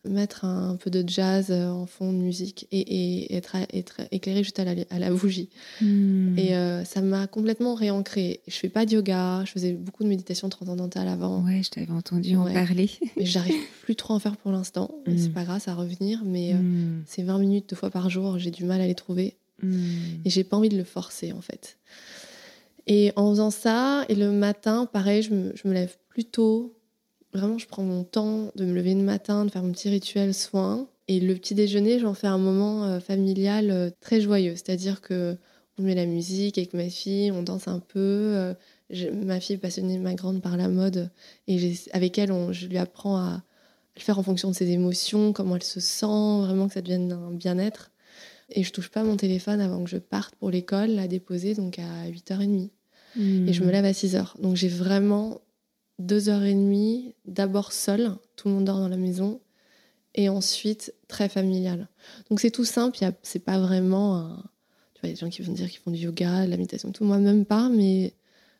mettre 0.08 0.44
un, 0.44 0.76
peu 0.76 0.90
de 0.90 1.08
jazz 1.08 1.48
euh, 1.50 1.68
en 1.68 1.86
fond 1.86 2.12
de 2.12 2.18
musique 2.18 2.66
et, 2.72 3.34
être, 3.34 3.56
éclairé 4.10 4.42
juste 4.42 4.58
à 4.58 4.64
la, 4.64 4.74
à 4.90 4.98
la 4.98 5.10
bougie. 5.10 5.48
Hmm. 5.80 6.36
Et 6.36 6.56
euh, 6.56 6.84
ça 6.84 7.00
m'a 7.00 7.26
complètement 7.26 7.74
réancré. 7.74 8.40
Je 8.48 8.54
fais 8.54 8.68
pas 8.68 8.84
de 8.84 8.92
yoga, 8.92 9.44
je 9.44 9.52
faisais 9.52 9.72
beaucoup 9.72 10.02
de 10.02 10.08
méditation 10.08 10.48
transcendantale 10.48 11.08
avant. 11.08 11.44
Ouais, 11.44 11.62
je 11.62 11.70
t'avais 11.70 11.92
entendu 11.92 12.36
en 12.36 12.52
parler. 12.52 12.90
mais 13.16 13.26
j'arrive 13.26 13.54
plus 13.82 13.94
trop 13.94 14.14
à 14.14 14.16
en 14.16 14.18
faire 14.18 14.36
pour 14.36 14.50
l'instant. 14.50 14.90
Hmm. 15.06 15.16
C'est 15.16 15.32
pas 15.32 15.44
grave, 15.44 15.60
ça 15.60 15.74
va 15.74 15.82
revenir, 15.82 16.22
mais 16.24 16.52
euh, 16.52 16.56
hmm. 16.56 17.02
c'est 17.06 17.22
20 17.22 17.38
minutes 17.38 17.70
deux 17.70 17.76
fois 17.76 17.90
par 17.90 18.10
jour, 18.10 18.38
j'ai 18.38 18.50
du 18.50 18.64
mal 18.64 18.80
à 18.80 18.86
les 18.86 18.94
trouver. 18.94 19.36
Et 20.24 20.28
j'ai 20.28 20.42
pas 20.42 20.56
envie 20.56 20.70
de 20.70 20.76
le 20.76 20.82
forcer 20.82 21.30
en 21.30 21.40
fait. 21.40 21.78
Et 22.86 23.12
en 23.16 23.30
faisant 23.30 23.50
ça, 23.50 24.04
et 24.08 24.14
le 24.14 24.32
matin, 24.32 24.86
pareil, 24.86 25.22
je 25.22 25.34
me, 25.34 25.52
je 25.54 25.68
me 25.68 25.72
lève 25.72 25.96
plus 26.08 26.24
tôt, 26.24 26.74
Vraiment, 27.32 27.56
je 27.56 27.66
prends 27.66 27.82
mon 27.82 28.04
temps 28.04 28.50
de 28.56 28.64
me 28.64 28.74
lever 28.74 28.94
le 28.94 29.02
matin, 29.02 29.46
de 29.46 29.50
faire 29.50 29.62
mon 29.62 29.72
petit 29.72 29.88
rituel 29.88 30.34
soin. 30.34 30.86
Et 31.08 31.18
le 31.18 31.34
petit 31.34 31.54
déjeuner, 31.54 31.98
j'en 31.98 32.12
fais 32.14 32.26
un 32.26 32.38
moment 32.38 32.84
euh, 32.84 33.00
familial 33.00 33.70
euh, 33.70 33.90
très 34.00 34.20
joyeux. 34.20 34.54
C'est-à-dire 34.54 35.00
que 35.00 35.36
on 35.78 35.82
met 35.82 35.94
la 35.94 36.04
musique 36.04 36.58
avec 36.58 36.74
ma 36.74 36.90
fille, 36.90 37.32
on 37.32 37.42
danse 37.42 37.68
un 37.68 37.78
peu. 37.78 37.98
Euh, 37.98 38.54
ma 39.24 39.40
fille 39.40 39.56
est 39.56 39.58
passionnée, 39.58 39.96
ma 39.96 40.14
grande, 40.14 40.42
par 40.42 40.58
la 40.58 40.68
mode. 40.68 41.10
Et 41.48 41.74
avec 41.92 42.18
elle, 42.18 42.30
je 42.52 42.66
lui 42.66 42.76
apprends 42.76 43.16
à 43.16 43.42
le 43.96 44.00
faire 44.02 44.18
en 44.18 44.22
fonction 44.22 44.50
de 44.50 44.54
ses 44.54 44.70
émotions, 44.70 45.32
comment 45.32 45.56
elle 45.56 45.62
se 45.62 45.80
sent, 45.80 46.42
vraiment 46.42 46.68
que 46.68 46.74
ça 46.74 46.82
devienne 46.82 47.12
un 47.12 47.30
bien-être. 47.30 47.91
Et 48.54 48.62
je 48.64 48.72
touche 48.72 48.90
pas 48.90 49.02
mon 49.02 49.16
téléphone 49.16 49.60
avant 49.60 49.82
que 49.84 49.90
je 49.90 49.96
parte 49.96 50.34
pour 50.36 50.50
l'école, 50.50 50.90
la 50.90 51.08
déposer 51.08 51.54
donc 51.54 51.78
à 51.78 52.08
8h30. 52.08 52.70
Et 53.16 53.52
je 53.52 53.60
me 53.62 53.68
mmh. 53.68 53.70
lève 53.70 53.84
à 53.84 53.92
6h. 53.92 54.40
Donc 54.40 54.56
j'ai 54.56 54.68
vraiment 54.68 55.40
deux 55.98 56.28
heures 56.28 56.44
et 56.44 56.54
demie, 56.54 57.14
d'abord 57.26 57.72
seul, 57.72 58.16
tout 58.36 58.48
le 58.48 58.54
monde 58.54 58.64
dort 58.64 58.78
dans 58.78 58.88
la 58.88 58.96
maison, 58.96 59.40
et 60.14 60.28
ensuite 60.28 60.94
très 61.08 61.28
familial. 61.28 61.88
Donc 62.30 62.40
c'est 62.40 62.50
tout 62.50 62.64
simple, 62.64 62.98
c'est 63.22 63.44
pas 63.44 63.58
vraiment. 63.58 64.16
Un... 64.16 64.44
Tu 64.94 65.00
vois, 65.00 65.08
il 65.08 65.08
y 65.08 65.12
a 65.12 65.14
des 65.14 65.20
gens 65.20 65.30
qui 65.30 65.42
vont 65.42 65.52
dire 65.52 65.70
qu'ils 65.70 65.80
font 65.80 65.90
du 65.90 65.98
yoga, 65.98 66.46
de 66.46 66.50
la 66.50 66.56
méditation, 66.56 66.92
tout. 66.92 67.04
Moi, 67.04 67.18
même 67.18 67.44
pas, 67.44 67.68
mais 67.68 68.14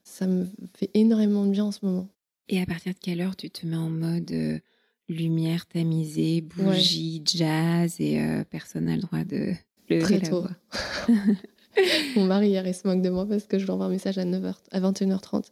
ça 0.05 0.27
me 0.27 0.47
fait 0.75 0.91
énormément 0.95 1.47
de 1.47 1.51
bien 1.51 1.65
en 1.65 1.73
ce 1.73 1.85
moment. 1.85 2.09
Et 2.49 2.61
à 2.61 2.67
partir 2.67 2.93
de 2.93 2.99
quelle 2.99 3.21
heure 3.21 3.37
tu 3.37 3.51
te 3.51 3.67
mets 3.67 3.77
en 3.77 3.91
mode 3.91 4.31
euh, 4.33 4.59
lumière 5.09 5.67
tamisée, 5.67 6.41
bougie, 6.41 7.23
jazz, 7.25 7.97
et 7.99 8.21
euh, 8.21 8.45
personne 8.45 8.87
n'a 8.87 8.97
le 8.97 9.03
droit 9.03 9.25
de 9.25 9.53
lever 9.89 10.03
Très 10.03 10.21
tôt. 10.21 10.45
mon 12.17 12.25
mari 12.25 12.49
hier 12.49 12.67
il 12.67 12.75
se 12.75 12.87
moque 12.87 13.03
de 13.03 13.09
moi 13.09 13.27
parce 13.27 13.45
que 13.45 13.59
je 13.59 13.65
lui 13.65 13.71
envoie 13.71 13.87
un 13.87 13.91
message 13.91 14.19
à 14.19 14.25
9h 14.25 14.55
à 14.73 14.81
21h30 14.81 15.45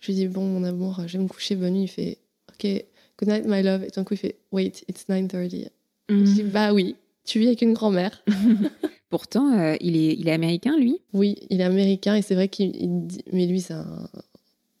je 0.00 0.06
lui 0.06 0.14
dis 0.14 0.28
bon 0.28 0.44
mon 0.44 0.62
amour 0.62 1.02
je 1.06 1.18
vais 1.18 1.24
me 1.24 1.28
coucher 1.28 1.56
bonne 1.56 1.74
nuit 1.74 1.82
il 1.82 1.88
fait 1.88 2.18
ok 2.50 2.84
good 3.18 3.28
night 3.28 3.44
my 3.44 3.62
love 3.62 3.82
et 3.82 3.88
d'un 3.88 4.04
coup 4.04 4.14
il 4.14 4.18
fait 4.18 4.36
wait 4.52 4.84
it's 4.88 5.08
9.30 5.08 5.42
je 5.42 5.46
dis 5.48 6.42
mm. 6.44 6.48
bah 6.50 6.72
oui 6.72 6.94
tu 7.24 7.40
vis 7.40 7.48
avec 7.48 7.60
une 7.60 7.74
grand-mère. 7.74 8.24
Pourtant 9.10 9.52
euh, 9.58 9.76
il, 9.80 9.96
est, 9.96 10.14
il 10.14 10.28
est 10.28 10.32
américain 10.32 10.76
lui? 10.78 11.00
Oui 11.12 11.36
il 11.50 11.60
est 11.60 11.64
américain 11.64 12.14
et 12.14 12.22
c'est 12.22 12.34
vrai 12.34 12.48
qu'il 12.48 13.06
mais 13.32 13.46
lui 13.46 13.60
c'est 13.60 13.74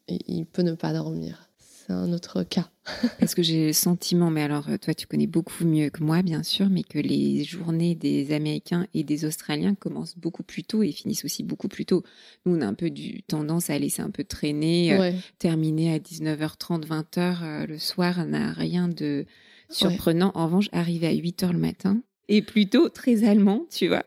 il 0.08 0.46
peut 0.46 0.62
ne 0.62 0.72
pas 0.72 0.92
dormir 0.92 1.47
un 1.92 2.12
autre 2.12 2.42
cas. 2.42 2.70
Parce 3.20 3.34
que 3.34 3.42
j'ai 3.42 3.66
le 3.66 3.72
sentiment, 3.72 4.30
mais 4.30 4.42
alors 4.42 4.66
toi 4.80 4.94
tu 4.94 5.06
connais 5.06 5.26
beaucoup 5.26 5.64
mieux 5.64 5.90
que 5.90 6.02
moi 6.02 6.22
bien 6.22 6.42
sûr, 6.42 6.68
mais 6.70 6.82
que 6.82 6.98
les 6.98 7.44
journées 7.44 7.94
des 7.94 8.32
Américains 8.32 8.86
et 8.94 9.04
des 9.04 9.24
Australiens 9.24 9.74
commencent 9.74 10.16
beaucoup 10.16 10.42
plus 10.42 10.64
tôt 10.64 10.82
et 10.82 10.92
finissent 10.92 11.24
aussi 11.24 11.42
beaucoup 11.42 11.68
plus 11.68 11.84
tôt. 11.84 12.02
Nous 12.46 12.56
on 12.56 12.60
a 12.60 12.66
un 12.66 12.74
peu 12.74 12.90
du 12.90 13.22
tendance 13.22 13.70
à 13.70 13.78
laisser 13.78 14.02
un 14.02 14.10
peu 14.10 14.24
traîner, 14.24 14.98
euh, 14.98 15.12
terminer 15.38 15.92
à 15.94 15.98
19h30, 15.98 16.86
20h 16.86 17.42
euh, 17.42 17.66
le 17.66 17.78
soir 17.78 18.24
n'a 18.26 18.52
rien 18.52 18.88
de 18.88 19.26
surprenant. 19.70 20.32
En 20.34 20.46
revanche, 20.46 20.68
arriver 20.72 21.06
à 21.06 21.12
8h 21.12 21.52
le 21.52 21.58
matin 21.58 22.02
est 22.28 22.42
plutôt 22.42 22.88
très 22.88 23.24
allemand, 23.24 23.66
tu 23.70 23.88
vois. 23.88 24.04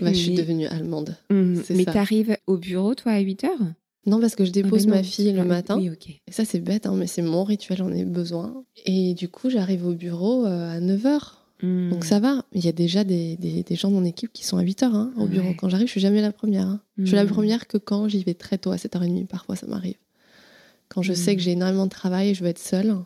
Bah, 0.00 0.12
je 0.12 0.18
suis 0.18 0.34
devenue 0.34 0.66
allemande. 0.66 1.16
Mmh. 1.30 1.60
mais 1.70 1.84
tu 1.84 1.98
arrives 1.98 2.36
au 2.46 2.56
bureau 2.56 2.94
toi 2.94 3.12
à 3.12 3.20
8h 3.20 3.48
non, 4.08 4.20
parce 4.20 4.34
que 4.34 4.44
je 4.44 4.50
dépose 4.50 4.86
ah, 4.86 4.90
ma 4.90 5.02
fille 5.02 5.32
le 5.32 5.44
matin. 5.44 5.78
Et 5.80 6.32
ça, 6.32 6.44
c'est 6.44 6.60
bête, 6.60 6.86
hein, 6.86 6.94
mais 6.96 7.06
c'est 7.06 7.22
mon 7.22 7.44
rituel, 7.44 7.78
j'en 7.78 7.92
ai 7.92 8.04
besoin. 8.04 8.64
Et 8.86 9.14
du 9.14 9.28
coup, 9.28 9.50
j'arrive 9.50 9.86
au 9.86 9.92
bureau 9.92 10.46
euh, 10.46 10.76
à 10.76 10.80
9h. 10.80 11.32
Hmm. 11.62 11.90
Donc 11.90 12.04
ça 12.04 12.20
va. 12.20 12.44
Il 12.52 12.64
y 12.64 12.68
a 12.68 12.72
déjà 12.72 13.04
des, 13.04 13.36
des, 13.36 13.76
gens 13.76 13.90
de 13.90 13.94
mon 13.94 14.04
équipe 14.04 14.32
qui 14.32 14.44
sont 14.44 14.56
à 14.56 14.62
8h 14.62 14.84
hein, 14.84 15.12
au 15.16 15.26
bureau. 15.26 15.52
Quand 15.56 15.68
j'arrive, 15.68 15.88
je 15.88 15.92
suis 15.92 16.00
jamais 16.00 16.22
la 16.22 16.32
première. 16.32 16.66
Hein. 16.66 16.80
Je 16.96 17.06
suis 17.06 17.16
la 17.16 17.24
hmm. 17.24 17.28
première 17.28 17.66
que 17.66 17.76
quand 17.76 18.08
j'y 18.08 18.22
vais 18.24 18.34
très 18.34 18.58
tôt, 18.58 18.70
à 18.70 18.76
7h30. 18.76 19.26
Parfois, 19.26 19.56
ça 19.56 19.66
m'arrive. 19.66 19.96
Quand 20.88 21.02
je 21.02 21.12
sais 21.12 21.34
que 21.34 21.40
hmm. 21.40 21.44
j'ai 21.44 21.50
énormément 21.52 21.84
de 21.84 21.90
travail 21.90 22.30
et 22.30 22.34
je 22.34 22.42
veux 22.42 22.48
être 22.48 22.58
seule, 22.58 22.96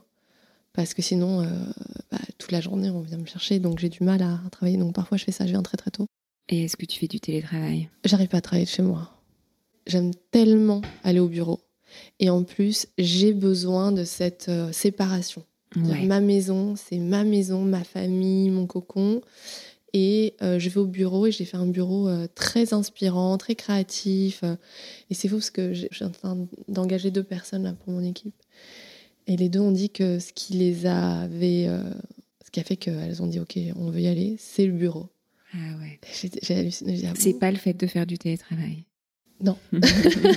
Parce 0.72 0.94
que 0.94 1.02
sinon, 1.02 1.42
bah, 2.10 2.18
toute 2.38 2.52
la 2.52 2.60
journée, 2.60 2.90
on 2.90 3.00
vient 3.00 3.18
me 3.18 3.26
chercher, 3.26 3.58
donc 3.58 3.78
j'ai 3.80 3.88
du 3.88 4.04
mal 4.04 4.22
à 4.22 4.38
travailler. 4.52 4.78
Donc 4.78 4.94
parfois, 4.94 5.18
je 5.18 5.24
fais 5.24 5.32
ça, 5.32 5.46
je 5.46 5.50
viens 5.50 5.62
très 5.62 5.76
très 5.76 5.90
tôt. 5.90 6.06
Et 6.48 6.64
est-ce 6.64 6.76
que 6.76 6.86
tu 6.86 6.98
fais 6.98 7.08
du 7.08 7.18
télétravail? 7.18 7.88
J'arrive 8.04 8.28
pas 8.28 8.38
à 8.38 8.40
travailler 8.40 8.66
de 8.66 8.70
chez 8.70 8.82
moi. 8.82 9.21
J'aime 9.86 10.12
tellement 10.30 10.82
aller 11.04 11.20
au 11.20 11.28
bureau. 11.28 11.60
Et 12.20 12.30
en 12.30 12.42
plus, 12.42 12.86
j'ai 12.98 13.32
besoin 13.34 13.92
de 13.92 14.04
cette 14.04 14.50
séparation. 14.72 15.44
Ma 15.76 16.20
maison, 16.20 16.74
c'est 16.76 16.98
ma 16.98 17.24
maison, 17.24 17.62
ma 17.62 17.84
famille, 17.84 18.50
mon 18.50 18.66
cocon. 18.66 19.22
Et 19.94 20.34
euh, 20.40 20.58
je 20.58 20.70
vais 20.70 20.78
au 20.78 20.86
bureau 20.86 21.26
et 21.26 21.32
j'ai 21.32 21.44
fait 21.44 21.58
un 21.58 21.66
bureau 21.66 22.08
euh, 22.08 22.26
très 22.34 22.72
inspirant, 22.72 23.36
très 23.36 23.54
créatif. 23.54 24.40
Euh. 24.42 24.56
et 25.10 25.14
c'est 25.14 25.28
fou 25.28 25.36
parce 25.36 25.50
que 25.50 25.74
je 25.74 25.86
suis 25.90 26.04
en 26.04 26.10
train 26.10 26.46
d'engager 26.68 27.10
deux 27.10 27.22
personnes 27.22 27.64
là, 27.64 27.74
pour 27.74 27.92
mon 27.92 28.02
équipe. 28.02 28.34
Et 29.26 29.36
les 29.36 29.48
deux 29.48 29.60
ont 29.60 29.70
dit 29.70 29.90
que 29.90 30.18
ce 30.18 30.32
qui 30.32 30.54
les 30.54 30.86
avait. 30.86 31.68
ce 32.44 32.50
qui 32.50 32.58
a 32.58 32.64
fait 32.64 32.76
qu'elles 32.76 33.22
ont 33.22 33.26
dit 33.26 33.38
OK, 33.38 33.56
on 33.76 33.90
veut 33.90 34.00
y 34.00 34.08
aller, 34.08 34.36
c'est 34.38 34.66
le 34.66 34.72
bureau. 34.72 35.08
Ah 35.52 35.58
ouais. 35.80 36.00
J'ai 36.42 36.56
halluciné. 36.56 37.02
Ah 37.06 37.12
c'est 37.16 37.34
pas 37.34 37.50
le 37.50 37.58
fait 37.58 37.74
de 37.74 37.86
faire 37.86 38.06
du 38.06 38.18
télétravail. 38.18 38.84
Non. 39.42 39.56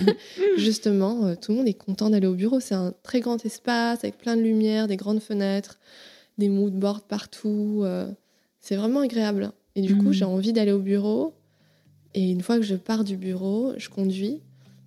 Justement, 0.58 1.36
tout 1.36 1.52
le 1.52 1.58
monde 1.60 1.68
est 1.68 1.74
content 1.74 2.10
d'aller 2.10 2.28
au 2.28 2.34
bureau. 2.34 2.60
C'est 2.60 2.76
un 2.76 2.94
très 3.04 3.20
grand 3.20 3.44
espace 3.46 4.04
avec 4.04 4.18
plein 4.18 4.36
de 4.36 4.41
lumière, 4.41 4.88
des 4.88 4.98
grandes 4.98 5.22
fenêtres, 5.22 5.80
des 6.38 6.50
mood 6.50 6.74
boards 6.74 7.04
partout. 7.04 7.86
C'est 8.60 8.76
vraiment 8.76 9.02
agréable. 9.02 9.52
Et 9.76 9.82
du 9.82 9.98
coup, 9.98 10.10
mm. 10.10 10.13
j'ai 10.13 10.26
envie 10.26 10.54
d'aller 10.54 10.72
au 10.72 10.80
bureau. 10.80 11.36
Et 12.15 12.32
une 12.32 12.41
fois 12.41 12.58
que 12.58 12.63
je 12.63 12.76
pars 12.76 13.04
du 13.04 13.18
bureau, 13.18 13.74
je 13.78 13.89
conduis. 13.89 14.41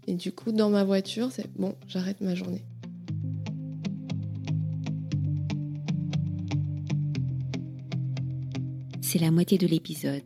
Et 0.06 0.14
du 0.14 0.32
coup, 0.32 0.50
dans 0.50 0.70
ma 0.70 0.82
voiture, 0.82 1.30
c'est 1.30 1.46
bon, 1.56 1.74
j'arrête 1.86 2.22
ma 2.22 2.34
journée. 2.34 2.64
C'est 9.02 9.18
la 9.18 9.30
moitié 9.30 9.58
de 9.58 9.66
l'épisode. 9.66 10.22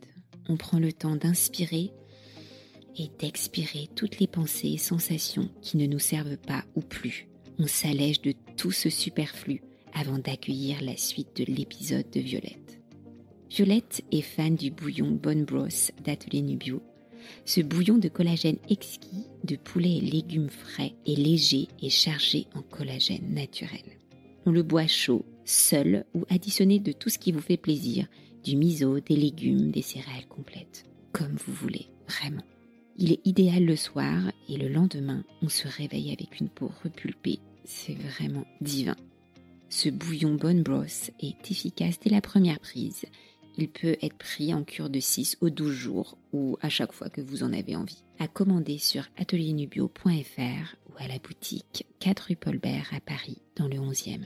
On 0.47 0.55
prend 0.55 0.79
le 0.79 0.93
temps 0.93 1.15
d'inspirer 1.17 1.91
et 2.97 3.09
d'expirer 3.19 3.89
toutes 3.95 4.19
les 4.19 4.27
pensées 4.27 4.73
et 4.73 4.77
sensations 4.77 5.49
qui 5.61 5.77
ne 5.77 5.85
nous 5.85 5.99
servent 5.99 6.37
pas 6.37 6.63
ou 6.75 6.81
plus. 6.81 7.27
On 7.59 7.67
s'allège 7.67 8.21
de 8.21 8.33
tout 8.57 8.71
ce 8.71 8.89
superflu 8.89 9.61
avant 9.93 10.17
d'accueillir 10.17 10.81
la 10.81 10.97
suite 10.97 11.37
de 11.37 11.45
l'épisode 11.45 12.09
de 12.11 12.19
Violette. 12.19 12.79
Violette 13.49 14.01
est 14.11 14.21
fan 14.21 14.55
du 14.55 14.71
bouillon 14.71 15.11
Bonne 15.11 15.45
Brosse 15.45 15.91
d'Atelier 16.03 16.41
Nubio. 16.41 16.81
Ce 17.45 17.61
bouillon 17.61 17.97
de 17.97 18.09
collagène 18.09 18.57
exquis, 18.69 19.27
de 19.43 19.55
poulet 19.55 19.97
et 19.97 20.01
légumes 20.01 20.49
frais 20.49 20.93
est 21.05 21.17
léger 21.17 21.67
et 21.81 21.89
chargé 21.89 22.47
en 22.55 22.61
collagène 22.61 23.33
naturel. 23.33 23.99
On 24.45 24.51
le 24.51 24.63
boit 24.63 24.87
chaud, 24.87 25.25
seul 25.45 26.05
ou 26.13 26.25
additionné 26.29 26.79
de 26.79 26.91
tout 26.91 27.09
ce 27.09 27.19
qui 27.19 27.31
vous 27.31 27.41
fait 27.41 27.57
plaisir, 27.57 28.07
du 28.43 28.57
miso, 28.57 28.99
des 28.99 29.15
légumes, 29.15 29.71
des 29.71 29.81
céréales 29.81 30.27
complètes, 30.27 30.85
comme 31.11 31.35
vous 31.45 31.53
voulez, 31.53 31.87
vraiment. 32.07 32.43
Il 32.97 33.11
est 33.11 33.25
idéal 33.25 33.65
le 33.65 33.75
soir 33.75 34.31
et 34.47 34.57
le 34.57 34.67
lendemain, 34.67 35.23
on 35.41 35.49
se 35.49 35.67
réveille 35.67 36.11
avec 36.11 36.39
une 36.39 36.49
peau 36.49 36.71
repulpée. 36.83 37.39
C'est 37.65 37.95
vraiment 37.95 38.45
divin. 38.61 38.95
Ce 39.69 39.89
bouillon 39.89 40.35
Bonne 40.35 40.61
Brosse 40.61 41.11
est 41.19 41.49
efficace 41.49 41.99
dès 41.99 42.11
la 42.11 42.21
première 42.21 42.59
prise 42.59 43.05
il 43.57 43.69
peut 43.69 43.97
être 44.01 44.17
pris 44.17 44.53
en 44.53 44.63
cure 44.63 44.89
de 44.89 44.99
6 44.99 45.37
ou 45.41 45.49
12 45.49 45.71
jours 45.71 46.17
ou 46.31 46.57
à 46.61 46.69
chaque 46.69 46.91
fois 46.91 47.09
que 47.09 47.21
vous 47.21 47.43
en 47.43 47.53
avez 47.53 47.75
envie. 47.75 48.03
À 48.19 48.27
commander 48.27 48.77
sur 48.77 49.07
atelierNubio.fr 49.17 50.75
ou 50.89 50.93
à 50.97 51.07
la 51.07 51.19
boutique 51.19 51.85
4 51.99 52.19
rue 52.29 52.35
Paul 52.35 52.59
à 52.63 52.99
Paris 52.99 53.41
dans 53.55 53.67
le 53.67 53.77
11e. 53.77 54.25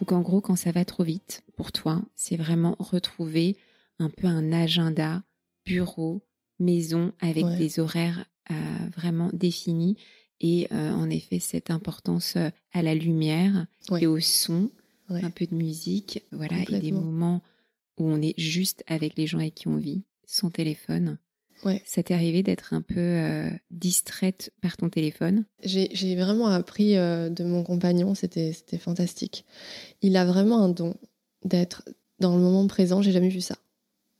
Donc 0.00 0.12
en 0.12 0.20
gros, 0.20 0.40
quand 0.40 0.56
ça 0.56 0.72
va 0.72 0.84
trop 0.84 1.04
vite 1.04 1.44
pour 1.56 1.72
toi, 1.72 2.02
c'est 2.14 2.36
vraiment 2.36 2.76
retrouver 2.78 3.56
un 3.98 4.10
peu 4.10 4.26
un 4.26 4.52
agenda 4.52 5.22
bureau, 5.64 6.22
maison 6.58 7.12
avec 7.20 7.44
des 7.58 7.80
horaires 7.80 8.26
euh, 8.50 8.54
vraiment 8.94 9.30
définis 9.32 9.96
et 10.40 10.68
euh, 10.72 10.90
en 10.92 11.08
effet 11.10 11.38
cette 11.38 11.70
importance 11.70 12.36
euh, 12.36 12.50
à 12.72 12.82
la 12.82 12.94
lumière 12.94 13.66
et 13.98 14.06
au 14.06 14.20
son, 14.20 14.70
un 15.08 15.30
peu 15.30 15.46
de 15.46 15.54
musique, 15.54 16.24
voilà, 16.32 16.56
et 16.68 16.80
des 16.80 16.92
moments 16.92 17.42
où 17.98 18.06
on 18.06 18.20
est 18.20 18.38
juste 18.38 18.84
avec 18.86 19.16
les 19.16 19.26
gens 19.26 19.38
avec 19.38 19.54
qui 19.54 19.68
on 19.68 19.76
vit, 19.76 20.02
son 20.26 20.50
téléphone. 20.50 21.18
Ouais. 21.64 21.82
Ça 21.86 22.02
t'est 22.02 22.12
arrivé 22.12 22.42
d'être 22.42 22.74
un 22.74 22.82
peu 22.82 22.98
euh, 22.98 23.48
distraite 23.70 24.52
par 24.60 24.76
ton 24.76 24.90
téléphone? 24.90 25.44
J'ai 25.62 26.16
vraiment 26.16 26.48
appris 26.48 26.94
de 26.94 27.44
mon 27.44 27.62
compagnon, 27.62 28.14
c'était 28.14 28.52
fantastique. 28.78 29.44
Il 30.02 30.16
a 30.16 30.26
vraiment 30.26 30.62
un 30.62 30.68
don 30.68 30.94
d'être 31.44 31.84
dans 32.18 32.36
le 32.36 32.42
moment 32.42 32.66
présent, 32.66 33.00
j'ai 33.00 33.12
jamais 33.12 33.28
vu 33.28 33.40
ça. 33.40 33.56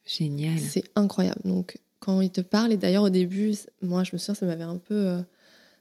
Génial. 0.07 0.59
C'est 0.59 0.85
incroyable. 0.95 1.41
Donc 1.45 1.79
quand 2.01 2.21
il 2.21 2.31
te 2.31 2.41
parle, 2.41 2.73
et 2.73 2.77
d'ailleurs 2.77 3.05
au 3.05 3.11
début, 3.11 3.55
moi 3.83 4.05
je 4.05 4.11
me 4.13 4.19
souviens, 4.19 4.35
ça 4.35 4.47
m'avait 4.47 4.65
un 4.65 4.77
peu 4.77 5.23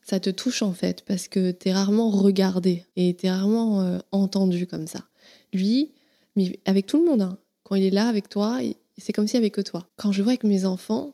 ça 0.04 0.20
te 0.20 0.30
touche 0.30 0.62
en 0.62 0.74
fait, 0.74 1.04
parce 1.06 1.28
que 1.28 1.52
tu 1.52 1.70
es 1.70 1.74
rarement 1.74 2.10
regardé 2.10 2.86
et 2.96 3.16
tu 3.16 3.26
es 3.26 3.32
rarement 3.32 3.82
euh, 3.82 4.00
entendu 4.12 4.68
comme 4.68 4.88
ça. 4.88 5.06
Lui, 5.54 5.92
mais 6.36 6.60
avec 6.66 6.86
tout 6.86 6.98
le 6.98 7.10
monde, 7.10 7.22
hein. 7.22 7.38
quand 7.64 7.76
il 7.76 7.84
est 7.84 7.90
là 7.90 8.08
avec 8.08 8.30
toi, 8.30 8.60
c'est 8.98 9.14
comme 9.14 9.28
avait 9.34 9.50
que 9.50 9.62
toi. 9.62 9.88
Quand 9.96 10.12
je 10.12 10.22
vois 10.22 10.34
avec 10.34 10.44
mes 10.44 10.66
enfants, 10.66 11.14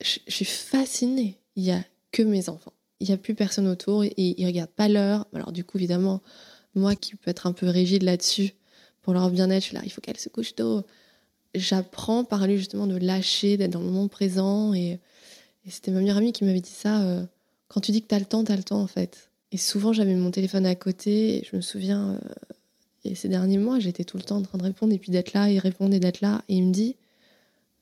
je, 0.00 0.18
suis 0.28 0.44
fascinée. 0.44 1.38
Il 1.56 1.64
n'y 1.64 1.72
a 1.72 1.84
que 2.10 2.22
mes 2.22 2.48
enfants. 2.48 2.72
Il 3.00 3.08
n'y 3.08 3.14
a 3.14 3.18
plus 3.18 3.34
personne 3.34 3.68
autour 3.68 4.04
et 4.04 4.14
ils 4.16 4.42
ne 4.42 4.46
regardent 4.46 4.70
pas 4.70 4.88
l'heure. 4.88 5.26
Alors 5.34 5.52
du 5.52 5.64
coup, 5.64 5.78
évidemment, 5.78 6.22
moi 6.74 6.94
qui 6.94 7.16
peux 7.16 7.30
être 7.30 7.46
un 7.46 7.52
peu 7.52 7.68
rigide 7.68 8.02
là-dessus, 8.02 8.54
pour 9.02 9.12
leur 9.12 9.30
bien-être, 9.30 9.62
je 9.62 9.68
suis 9.68 9.74
là, 9.74 9.82
il 9.84 9.90
faut 9.90 10.00
qu'elle 10.00 10.18
se 10.18 10.28
couche 10.28 10.54
tôt. 10.54 10.84
J'apprends 11.54 12.24
par 12.24 12.46
lui 12.46 12.56
justement 12.58 12.86
de 12.86 12.96
lâcher, 12.96 13.56
d'être 13.56 13.72
dans 13.72 13.80
le 13.80 13.86
moment 13.86 14.08
présent. 14.08 14.74
Et, 14.74 14.98
c'était 15.68 15.90
ma 15.90 16.00
meilleure 16.00 16.16
amie 16.16 16.32
qui 16.32 16.44
m'avait 16.44 16.60
dit 16.60 16.70
ça. 16.70 17.02
Euh, 17.02 17.24
quand 17.68 17.80
tu 17.80 17.92
dis 17.92 18.02
que 18.02 18.08
tu 18.08 18.14
as 18.14 18.18
le 18.18 18.24
temps, 18.24 18.42
tu 18.44 18.52
as 18.52 18.56
le 18.56 18.62
temps 18.62 18.80
en 18.80 18.86
fait. 18.86 19.30
Et 19.52 19.56
souvent, 19.56 19.92
j'avais 19.92 20.14
mon 20.14 20.30
téléphone 20.30 20.66
à 20.66 20.74
côté 20.74 21.38
et 21.38 21.48
je 21.50 21.56
me 21.56 21.60
souviens, 21.60 22.10
euh, 22.10 22.18
et 23.04 23.14
ces 23.14 23.28
derniers 23.28 23.58
mois, 23.58 23.78
j'étais 23.78 24.04
tout 24.04 24.16
le 24.16 24.22
temps 24.22 24.36
en 24.36 24.42
train 24.42 24.58
de 24.58 24.62
répondre 24.62 24.92
et 24.92 24.98
puis 24.98 25.10
d'être 25.10 25.32
là, 25.32 25.50
et 25.50 25.58
répondre 25.58 25.94
et 25.94 26.00
d'être 26.00 26.20
là. 26.20 26.42
Et 26.48 26.56
il 26.56 26.64
me 26.64 26.72
dit, 26.72 26.96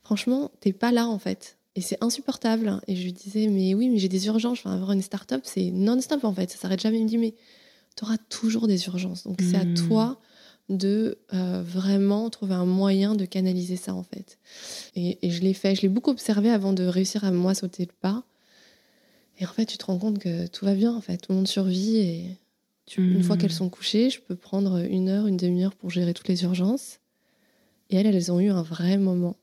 franchement, 0.02 0.50
t'es 0.60 0.72
pas 0.72 0.92
là 0.92 1.06
en 1.06 1.18
fait. 1.18 1.56
Et 1.74 1.80
c'est 1.80 2.02
insupportable. 2.02 2.80
Et 2.88 2.96
je 2.96 3.04
lui 3.04 3.12
disais, 3.12 3.48
mais 3.48 3.74
oui, 3.74 3.88
mais 3.88 3.98
j'ai 3.98 4.08
des 4.08 4.26
urgences. 4.26 4.58
Enfin, 4.58 4.74
avoir 4.74 4.92
une 4.92 5.02
start-up, 5.02 5.42
c'est 5.44 5.70
non-stop 5.70 6.24
en 6.24 6.32
fait. 6.32 6.50
Ça 6.50 6.58
s'arrête 6.58 6.80
jamais. 6.80 6.98
Il 6.98 7.04
me 7.04 7.08
dit, 7.08 7.18
mais 7.18 7.34
tu 7.96 8.04
auras 8.04 8.18
toujours 8.28 8.66
des 8.66 8.86
urgences. 8.86 9.24
Donc 9.24 9.40
c'est 9.40 9.56
à 9.56 9.64
hmm. 9.64 9.74
toi 9.74 10.20
de 10.68 11.18
euh, 11.32 11.62
vraiment 11.64 12.28
trouver 12.30 12.54
un 12.54 12.66
moyen 12.66 13.14
de 13.14 13.24
canaliser 13.24 13.76
ça 13.76 13.94
en 13.94 14.02
fait. 14.02 14.38
Et, 14.94 15.18
et 15.22 15.30
je 15.30 15.40
l'ai 15.42 15.54
fait. 15.54 15.74
Je 15.74 15.82
l'ai 15.82 15.88
beaucoup 15.88 16.10
observé 16.10 16.50
avant 16.50 16.72
de 16.72 16.84
réussir 16.84 17.24
à 17.24 17.30
moi 17.30 17.54
sauter 17.54 17.84
le 17.84 17.92
pas. 18.00 18.24
Et 19.38 19.46
en 19.46 19.50
fait, 19.50 19.66
tu 19.66 19.78
te 19.78 19.84
rends 19.86 19.98
compte 19.98 20.18
que 20.18 20.46
tout 20.48 20.64
va 20.64 20.74
bien, 20.74 20.92
en 20.92 21.00
fait, 21.00 21.18
tout 21.18 21.32
le 21.32 21.36
monde 21.36 21.48
survit. 21.48 21.96
Et 21.96 22.24
une 22.96 23.22
fois 23.22 23.36
qu'elles 23.36 23.50
hmm. 23.50 23.54
sont 23.54 23.68
couchées, 23.68 24.10
je 24.10 24.20
peux 24.20 24.34
prendre 24.34 24.78
une 24.78 25.08
heure, 25.08 25.26
une 25.26 25.36
demi-heure 25.36 25.74
pour 25.74 25.90
gérer 25.90 26.12
toutes 26.12 26.28
les 26.28 26.42
urgences. 26.42 26.98
Et 27.90 27.96
elles, 27.96 28.06
elles 28.06 28.32
ont 28.32 28.40
eu 28.40 28.50
un 28.50 28.62
vrai 28.62 28.98
moment. 28.98 29.36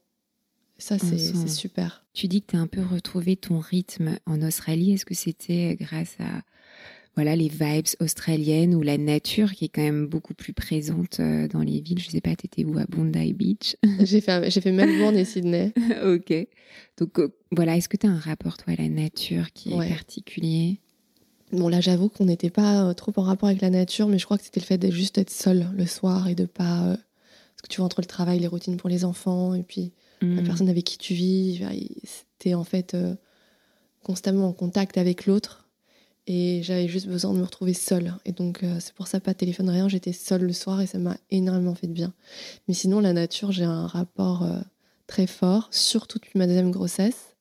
Ça, 0.78 0.98
c'est 0.98 1.48
super. 1.48 2.04
Tu 2.12 2.28
dis 2.28 2.42
que 2.42 2.48
tu 2.48 2.56
as 2.56 2.60
un 2.60 2.66
peu 2.66 2.82
retrouvé 2.82 3.36
ton 3.36 3.58
rythme 3.58 4.18
en 4.26 4.42
Australie. 4.42 4.92
Est-ce 4.92 5.06
que 5.06 5.14
c'était 5.14 5.74
grâce 5.80 6.16
à 6.18 6.42
voilà 7.16 7.34
les 7.34 7.48
vibes 7.48 7.86
australiennes 8.00 8.74
ou 8.74 8.82
la 8.82 8.98
nature 8.98 9.52
qui 9.52 9.64
est 9.64 9.68
quand 9.68 9.82
même 9.82 10.06
beaucoup 10.06 10.34
plus 10.34 10.52
présente 10.52 11.18
euh, 11.18 11.48
dans 11.48 11.62
les 11.62 11.80
villes. 11.80 11.98
Je 11.98 12.10
sais 12.10 12.20
pas, 12.20 12.36
tu 12.36 12.44
étais 12.44 12.64
où? 12.64 12.78
À 12.78 12.84
Bondi 12.84 13.32
Beach? 13.32 13.76
J'ai 14.00 14.20
fait 14.20 14.50
j'ai 14.50 14.60
fait 14.60 14.70
Melbourne 14.70 15.16
et 15.16 15.24
Sydney. 15.24 15.72
ok. 16.04 16.46
Donc 16.98 17.18
euh, 17.18 17.34
voilà, 17.50 17.76
est-ce 17.76 17.88
que 17.88 17.96
tu 17.96 18.06
as 18.06 18.10
un 18.10 18.18
rapport 18.18 18.58
toi 18.58 18.74
à 18.74 18.76
la 18.76 18.90
nature 18.90 19.50
qui 19.52 19.72
est 19.72 19.88
particulier? 19.88 20.78
Bon 21.52 21.68
là, 21.68 21.80
j'avoue 21.80 22.10
qu'on 22.10 22.26
n'était 22.26 22.50
pas 22.50 22.86
euh, 22.86 22.92
trop 22.92 23.12
en 23.16 23.22
rapport 23.22 23.48
avec 23.48 23.62
la 23.62 23.70
nature, 23.70 24.08
mais 24.08 24.18
je 24.18 24.26
crois 24.26 24.36
que 24.36 24.44
c'était 24.44 24.60
le 24.60 24.66
fait 24.66 24.78
de 24.78 24.90
juste 24.90 25.16
être 25.16 25.30
seul 25.30 25.70
le 25.74 25.86
soir 25.86 26.28
et 26.28 26.34
de 26.34 26.44
pas 26.44 26.98
parce 26.98 27.62
que 27.62 27.68
tu 27.68 27.78
vois 27.78 27.86
entre 27.86 28.02
le 28.02 28.06
travail, 28.06 28.40
les 28.40 28.46
routines 28.46 28.76
pour 28.76 28.90
les 28.90 29.06
enfants 29.06 29.54
et 29.54 29.62
puis 29.62 29.92
la 30.20 30.42
mmh. 30.42 30.44
personne 30.44 30.68
avec 30.68 30.84
qui 30.84 30.98
tu 30.98 31.14
vis, 31.14 31.62
tu 32.38 32.50
es 32.50 32.54
en 32.54 32.64
fait 32.64 32.94
constamment 34.02 34.48
en 34.48 34.52
contact 34.52 34.98
avec 34.98 35.24
l'autre 35.24 35.65
et 36.26 36.62
j'avais 36.62 36.88
juste 36.88 37.06
besoin 37.06 37.32
de 37.32 37.38
me 37.38 37.44
retrouver 37.44 37.72
seule. 37.72 38.14
Et 38.24 38.32
donc, 38.32 38.64
euh, 38.64 38.78
c'est 38.80 38.92
pour 38.94 39.06
ça, 39.06 39.20
pas 39.20 39.32
de 39.32 39.38
téléphone, 39.38 39.70
rien. 39.70 39.88
J'étais 39.88 40.12
seule 40.12 40.42
le 40.42 40.52
soir 40.52 40.80
et 40.80 40.86
ça 40.86 40.98
m'a 40.98 41.16
énormément 41.30 41.74
fait 41.74 41.86
de 41.86 41.92
bien. 41.92 42.12
Mais 42.66 42.74
sinon, 42.74 42.98
la 42.98 43.12
nature, 43.12 43.52
j'ai 43.52 43.64
un 43.64 43.86
rapport 43.86 44.42
euh, 44.42 44.58
très 45.06 45.28
fort, 45.28 45.68
surtout 45.70 46.18
depuis 46.18 46.36
ma 46.36 46.46
deuxième 46.46 46.72
grossesse. 46.72 47.36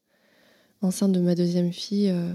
Enceinte 0.81 1.13
de 1.13 1.19
ma 1.19 1.33
deuxième 1.33 1.73
fille, 1.73 2.09
euh, 2.09 2.31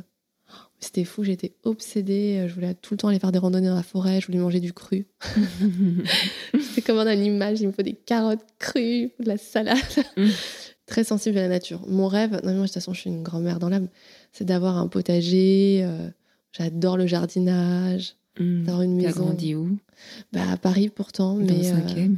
c'était 0.80 1.04
fou, 1.04 1.22
j'étais 1.22 1.54
obsédée. 1.62 2.46
Je 2.48 2.54
voulais 2.54 2.74
tout 2.74 2.94
le 2.94 2.98
temps 2.98 3.08
aller 3.08 3.20
faire 3.20 3.30
des 3.30 3.38
randonnées 3.38 3.68
dans 3.68 3.76
la 3.76 3.84
forêt, 3.84 4.20
je 4.20 4.26
voulais 4.26 4.38
manger 4.38 4.58
du 4.58 4.72
cru. 4.72 5.06
C'est 6.74 6.82
comme 6.82 6.96
dans 6.96 7.16
l'image, 7.16 7.60
il 7.60 7.68
me 7.68 7.72
faut 7.72 7.82
des 7.82 7.92
carottes 7.92 8.44
crues, 8.58 9.12
de 9.20 9.28
la 9.28 9.36
salade. 9.36 9.78
Mm. 10.16 10.26
très 10.86 11.04
sensible 11.04 11.38
à 11.38 11.42
la 11.42 11.48
nature. 11.48 11.86
Mon 11.86 12.08
rêve, 12.08 12.40
non, 12.42 12.54
moi, 12.54 12.62
de 12.62 12.62
toute 12.62 12.74
façon, 12.74 12.92
je 12.92 13.02
suis 13.02 13.10
une 13.10 13.22
grand-mère 13.22 13.60
dans 13.60 13.68
l'âme, 13.68 13.86
c'est 14.32 14.44
d'avoir 14.44 14.78
un 14.78 14.88
potager 14.88 15.88
J'adore 16.52 16.96
le 16.96 17.06
jardinage, 17.06 18.14
Mmh. 18.38 18.62
d'avoir 18.64 18.82
une 18.82 18.98
T'as 19.00 19.08
maison. 19.08 19.24
grandi 19.24 19.54
où? 19.56 19.76
Bah, 20.32 20.52
à 20.52 20.56
Paris 20.56 20.88
pourtant, 20.88 21.34
Dans 21.34 21.44
mais 21.44 21.70
le 21.72 22.08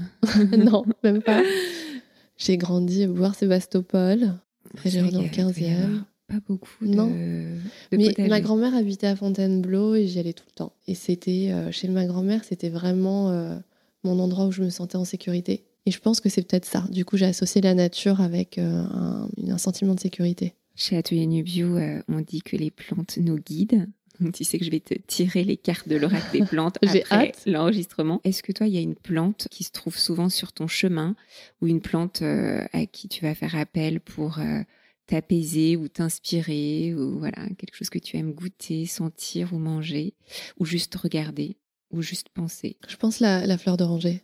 euh, 0.52 0.56
non, 0.70 0.84
même 1.02 1.22
pas. 1.22 1.42
J'ai 2.38 2.56
grandi 2.58 3.04
à 3.04 3.08
Boire-Sébastopol. 3.08 4.34
Après, 4.74 4.90
j'ai 4.90 5.00
grandi 5.00 5.16
en 5.16 5.20
y 5.22 5.24
a- 5.24 5.28
il 5.32 5.36
y 5.38 5.40
a 5.40 5.76
15e. 5.78 6.02
Pas 6.28 6.38
beaucoup 6.46 6.68
Non. 6.82 7.06
de, 7.08 7.56
de 7.92 7.96
Mais 7.96 8.08
potager. 8.08 8.28
ma 8.28 8.40
grand-mère 8.40 8.74
habitait 8.74 9.06
à 9.06 9.16
Fontainebleau 9.16 9.94
et 9.94 10.06
j'y 10.06 10.18
allais 10.18 10.32
tout 10.32 10.44
le 10.48 10.54
temps. 10.54 10.72
Et 10.86 10.94
c'était 10.94 11.48
euh, 11.50 11.70
chez 11.72 11.88
ma 11.88 12.04
grand-mère, 12.06 12.44
c'était 12.44 12.68
vraiment 12.70 13.30
euh, 13.30 13.56
mon 14.04 14.18
endroit 14.18 14.46
où 14.46 14.52
je 14.52 14.62
me 14.62 14.70
sentais 14.70 14.96
en 14.96 15.04
sécurité. 15.04 15.64
Et 15.86 15.90
je 15.90 15.98
pense 15.98 16.20
que 16.20 16.28
c'est 16.28 16.42
peut-être 16.42 16.64
ça. 16.66 16.84
Du 16.90 17.04
coup, 17.04 17.16
j'ai 17.16 17.26
associé 17.26 17.60
la 17.60 17.74
nature 17.74 18.20
avec 18.20 18.58
un, 18.58 19.28
un 19.48 19.58
sentiment 19.58 19.94
de 19.94 20.00
sécurité. 20.00 20.54
Chez 20.74 20.96
Atelier 20.96 21.26
Nubio, 21.26 21.76
euh, 21.76 22.00
on 22.08 22.20
dit 22.20 22.40
que 22.42 22.56
les 22.56 22.70
plantes 22.70 23.18
nous 23.18 23.36
guident. 23.38 23.86
Tu 24.34 24.44
sais 24.44 24.58
que 24.58 24.64
je 24.64 24.70
vais 24.70 24.80
te 24.80 24.94
tirer 25.06 25.42
les 25.44 25.56
cartes 25.56 25.88
de 25.88 25.96
l'oracle 25.96 26.30
des 26.32 26.44
plantes 26.44 26.78
J'ai 26.82 27.02
après 27.02 27.28
hâte. 27.28 27.42
l'enregistrement. 27.46 28.20
Est-ce 28.24 28.42
que 28.42 28.52
toi, 28.52 28.66
il 28.66 28.74
y 28.74 28.78
a 28.78 28.80
une 28.80 28.94
plante 28.94 29.48
qui 29.50 29.64
se 29.64 29.70
trouve 29.72 29.96
souvent 29.98 30.28
sur 30.28 30.52
ton 30.52 30.66
chemin 30.68 31.16
ou 31.60 31.66
une 31.66 31.80
plante 31.80 32.22
euh, 32.22 32.64
à 32.72 32.86
qui 32.86 33.08
tu 33.08 33.22
vas 33.24 33.34
faire 33.34 33.56
appel 33.56 34.00
pour 34.00 34.38
euh, 34.38 34.60
t'apaiser 35.06 35.76
ou 35.76 35.88
t'inspirer 35.88 36.94
ou 36.94 37.18
voilà, 37.18 37.48
quelque 37.58 37.74
chose 37.74 37.90
que 37.90 37.98
tu 37.98 38.16
aimes 38.16 38.32
goûter, 38.32 38.86
sentir 38.86 39.52
ou 39.52 39.58
manger 39.58 40.14
ou 40.58 40.64
juste 40.64 40.94
regarder 40.94 41.56
ou 41.90 42.00
juste 42.02 42.28
penser? 42.30 42.76
Je 42.88 42.96
pense 42.96 43.18
la, 43.20 43.46
la 43.46 43.58
fleur 43.58 43.76
d'oranger. 43.76 44.22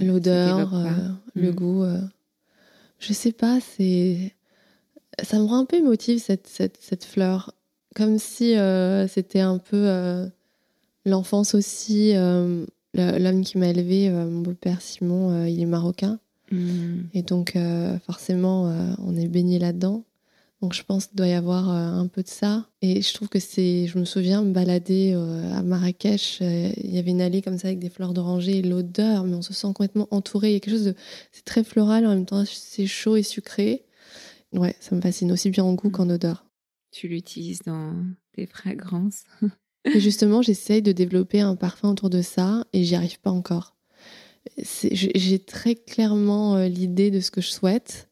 L'odeur, 0.00 0.74
euh, 0.74 0.90
le 1.34 1.50
Mm. 1.52 1.54
goût. 1.54 1.82
euh, 1.84 2.00
je 2.98 3.12
sais 3.12 3.32
pas, 3.32 3.60
c'est. 3.60 4.34
Ça 5.22 5.38
me 5.38 5.44
rend 5.44 5.58
un 5.60 5.64
peu 5.64 5.76
émotive 5.76 6.18
cette, 6.18 6.46
cette, 6.46 6.76
cette 6.80 7.04
fleur. 7.04 7.52
Comme 7.98 8.18
si 8.18 8.56
euh, 8.56 9.08
c'était 9.08 9.40
un 9.40 9.58
peu 9.58 9.88
euh, 9.88 10.26
l'enfance 11.04 11.54
aussi. 11.54 12.12
euh, 12.14 12.64
L'homme 12.94 13.42
qui 13.44 13.58
m'a 13.58 13.68
élevé, 13.68 14.08
mon 14.08 14.40
beau-père 14.40 14.80
Simon, 14.80 15.44
il 15.46 15.60
est 15.60 15.66
marocain. 15.66 16.18
Mm. 16.50 17.00
Et 17.14 17.22
donc, 17.22 17.54
euh, 17.56 17.98
forcément, 18.06 18.68
euh, 18.68 18.92
on 19.04 19.16
est 19.16 19.28
baigné 19.28 19.58
là-dedans. 19.58 20.04
Donc, 20.62 20.72
je 20.74 20.82
pense 20.82 21.06
qu'il 21.06 21.16
doit 21.16 21.28
y 21.28 21.34
avoir 21.34 21.68
euh, 21.70 22.00
un 22.00 22.06
peu 22.06 22.22
de 22.22 22.28
ça. 22.28 22.66
Et 22.82 23.02
je 23.02 23.14
trouve 23.14 23.28
que 23.28 23.38
c'est. 23.38 23.86
Je 23.86 23.98
me 23.98 24.04
souviens 24.04 24.42
me 24.42 24.52
balader 24.52 25.12
à 25.52 25.62
Marrakech. 25.62 26.38
Il 26.40 26.94
y 26.94 26.98
avait 26.98 27.10
une 27.10 27.20
allée 27.20 27.42
comme 27.42 27.58
ça 27.58 27.68
avec 27.68 27.78
des 27.78 27.90
fleurs 27.90 28.14
d'oranger 28.14 28.62
l'odeur, 28.62 29.24
mais 29.24 29.34
on 29.34 29.42
se 29.42 29.52
sent 29.52 29.68
complètement 29.68 30.08
entouré. 30.10 30.50
Il 30.50 30.52
y 30.54 30.56
a 30.56 30.60
quelque 30.60 30.74
chose 30.74 30.86
de. 30.86 30.94
C'est 31.32 31.44
très 31.44 31.64
floral, 31.64 32.06
en 32.06 32.10
même 32.10 32.26
temps, 32.26 32.44
c'est 32.46 32.86
chaud 32.86 33.16
et 33.16 33.22
sucré. 33.22 33.84
Ouais, 34.52 34.74
ça 34.80 34.96
me 34.96 35.00
fascine 35.00 35.30
aussi 35.30 35.50
bien 35.50 35.62
en 35.64 35.74
goût 35.74 35.90
qu'en 35.90 36.08
odeur. 36.08 36.44
Tu 36.90 37.08
l'utilises 37.08 37.62
dans 37.64 37.94
tes 38.32 38.46
fragrances 38.46 39.24
Et 39.84 40.00
justement, 40.00 40.42
j'essaye 40.42 40.82
de 40.82 40.92
développer 40.92 41.40
un 41.40 41.56
parfum 41.56 41.90
autour 41.90 42.10
de 42.10 42.20
ça 42.20 42.66
et 42.72 42.84
j'y 42.84 42.94
arrive 42.94 43.20
pas 43.20 43.30
encore. 43.30 43.76
J'ai 44.92 45.38
très 45.38 45.74
clairement 45.74 46.56
euh, 46.56 46.68
l'idée 46.68 47.10
de 47.10 47.20
ce 47.20 47.30
que 47.30 47.40
je 47.40 47.50
souhaite, 47.50 48.08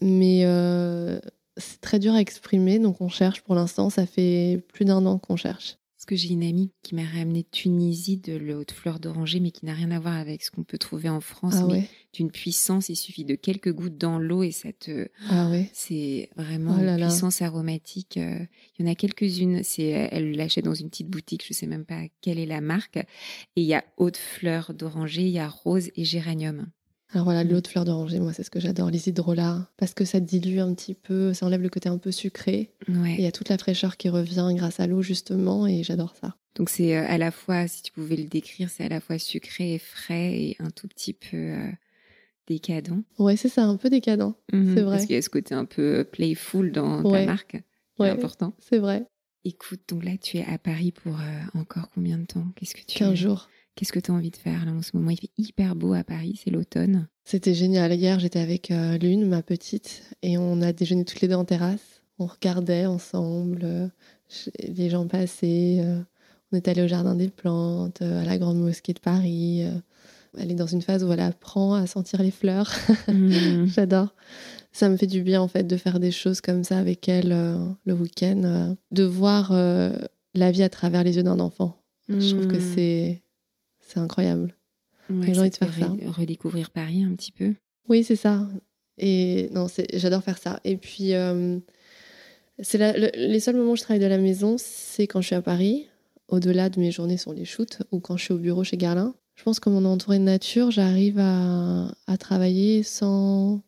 mais 0.00 0.44
euh, 0.44 1.20
c'est 1.56 1.80
très 1.80 1.98
dur 1.98 2.14
à 2.14 2.20
exprimer, 2.20 2.78
donc 2.78 3.00
on 3.00 3.08
cherche 3.08 3.42
pour 3.42 3.54
l'instant. 3.54 3.90
Ça 3.90 4.06
fait 4.06 4.64
plus 4.72 4.84
d'un 4.84 5.04
an 5.06 5.18
qu'on 5.18 5.36
cherche. 5.36 5.78
Que 6.06 6.14
j'ai 6.16 6.28
une 6.28 6.44
amie 6.44 6.70
qui 6.82 6.94
m'a 6.94 7.04
ramené 7.04 7.42
de 7.42 7.48
Tunisie 7.50 8.16
de 8.18 8.34
l'eau 8.36 8.64
de 8.64 8.70
fleur 8.70 9.00
d'oranger, 9.00 9.40
mais 9.40 9.50
qui 9.50 9.66
n'a 9.66 9.74
rien 9.74 9.90
à 9.90 9.98
voir 9.98 10.14
avec 10.14 10.42
ce 10.44 10.50
qu'on 10.52 10.62
peut 10.62 10.78
trouver 10.78 11.08
en 11.08 11.20
France, 11.20 11.54
Ah 11.58 11.64
mais 11.66 11.72
ouais, 11.72 11.88
d'une 12.12 12.30
puissance. 12.30 12.88
Il 12.88 12.94
suffit 12.96 13.24
de 13.24 13.34
quelques 13.34 13.72
gouttes 13.72 13.98
dans 13.98 14.18
l'eau 14.20 14.42
et 14.44 14.52
ça 14.52 14.72
te. 14.72 15.08
ah 15.28 15.50
ouais. 15.50 15.68
C'est 15.72 16.30
vraiment 16.36 16.76
Oh 16.78 16.82
là 16.84 16.94
une 16.94 17.00
là. 17.00 17.08
puissance 17.08 17.42
aromatique. 17.42 18.18
euh, 18.18 18.38
Il 18.78 18.86
y 18.86 18.88
en 18.88 18.92
a 18.92 18.94
quelques-unes. 18.94 19.62
C'est, 19.64 19.86
elle 20.12 20.32
l'achète 20.36 20.64
dans 20.64 20.74
une 20.74 20.90
petite 20.90 21.08
boutique. 21.08 21.44
Je 21.46 21.52
sais 21.52 21.66
même 21.66 21.84
pas 21.84 22.02
quelle 22.20 22.38
est 22.38 22.46
la 22.46 22.60
marque. 22.60 22.96
Et 22.98 23.62
il 23.62 23.64
y 23.66 23.74
a 23.74 23.84
haute 23.96 24.16
fleur 24.16 24.74
d'oranger, 24.74 25.22
il 25.22 25.30
y 25.30 25.38
a 25.40 25.48
rose 25.48 25.90
et 25.96 26.04
géranium. 26.04 26.66
Alors 27.12 27.24
voilà, 27.24 27.44
Mm. 27.44 27.48
l'eau 27.50 27.60
de 27.60 27.66
fleur 27.68 27.84
d'oranger, 27.84 28.18
moi 28.18 28.32
c'est 28.32 28.42
ce 28.42 28.50
que 28.50 28.58
j'adore, 28.60 28.90
les 28.90 29.08
hydrolats, 29.08 29.68
parce 29.76 29.94
que 29.94 30.04
ça 30.04 30.18
dilue 30.20 30.58
un 30.58 30.74
petit 30.74 30.94
peu, 30.94 31.32
ça 31.34 31.46
enlève 31.46 31.62
le 31.62 31.68
côté 31.68 31.88
un 31.88 31.98
peu 31.98 32.10
sucré. 32.10 32.72
Et 32.88 32.92
il 33.18 33.20
y 33.20 33.26
a 33.26 33.32
toute 33.32 33.48
la 33.48 33.58
fraîcheur 33.58 33.96
qui 33.96 34.08
revient 34.08 34.48
grâce 34.54 34.80
à 34.80 34.86
l'eau 34.86 35.02
justement, 35.02 35.66
et 35.66 35.82
j'adore 35.84 36.14
ça. 36.20 36.36
Donc 36.56 36.68
c'est 36.68 36.96
euh, 36.96 37.04
à 37.06 37.16
la 37.18 37.30
fois, 37.30 37.68
si 37.68 37.82
tu 37.82 37.92
pouvais 37.92 38.16
le 38.16 38.24
décrire, 38.24 38.70
c'est 38.70 38.84
à 38.84 38.88
la 38.88 39.00
fois 39.00 39.18
sucré 39.18 39.74
et 39.74 39.78
frais 39.78 40.32
et 40.40 40.56
un 40.58 40.70
tout 40.70 40.88
petit 40.88 41.12
peu 41.12 41.36
euh, 41.36 41.70
décadent. 42.48 43.02
Ouais, 43.18 43.36
c'est 43.36 43.48
ça, 43.48 43.64
un 43.64 43.76
peu 43.76 43.88
décadent, 43.90 44.34
Mhm, 44.52 44.74
C'est 44.74 44.82
vrai. 44.82 44.96
Parce 44.96 45.06
qu'il 45.06 45.14
y 45.14 45.18
a 45.18 45.22
ce 45.22 45.28
côté 45.30 45.54
un 45.54 45.64
peu 45.64 46.04
playful 46.10 46.72
dans 46.72 47.02
Ouais. 47.02 47.20
ta 47.20 47.26
marque. 47.26 47.50
qui 47.96 48.02
est 48.02 48.04
Ouais. 48.06 48.10
important. 48.10 48.52
c'est 48.58 48.78
vrai. 48.78 49.06
Écoute, 49.44 49.80
donc 49.88 50.04
là, 50.04 50.12
tu 50.20 50.38
es 50.38 50.44
à 50.44 50.58
Paris 50.58 50.92
pour 50.92 51.14
euh, 51.14 51.40
encore 51.60 51.88
combien 51.94 52.18
de 52.18 52.24
temps? 52.26 52.44
Qu'est-ce 52.56 52.74
que 52.74 52.80
tu 52.84 52.98
15 52.98 53.14
jours. 53.14 53.48
Qu'est-ce 53.76 53.92
que 53.92 54.00
tu 54.00 54.10
as 54.10 54.14
envie 54.14 54.30
de 54.30 54.36
faire 54.36 54.64
là 54.64 54.72
en 54.72 54.82
ce 54.82 54.96
moment? 54.96 55.10
Il 55.10 55.18
fait 55.20 55.30
hyper 55.38 55.76
beau 55.76 55.92
à 55.92 56.02
Paris, 56.02 56.40
c'est 56.42 56.50
l'automne. 56.50 57.06
C'était 57.24 57.54
génial. 57.54 57.92
Hier, 57.92 58.18
j'étais 58.18 58.40
avec 58.40 58.70
euh, 58.70 58.96
Lune, 58.98 59.26
ma 59.28 59.42
petite, 59.42 60.02
et 60.22 60.38
on 60.38 60.62
a 60.62 60.72
déjeuné 60.72 61.04
toutes 61.04 61.20
les 61.20 61.28
deux 61.28 61.34
en 61.34 61.44
terrasse. 61.44 62.00
On 62.18 62.26
regardait 62.26 62.86
ensemble 62.86 63.60
euh, 63.64 63.86
les 64.66 64.88
gens 64.90 65.06
passer. 65.06 65.78
euh, 65.80 66.00
on 66.52 66.56
est 66.56 66.68
allé 66.68 66.82
au 66.82 66.88
Jardin 66.88 67.14
des 67.14 67.28
Plantes, 67.28 68.00
euh, 68.02 68.22
à 68.22 68.24
la 68.24 68.38
Grande 68.38 68.58
Mosquée 68.58 68.94
de 68.94 68.98
Paris. 69.00 69.62
elle 70.38 70.50
est 70.50 70.54
dans 70.54 70.66
une 70.66 70.80
phase 70.82 71.04
où 71.04 71.12
elle 71.12 71.20
apprend 71.20 71.74
à 71.74 71.86
sentir 71.86 72.22
les 72.22 72.30
fleurs. 72.30 72.72
Mhm. 73.08 73.66
J'adore. 73.74 74.14
Ça 74.72 74.88
me 74.88 74.96
fait 74.96 75.06
du 75.06 75.22
bien, 75.22 75.40
en 75.42 75.48
fait, 75.48 75.64
de 75.64 75.76
faire 75.76 76.00
des 76.00 76.10
choses 76.12 76.40
comme 76.40 76.64
ça 76.64 76.78
avec 76.78 77.08
elle 77.08 77.30
le 77.84 77.92
week-end. 77.94 78.74
de 78.92 79.02
voir 79.04 79.52
la 79.52 80.50
vie 80.50 80.62
à 80.62 80.68
travers 80.68 81.02
les 81.04 81.16
yeux 81.16 81.22
d'un 81.22 81.40
enfant. 81.40 81.76
Je 82.08 82.30
trouve 82.34 82.46
que 82.46 82.56
Mhm. 82.56 82.72
c'est 82.74 83.22
c'est 83.86 83.98
incroyable. 83.98 84.54
Ouais, 85.08 85.32
j'ai 85.32 85.40
envie 85.40 85.50
de 85.50 85.56
faire 85.56 85.72
ça. 85.72 85.86
re- 85.88 86.08
redécouvrir 86.08 86.70
Paris 86.70 87.04
un 87.04 87.14
petit 87.14 87.32
peu. 87.32 87.54
Oui, 87.88 88.02
c'est 88.04 88.16
ça. 88.16 88.46
Et 88.98 89.48
non, 89.52 89.66
j'adore 89.94 90.22
faire 90.22 90.38
ça. 90.38 90.58
Et 90.64 90.76
puis, 90.76 91.14
euh, 91.14 91.58
c'est 92.60 92.78
le- 92.78 93.10
les 93.14 93.40
seuls 93.40 93.56
moments 93.56 93.72
où 93.72 93.76
je 93.76 93.82
travaille 93.82 94.00
de 94.02 94.06
la 94.06 94.18
maison, 94.18 94.56
c'est 94.58 95.06
quand 95.06 95.20
je 95.20 95.26
suis 95.26 95.36
à 95.36 95.42
Paris. 95.42 95.86
Au-delà 96.28 96.70
de 96.70 96.80
mes 96.80 96.90
journées 96.90 97.18
sur 97.18 97.32
les 97.32 97.44
shoots 97.44 97.82
ou 97.92 98.00
quand 98.00 98.16
je 98.16 98.24
suis 98.24 98.34
au 98.34 98.38
bureau 98.38 98.64
chez 98.64 98.76
Garlin. 98.76 99.14
Je 99.36 99.44
pense 99.44 99.60
que 99.60 99.64
comme 99.64 99.76
on 99.76 99.84
est 99.84 99.86
entouré 99.92 100.18
de 100.18 100.24
nature, 100.24 100.70
j'arrive 100.72 101.18
à, 101.20 101.92
à 102.08 102.16
travailler 102.16 102.82
sans. 102.82 103.60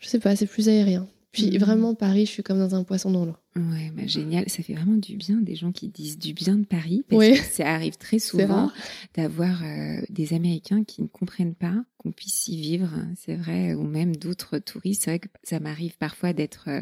Je 0.00 0.08
sais 0.08 0.18
pas, 0.18 0.34
c'est 0.34 0.46
plus 0.46 0.68
aérien. 0.68 1.06
Puis 1.30 1.50
Mhm. 1.52 1.58
vraiment, 1.58 1.94
Paris, 1.94 2.26
je 2.26 2.30
suis 2.32 2.42
comme 2.42 2.58
dans 2.58 2.74
un 2.74 2.82
poisson 2.82 3.10
dans 3.12 3.24
l'eau. 3.24 3.36
Ouais, 3.54 3.90
bah, 3.94 4.06
génial. 4.06 4.48
Ça 4.48 4.62
fait 4.62 4.72
vraiment 4.74 4.96
du 4.96 5.16
bien 5.16 5.36
des 5.36 5.54
gens 5.56 5.72
qui 5.72 5.88
disent 5.88 6.18
du 6.18 6.32
bien 6.32 6.56
de 6.56 6.64
Paris. 6.64 7.04
Parce 7.08 7.18
Oui. 7.20 7.32
que 7.38 7.44
ça 7.44 7.68
arrive 7.74 7.96
très 7.98 8.18
souvent 8.18 8.70
d'avoir 9.14 9.62
euh, 9.62 10.00
des 10.08 10.32
Américains 10.32 10.84
qui 10.84 11.02
ne 11.02 11.06
comprennent 11.06 11.54
pas 11.54 11.84
qu'on 11.98 12.10
puisse 12.12 12.48
y 12.48 12.56
vivre, 12.56 12.90
hein, 12.94 13.12
c'est 13.16 13.36
vrai, 13.36 13.74
ou 13.74 13.82
même 13.84 14.16
d'autres 14.16 14.58
touristes. 14.58 15.02
C'est 15.04 15.10
vrai 15.12 15.18
que 15.20 15.28
ça 15.44 15.60
m'arrive 15.60 15.96
parfois 15.98 16.32
d'être 16.32 16.64
euh, 16.68 16.80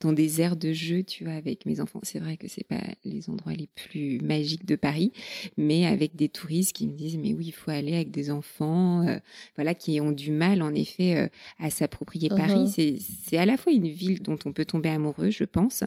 dans 0.00 0.12
des 0.12 0.40
aires 0.40 0.56
de 0.56 0.72
jeu, 0.72 1.02
tu 1.02 1.24
vois, 1.24 1.32
avec 1.32 1.66
mes 1.66 1.80
enfants. 1.80 1.98
C'est 2.04 2.20
vrai 2.20 2.36
que 2.36 2.46
c'est 2.46 2.62
pas 2.66 2.80
les 3.04 3.28
endroits 3.30 3.54
les 3.54 3.66
plus 3.74 4.20
magiques 4.20 4.66
de 4.66 4.76
Paris, 4.76 5.12
mais 5.56 5.86
avec 5.86 6.14
des 6.14 6.28
touristes 6.28 6.72
qui 6.76 6.86
me 6.86 6.92
disent, 6.92 7.16
mais 7.16 7.32
oui, 7.34 7.46
il 7.46 7.52
faut 7.52 7.72
aller 7.72 7.94
avec 7.94 8.12
des 8.12 8.30
enfants, 8.30 9.08
euh, 9.08 9.18
voilà, 9.56 9.74
qui 9.74 10.00
ont 10.00 10.12
du 10.12 10.30
mal, 10.30 10.62
en 10.62 10.72
effet, 10.74 11.30
à 11.58 11.70
s'approprier 11.70 12.28
Uh-huh. 12.28 12.36
Paris. 12.36 12.68
C'est 12.72 12.96
c'est 13.24 13.38
à 13.38 13.46
la 13.46 13.56
fois 13.56 13.72
une 13.72 13.88
ville 13.88 14.22
dont 14.22 14.38
on 14.44 14.52
peut 14.52 14.64
tomber 14.66 14.90
amoureux, 14.90 15.30
je 15.30 15.44
pense, 15.44 15.82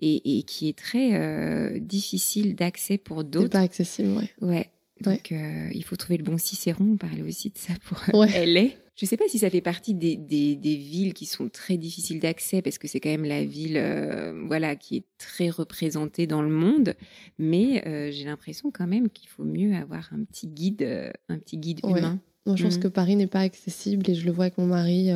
et, 0.00 0.38
et 0.38 0.42
qui 0.42 0.68
est 0.68 0.76
très 0.78 1.14
euh, 1.14 1.78
difficile 1.78 2.54
d'accès 2.54 2.98
pour 2.98 3.18
C'est 3.20 3.30
d'autres. 3.30 3.48
pas 3.50 3.60
accessible, 3.60 4.10
ouais. 4.10 4.30
Ouais. 4.40 4.70
Donc, 5.02 5.30
euh, 5.32 5.68
il 5.74 5.84
faut 5.84 5.96
trouver 5.96 6.16
le 6.16 6.24
bon 6.24 6.38
Cicéron. 6.38 6.92
On 6.92 6.96
parlait 6.96 7.22
aussi 7.22 7.50
de 7.50 7.58
ça 7.58 7.74
pour 7.84 7.98
Ouais. 8.18 8.46
LA. 8.46 8.68
Je 8.98 9.04
sais 9.04 9.18
pas 9.18 9.28
si 9.28 9.38
ça 9.38 9.50
fait 9.50 9.60
partie 9.60 9.92
des, 9.92 10.16
des, 10.16 10.56
des 10.56 10.76
villes 10.76 11.12
qui 11.12 11.26
sont 11.26 11.50
très 11.50 11.76
difficiles 11.76 12.18
d'accès 12.18 12.62
parce 12.62 12.78
que 12.78 12.88
c'est 12.88 12.98
quand 12.98 13.10
même 13.10 13.26
la 13.26 13.44
ville 13.44 13.76
euh, 13.76 14.32
voilà, 14.46 14.74
qui 14.74 14.96
est 14.96 15.04
très 15.18 15.50
représentée 15.50 16.26
dans 16.26 16.40
le 16.40 16.48
monde. 16.48 16.94
Mais 17.38 17.86
euh, 17.86 18.10
j'ai 18.10 18.24
l'impression 18.24 18.70
quand 18.70 18.86
même 18.86 19.10
qu'il 19.10 19.28
faut 19.28 19.44
mieux 19.44 19.74
avoir 19.76 20.08
un 20.14 20.24
petit 20.24 20.46
guide, 20.46 20.80
euh, 20.80 21.10
un 21.28 21.36
petit 21.38 21.58
guide 21.58 21.80
Ouais. 21.84 21.98
humain. 21.98 22.18
Moi, 22.46 22.56
je 22.56 22.62
pense 22.64 22.76
Mhm. 22.76 22.82
que 22.84 22.88
Paris 22.88 23.16
n'est 23.16 23.26
pas 23.26 23.40
accessible 23.40 24.08
et 24.08 24.14
je 24.14 24.24
le 24.24 24.32
vois 24.32 24.44
avec 24.46 24.56
mon 24.56 24.66
mari. 24.66 25.10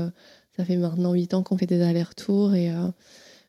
ça 0.58 0.64
fait 0.66 0.76
maintenant 0.76 1.14
8 1.14 1.32
ans 1.32 1.42
qu'on 1.42 1.56
fait 1.56 1.64
des 1.64 1.80
allers-retours 1.80 2.54
et 2.54 2.70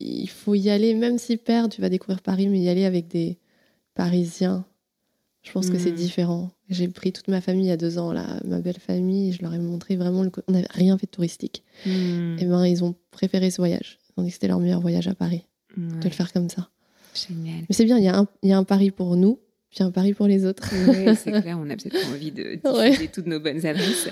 il 0.02 0.28
faut 0.30 0.56
y 0.56 0.70
aller, 0.70 0.94
même 0.96 1.18
si 1.18 1.38
père, 1.38 1.70
tu 1.70 1.82
vas 1.82 1.90
découvrir 1.90 2.22
Paris, 2.22 2.48
mais 2.48 2.60
y 2.60 2.70
aller 2.70 2.86
avec 2.86 3.08
des 3.08 3.38
Parisiens. 3.96 4.66
Je 5.44 5.52
pense 5.52 5.70
que 5.72 5.80
c'est 5.80 5.90
Mhm. 5.90 5.96
différent. 5.96 6.52
J'ai 6.70 6.88
pris 6.88 7.12
toute 7.12 7.28
ma 7.28 7.42
famille 7.42 7.66
il 7.66 7.70
y 7.70 7.72
a 7.72 7.78
deux 7.78 7.98
ans, 7.98 8.12
là, 8.14 8.40
ma 8.46 8.60
belle 8.62 8.78
famille, 8.80 9.34
je 9.34 9.42
leur 9.42 9.54
ai 9.54 9.60
montré 9.60 9.96
vraiment 9.96 10.22
le. 10.24 10.32
On 10.48 10.52
n'avait 10.52 10.68
rien 10.70 10.98
fait 11.00 11.08
de 11.08 11.12
touristique. 11.12 11.64
Hmm. 11.86 12.38
Et 12.40 12.46
ben, 12.46 12.66
ils 12.66 12.84
ont 12.84 12.96
préféré 13.10 13.50
ce 13.50 13.58
voyage. 13.58 13.98
Ils 14.10 14.22
ont 14.22 14.24
dit 14.24 14.30
que 14.30 14.36
c'était 14.36 14.48
leur 14.48 14.60
meilleur 14.60 14.82
voyage 14.82 15.08
à 15.08 15.16
Paris, 15.16 15.46
de 15.78 16.04
le 16.04 16.10
faire 16.12 16.32
comme 16.32 16.50
ça. 16.50 16.70
Génial. 17.16 17.62
Mais 17.68 17.74
c'est 17.76 17.86
bien, 17.86 17.98
il 17.98 18.04
y, 18.04 18.08
a 18.08 18.18
un- 18.20 18.28
il 18.44 18.50
y 18.50 18.54
a 18.54 18.58
un 18.58 18.64
Paris 18.64 18.92
pour 18.92 19.16
nous, 19.16 19.40
puis 19.72 19.84
un 19.84 19.92
Paris 19.92 20.14
pour 20.14 20.28
les 20.28 20.46
autres. 20.46 20.70
Oui, 20.88 21.16
c'est 21.16 21.32
clair, 21.42 21.58
on 21.58 21.70
a 21.70 21.76
peut-être 21.78 22.06
envie 22.12 22.32
de 22.32 22.56
diffuser 22.64 23.08
toutes 23.08 23.26
nos 23.26 23.40
bonnes 23.40 23.66
adresses. 23.66 24.10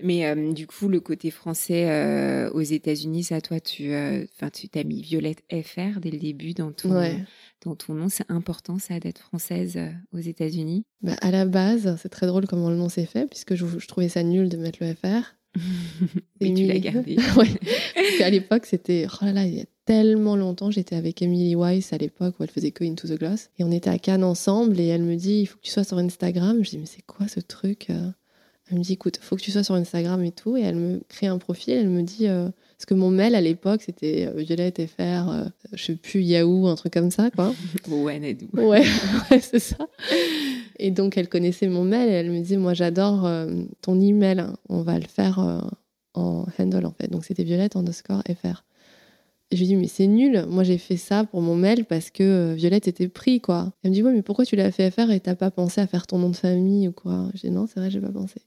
Mais 0.00 0.24
euh, 0.26 0.52
du 0.52 0.66
coup, 0.68 0.88
le 0.88 1.00
côté 1.00 1.30
français 1.30 1.90
euh, 1.90 2.48
aux 2.52 2.60
États-Unis, 2.60 3.24
ça, 3.24 3.40
toi, 3.40 3.58
tu, 3.58 3.92
euh, 3.92 4.24
tu 4.52 4.68
t'as 4.68 4.84
mis 4.84 5.02
Violette 5.02 5.42
FR 5.50 5.98
dès 6.00 6.10
le 6.10 6.18
début 6.18 6.54
dans 6.54 6.70
ton, 6.70 6.92
Ouais. 6.92 7.16
dans 7.64 7.74
ton 7.74 7.94
nom. 7.94 8.08
C'est 8.08 8.30
important, 8.30 8.78
ça, 8.78 9.00
d'être 9.00 9.20
française 9.20 9.78
aux 10.12 10.18
États-Unis? 10.18 10.84
Bah, 11.02 11.16
À 11.20 11.32
la 11.32 11.44
base, 11.44 11.96
c'est 12.00 12.08
très 12.08 12.28
drôle 12.28 12.46
comment 12.46 12.70
le 12.70 12.76
nom 12.76 12.88
s'est 12.88 13.06
fait, 13.06 13.26
puisque 13.28 13.56
je, 13.56 13.66
je, 13.66 13.86
trouvais 13.88 14.08
ça 14.08 14.22
nul 14.22 14.48
de 14.48 14.56
mettre 14.56 14.78
le 14.80 14.94
FR. 14.94 15.34
Et 16.40 16.54
tu 16.54 16.66
l'as 16.66 16.78
gardé. 16.78 17.16
ouais. 17.36 17.48
Parce 17.94 18.18
qu'à 18.18 18.30
l'époque, 18.30 18.66
c'était. 18.66 19.06
Oh 19.10 19.24
là 19.24 19.32
là, 19.32 19.46
il 19.46 19.54
y 19.54 19.60
a 19.60 19.64
tellement 19.84 20.36
longtemps. 20.36 20.70
J'étais 20.70 20.96
avec 20.96 21.22
Emily 21.22 21.54
Weiss 21.54 21.92
à 21.92 21.98
l'époque 21.98 22.36
où 22.38 22.42
elle 22.42 22.50
faisait 22.50 22.70
que 22.70 22.84
Into 22.84 23.08
the 23.08 23.18
Gloss. 23.18 23.50
Et 23.58 23.64
on 23.64 23.72
était 23.72 23.90
à 23.90 23.98
Cannes 23.98 24.24
ensemble 24.24 24.78
et 24.80 24.86
elle 24.86 25.02
me 25.02 25.16
dit 25.16 25.40
il 25.40 25.46
faut 25.46 25.56
que 25.56 25.62
tu 25.62 25.70
sois 25.70 25.84
sur 25.84 25.98
Instagram. 25.98 26.62
Je 26.62 26.70
dis 26.70 26.78
mais 26.78 26.86
c'est 26.86 27.02
quoi 27.02 27.26
ce 27.28 27.40
truc 27.40 27.88
Elle 27.88 28.78
me 28.78 28.82
dit 28.82 28.92
écoute, 28.92 29.18
il 29.20 29.24
faut 29.24 29.36
que 29.36 29.42
tu 29.42 29.50
sois 29.50 29.64
sur 29.64 29.74
Instagram 29.74 30.22
et 30.24 30.32
tout. 30.32 30.56
Et 30.56 30.62
elle 30.62 30.76
me 30.76 31.00
crée 31.08 31.26
un 31.26 31.38
profil. 31.38 31.74
Elle 31.74 31.88
me 31.88 32.02
dit 32.02 32.28
euh, 32.28 32.48
parce 32.80 32.86
que 32.86 32.94
mon 32.94 33.10
mail 33.10 33.34
à 33.34 33.42
l'époque 33.42 33.82
c'était 33.82 34.26
euh, 34.26 34.40
Violette 34.40 34.80
FR, 34.86 35.28
euh, 35.28 35.44
je 35.74 35.84
sais 35.84 35.96
plus, 35.96 36.22
Yahoo, 36.22 36.66
un 36.66 36.76
truc 36.76 36.94
comme 36.94 37.10
ça 37.10 37.30
quoi. 37.30 37.52
ouais, 37.88 38.18
ouais, 38.54 38.84
ouais 39.30 39.40
c'est 39.40 39.58
ça. 39.58 39.76
Et 40.82 40.90
donc 40.90 41.16
elle 41.16 41.28
connaissait 41.28 41.68
mon 41.68 41.84
mail 41.84 42.08
et 42.08 42.12
elle 42.12 42.30
me 42.30 42.40
dit 42.40 42.56
moi 42.56 42.74
j'adore 42.74 43.28
ton 43.82 44.00
email. 44.00 44.46
On 44.68 44.82
va 44.82 44.98
le 44.98 45.06
faire 45.06 45.38
en 46.14 46.46
handle 46.58 46.86
en 46.86 46.92
fait. 46.92 47.08
Donc 47.08 47.24
c'était 47.24 47.44
Violette 47.44 47.76
underscore 47.76 48.22
FR. 48.28 48.64
Et 49.50 49.56
je 49.56 49.62
lui 49.62 49.66
dis, 49.66 49.76
mais 49.76 49.88
c'est 49.88 50.06
nul. 50.06 50.44
Moi, 50.48 50.62
j'ai 50.62 50.78
fait 50.78 50.96
ça 50.96 51.24
pour 51.24 51.42
mon 51.42 51.56
mail 51.56 51.84
parce 51.84 52.10
que 52.10 52.22
euh, 52.22 52.54
Violette 52.54 52.86
était 52.86 53.08
pris, 53.08 53.40
quoi. 53.40 53.72
Elle 53.82 53.90
me 53.90 53.94
dit, 53.96 54.02
ouais, 54.02 54.12
mais 54.12 54.22
pourquoi 54.22 54.44
tu 54.44 54.54
l'as 54.54 54.70
fait 54.70 54.90
faire 54.92 55.10
et 55.10 55.18
t'as 55.18 55.34
pas 55.34 55.50
pensé 55.50 55.80
à 55.80 55.88
faire 55.88 56.06
ton 56.06 56.18
nom 56.18 56.30
de 56.30 56.36
famille 56.36 56.86
ou 56.86 56.92
quoi? 56.92 57.28
Je 57.34 57.40
dis, 57.40 57.50
non, 57.50 57.66
c'est 57.66 57.80
vrai, 57.80 57.90
j'ai 57.90 58.00
pas 58.00 58.12
pensé. 58.12 58.40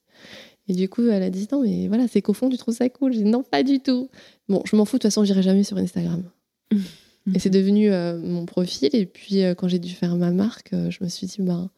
Et 0.69 0.73
du 0.73 0.87
coup, 0.87 1.05
elle 1.09 1.23
a 1.23 1.29
dit, 1.29 1.47
non, 1.51 1.61
mais 1.61 1.89
voilà, 1.89 2.07
c'est 2.07 2.21
qu'au 2.21 2.31
fond, 2.31 2.49
tu 2.49 2.55
trouves 2.57 2.75
ça 2.75 2.87
cool. 2.87 3.11
J'ai 3.11 3.23
dit, 3.23 3.29
non, 3.29 3.43
pas 3.43 3.63
du 3.63 3.81
tout. 3.81 4.09
Bon, 4.47 4.61
je 4.63 4.77
m'en 4.77 4.85
fous, 4.85 4.95
de 4.95 5.01
toute 5.01 5.11
façon, 5.11 5.25
j'irai 5.25 5.43
jamais 5.43 5.65
sur 5.65 5.77
Instagram. 5.77 6.23
et 6.71 7.39
c'est 7.39 7.49
devenu 7.49 7.91
euh, 7.91 8.17
mon 8.17 8.45
profil. 8.45 8.89
Et 8.93 9.05
puis, 9.05 9.43
euh, 9.43 9.55
quand 9.55 9.67
j'ai 9.67 9.79
dû 9.79 9.89
faire 9.89 10.15
ma 10.15 10.31
marque, 10.31 10.69
je 10.71 11.03
me 11.03 11.09
suis 11.09 11.27
dit, 11.27 11.35
ben, 11.39 11.69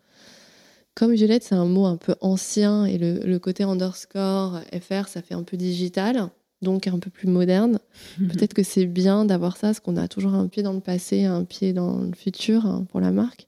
comme 0.95 1.13
Violette, 1.13 1.43
c'est 1.43 1.55
un 1.55 1.65
mot 1.65 1.85
un 1.85 1.97
peu 1.97 2.15
ancien 2.21 2.85
et 2.85 2.97
le, 2.97 3.19
le 3.19 3.39
côté 3.39 3.63
underscore 3.63 4.61
FR, 4.71 5.07
ça 5.07 5.21
fait 5.21 5.35
un 5.35 5.43
peu 5.43 5.57
digital 5.57 6.29
donc 6.61 6.87
un 6.87 6.99
peu 6.99 7.09
plus 7.09 7.27
moderne. 7.27 7.79
Peut-être 8.17 8.53
que 8.53 8.63
c'est 8.63 8.85
bien 8.85 9.23
d'avoir 9.23 9.55
ça, 9.55 9.67
parce 9.67 9.79
qu'on 9.79 9.97
a 9.97 10.09
toujours 10.09 10.33
un 10.33 10.47
pied 10.47 10.63
dans 10.63 10.73
le 10.73 10.81
passé, 10.81 11.23
un 11.23 11.45
pied 11.45 11.71
dans 11.71 11.99
le 11.99 12.13
futur 12.13 12.65
hein, 12.65 12.85
pour 12.91 12.99
la 12.99 13.11
marque. 13.11 13.47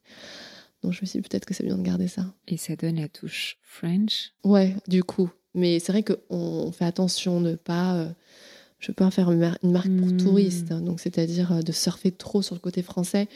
Donc 0.83 0.93
je 0.93 1.01
me 1.01 1.07
suis 1.07 1.19
dit 1.19 1.27
peut-être 1.27 1.45
que 1.45 1.53
c'est 1.53 1.65
bien 1.65 1.77
de 1.77 1.83
garder 1.83 2.07
ça. 2.07 2.25
Et 2.47 2.55
ça 2.55 2.75
donne 2.75 2.97
la 2.97 3.10
touche 3.10 3.57
French 3.62 4.33
Ouais, 4.43 4.75
du 4.88 5.03
coup. 5.03 5.29
Mais 5.53 5.79
c'est 5.79 5.91
vrai 5.91 6.03
qu'on 6.03 6.71
fait 6.71 6.86
attention 6.86 7.41
de 7.41 7.55
pas. 7.55 7.95
Euh, 7.95 8.10
je 8.79 8.88
peux 8.88 8.93
pas 8.93 9.10
faire 9.10 9.31
une, 9.31 9.39
marque 9.39 9.89
pour 9.97 10.07
hmm. 10.07 10.17
touristes, 10.17 10.71
donc 10.71 10.99
c'est-à-dire 10.99 11.51
euh, 11.51 11.62
de 11.62 11.71
surfer 11.71 12.12
trop 12.12 12.43
sur 12.43 12.53
le 12.53 12.60
côté 12.60 12.83
français. 12.83 13.27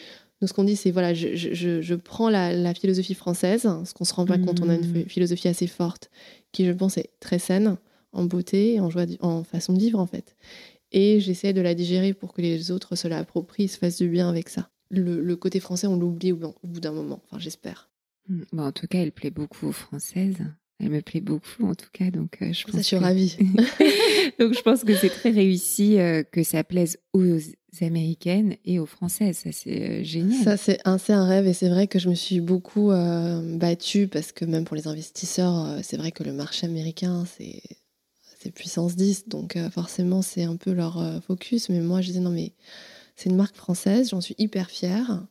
Nous, 0.42 0.48
ce 0.48 0.54
qu'on 0.54 0.64
dit, 0.64 0.76
c'est 0.76 0.92
voilà, 0.92 1.14
je, 1.14 1.96
prends 1.96 2.30
la, 2.30 2.74
philosophie 2.74 3.14
française, 3.14 3.62
ce 3.62 3.94
qu'on 3.94 4.06
se 4.06 4.14
rend 4.14 4.26
pas 4.26 4.40
compte, 4.40 4.62
on 4.62 4.70
a 4.70 4.76
une 4.76 5.04
hmm. 5.04 5.06
philosophie 5.06 5.48
assez 5.48 5.68
forte, 5.68 6.10
qui, 6.52 6.66
je 6.66 6.72
pense, 6.72 6.98
est 6.98 7.12
très 7.20 7.40
saine 7.40 7.78
en 8.12 8.26
beauté, 8.26 8.80
en, 8.80 8.90
joie, 8.90 9.06
en 9.22 9.44
façon 9.44 9.74
de 9.74 9.80
vivre 9.80 10.00
en 10.00 10.08
fait. 10.08 10.36
Et 10.92 11.20
j'essaie 11.20 11.54
de 11.54 11.62
la 11.62 11.76
digérer 11.76 12.14
pour 12.14 12.34
que 12.34 12.42
les 12.42 12.72
autres 12.72 12.96
se 12.96 13.08
l'approprient, 13.08 13.68
se 13.68 13.78
fassent 13.78 14.00
du 14.00 14.10
bien 14.10 14.28
avec 14.28 14.50
ça. 14.50 14.70
Le, 14.90 15.36
côté 15.36 15.62
français, 15.62 15.88
on 15.88 15.96
l'oublie 15.96 16.34
au, 16.34 16.38
bout 16.64 16.80
d'un 16.82 16.92
moment, 16.92 17.22
enfin 17.24 17.40
j'espère. 17.40 17.90
Hmm. 18.28 18.42
Bon, 18.52 18.64
en 18.64 18.72
tout 18.72 18.88
cas, 18.88 19.00
elle 19.00 19.12
plaît 19.12 19.30
beaucoup 19.30 19.68
aux 19.68 19.72
Françaises. 19.72 20.44
Elle 20.84 20.89
me 20.89 21.02
plaît 21.02 21.22
beaucoup, 21.22 21.67
en 21.67 21.76
tout 21.76 21.89
cas. 21.94 22.10
Donc, 22.10 22.38
euh, 22.41 22.52
je 22.54 22.63
pense 22.63 22.74
ça, 22.74 22.78
je 22.80 22.84
suis 22.84 22.98
ravie. 22.98 23.38
donc, 24.39 24.54
je 24.54 24.62
pense 24.62 24.84
que 24.84 24.96
c'est 24.96 25.10
très 25.10 25.30
réussi 25.30 26.00
euh, 26.00 26.24
que 26.24 26.44
ça 26.44 26.63
plaise 26.63 26.98
aux 27.13 27.38
Américaines 27.82 28.56
et 28.65 28.80
aux 28.80 28.88
Françaises. 28.88 29.38
Ça, 29.44 29.52
c'est 29.52 29.82
euh, 29.82 30.04
génial. 30.04 30.44
Ça, 30.44 30.58
c'est 30.58 30.80
un, 30.86 30.98
un 31.10 31.28
rêve. 31.28 31.48
Et 31.48 31.54
c'est 31.54 31.70
vrai 31.70 31.86
que 31.86 32.00
je 32.00 32.10
me 32.10 32.15
suis 32.15 32.41
beaucoup 32.41 32.89
battue 32.89 34.08
parce 34.08 34.32
que 34.32 34.44
même 34.46 34.65
pour 34.65 34.76
les 34.76 34.88
investisseurs, 34.88 35.78
c'est 35.84 35.98
vrai 35.98 36.12
que 36.12 36.24
le 36.24 36.34
marché 36.34 36.65
américain, 36.65 37.26
c'est 37.26 37.62
c'est 38.39 38.50
puissance 38.50 38.96
10, 38.96 39.28
donc 39.28 39.56
forcément 39.70 40.24
c'est 40.24 40.46
un 40.46 40.56
peu 40.56 40.72
leur 40.72 41.22
focus. 41.28 41.70
Mais 41.70 41.80
moi 41.80 42.02
je 42.02 42.08
disais 42.08 42.20
non 42.20 42.32
mais 42.32 42.54
c'est 43.15 43.30
une 43.30 43.36
marque 43.36 43.56
française, 43.56 44.10
j'en 44.10 44.22
suis 44.22 44.34
hyper 44.39 44.72
fière. 44.72 45.22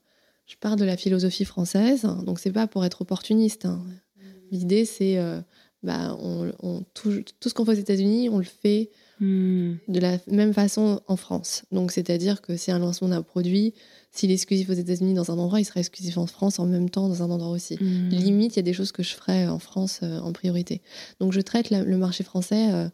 Je 0.46 0.54
pars 0.56 0.76
de 0.76 0.84
la 0.84 0.96
philosophie 0.96 1.44
française, 1.44 2.02
donc 2.02 2.38
c'est 2.38 2.52
pas 2.52 2.68
pour 2.68 2.84
être 2.84 3.02
opportuniste. 3.02 3.66
Hein. 3.66 3.82
L'idée 4.50 4.84
c'est 4.84 5.18
euh, 5.18 5.40
bah, 5.82 6.16
on, 6.20 6.84
tout, 6.94 7.22
ce 7.44 7.54
qu'on 7.54 7.64
fait 7.64 7.72
aux 7.72 7.74
États-Unis, 7.74 8.28
on 8.28 8.38
le 8.38 8.44
fait 8.44 8.90
hmm. 9.20 9.74
de 9.88 10.00
la 10.00 10.18
même 10.26 10.52
façon 10.52 11.00
en 11.06 11.16
France. 11.16 11.64
Donc 11.72 11.92
c'est-à-dire 11.92 12.42
que 12.42 12.56
si 12.56 12.70
un 12.70 12.78
lancement 12.78 13.08
d'un 13.08 13.22
produit, 13.22 13.74
s'il 14.10 14.30
est 14.30 14.34
exclusif 14.34 14.68
aux 14.68 14.74
États-Unis 14.74 15.14
dans 15.14 15.30
un 15.30 15.38
endroit, 15.38 15.60
il 15.60 15.64
sera 15.64 15.80
exclusif 15.80 16.18
en 16.18 16.26
France 16.26 16.58
en 16.58 16.66
même 16.66 16.90
temps 16.90 17.08
dans 17.08 17.22
un 17.22 17.30
endroit 17.30 17.50
aussi. 17.50 17.76
Hmm. 17.80 18.08
Limite, 18.10 18.56
il 18.56 18.58
y 18.58 18.60
a 18.60 18.64
des 18.64 18.72
choses 18.72 18.92
que 18.92 19.02
je 19.02 19.14
ferai 19.14 19.46
en 19.46 19.58
France 19.58 20.00
en 20.02 20.32
priorité. 20.32 20.82
Donc 21.20 21.32
je 21.32 21.40
traite 21.40 21.70
le 21.70 21.96
marché 21.96 22.24
français 22.24 22.90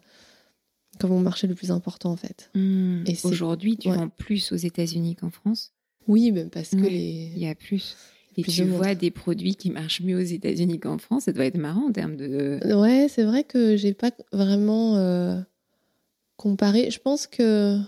comme 0.99 1.11
mon 1.11 1.19
marché 1.19 1.47
le 1.47 1.55
plus 1.55 1.71
important 1.71 2.11
en 2.11 2.15
fait. 2.15 2.49
Hmm. 2.55 3.03
Et 3.05 3.17
aujourd'hui, 3.23 3.77
tu 3.77 3.89
vends 3.89 4.09
plus 4.09 4.51
aux 4.51 4.57
États-Unis 4.57 5.15
qu'en 5.15 5.29
France? 5.29 5.73
Oui, 6.07 6.31
même 6.31 6.49
parce 6.49 6.69
que 6.69 6.77
les... 6.77 7.31
il 7.35 7.39
y 7.39 7.47
a 7.47 7.55
plus. 7.55 7.95
Et 8.37 8.43
tu 8.43 8.63
vois 8.65 8.93
des 8.93 9.09
produits 9.09 9.55
qui 9.55 9.71
marchent 9.71 10.01
mieux 10.01 10.15
aux 10.15 10.21
États-Unis 10.21 10.79
qu'en 10.79 10.99
France, 10.99 11.23
ça 11.23 11.33
doit 11.33 11.45
être 11.45 11.57
marrant 11.57 11.87
en 11.87 11.91
termes 11.91 12.15
de. 12.15 12.59
Ouais, 12.75 13.07
c'est 13.09 13.23
vrai 13.23 13.43
que 13.43 13.75
j'ai 13.75 13.93
pas 13.93 14.11
vraiment 14.31 14.95
euh, 14.97 15.39
comparé. 16.35 16.91
Je 16.91 16.99
pense 16.99 17.25
que 17.25 17.79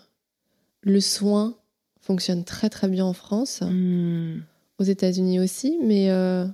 le 0.81 0.99
soin 0.99 1.55
fonctionne 2.01 2.43
très 2.43 2.69
très 2.69 2.88
bien 2.88 3.05
en 3.05 3.13
France, 3.13 3.62
hmm. 3.62 4.39
aux 4.79 4.83
États-Unis 4.83 5.39
aussi, 5.39 5.77
mais 5.83 6.09
euh, 6.09 6.45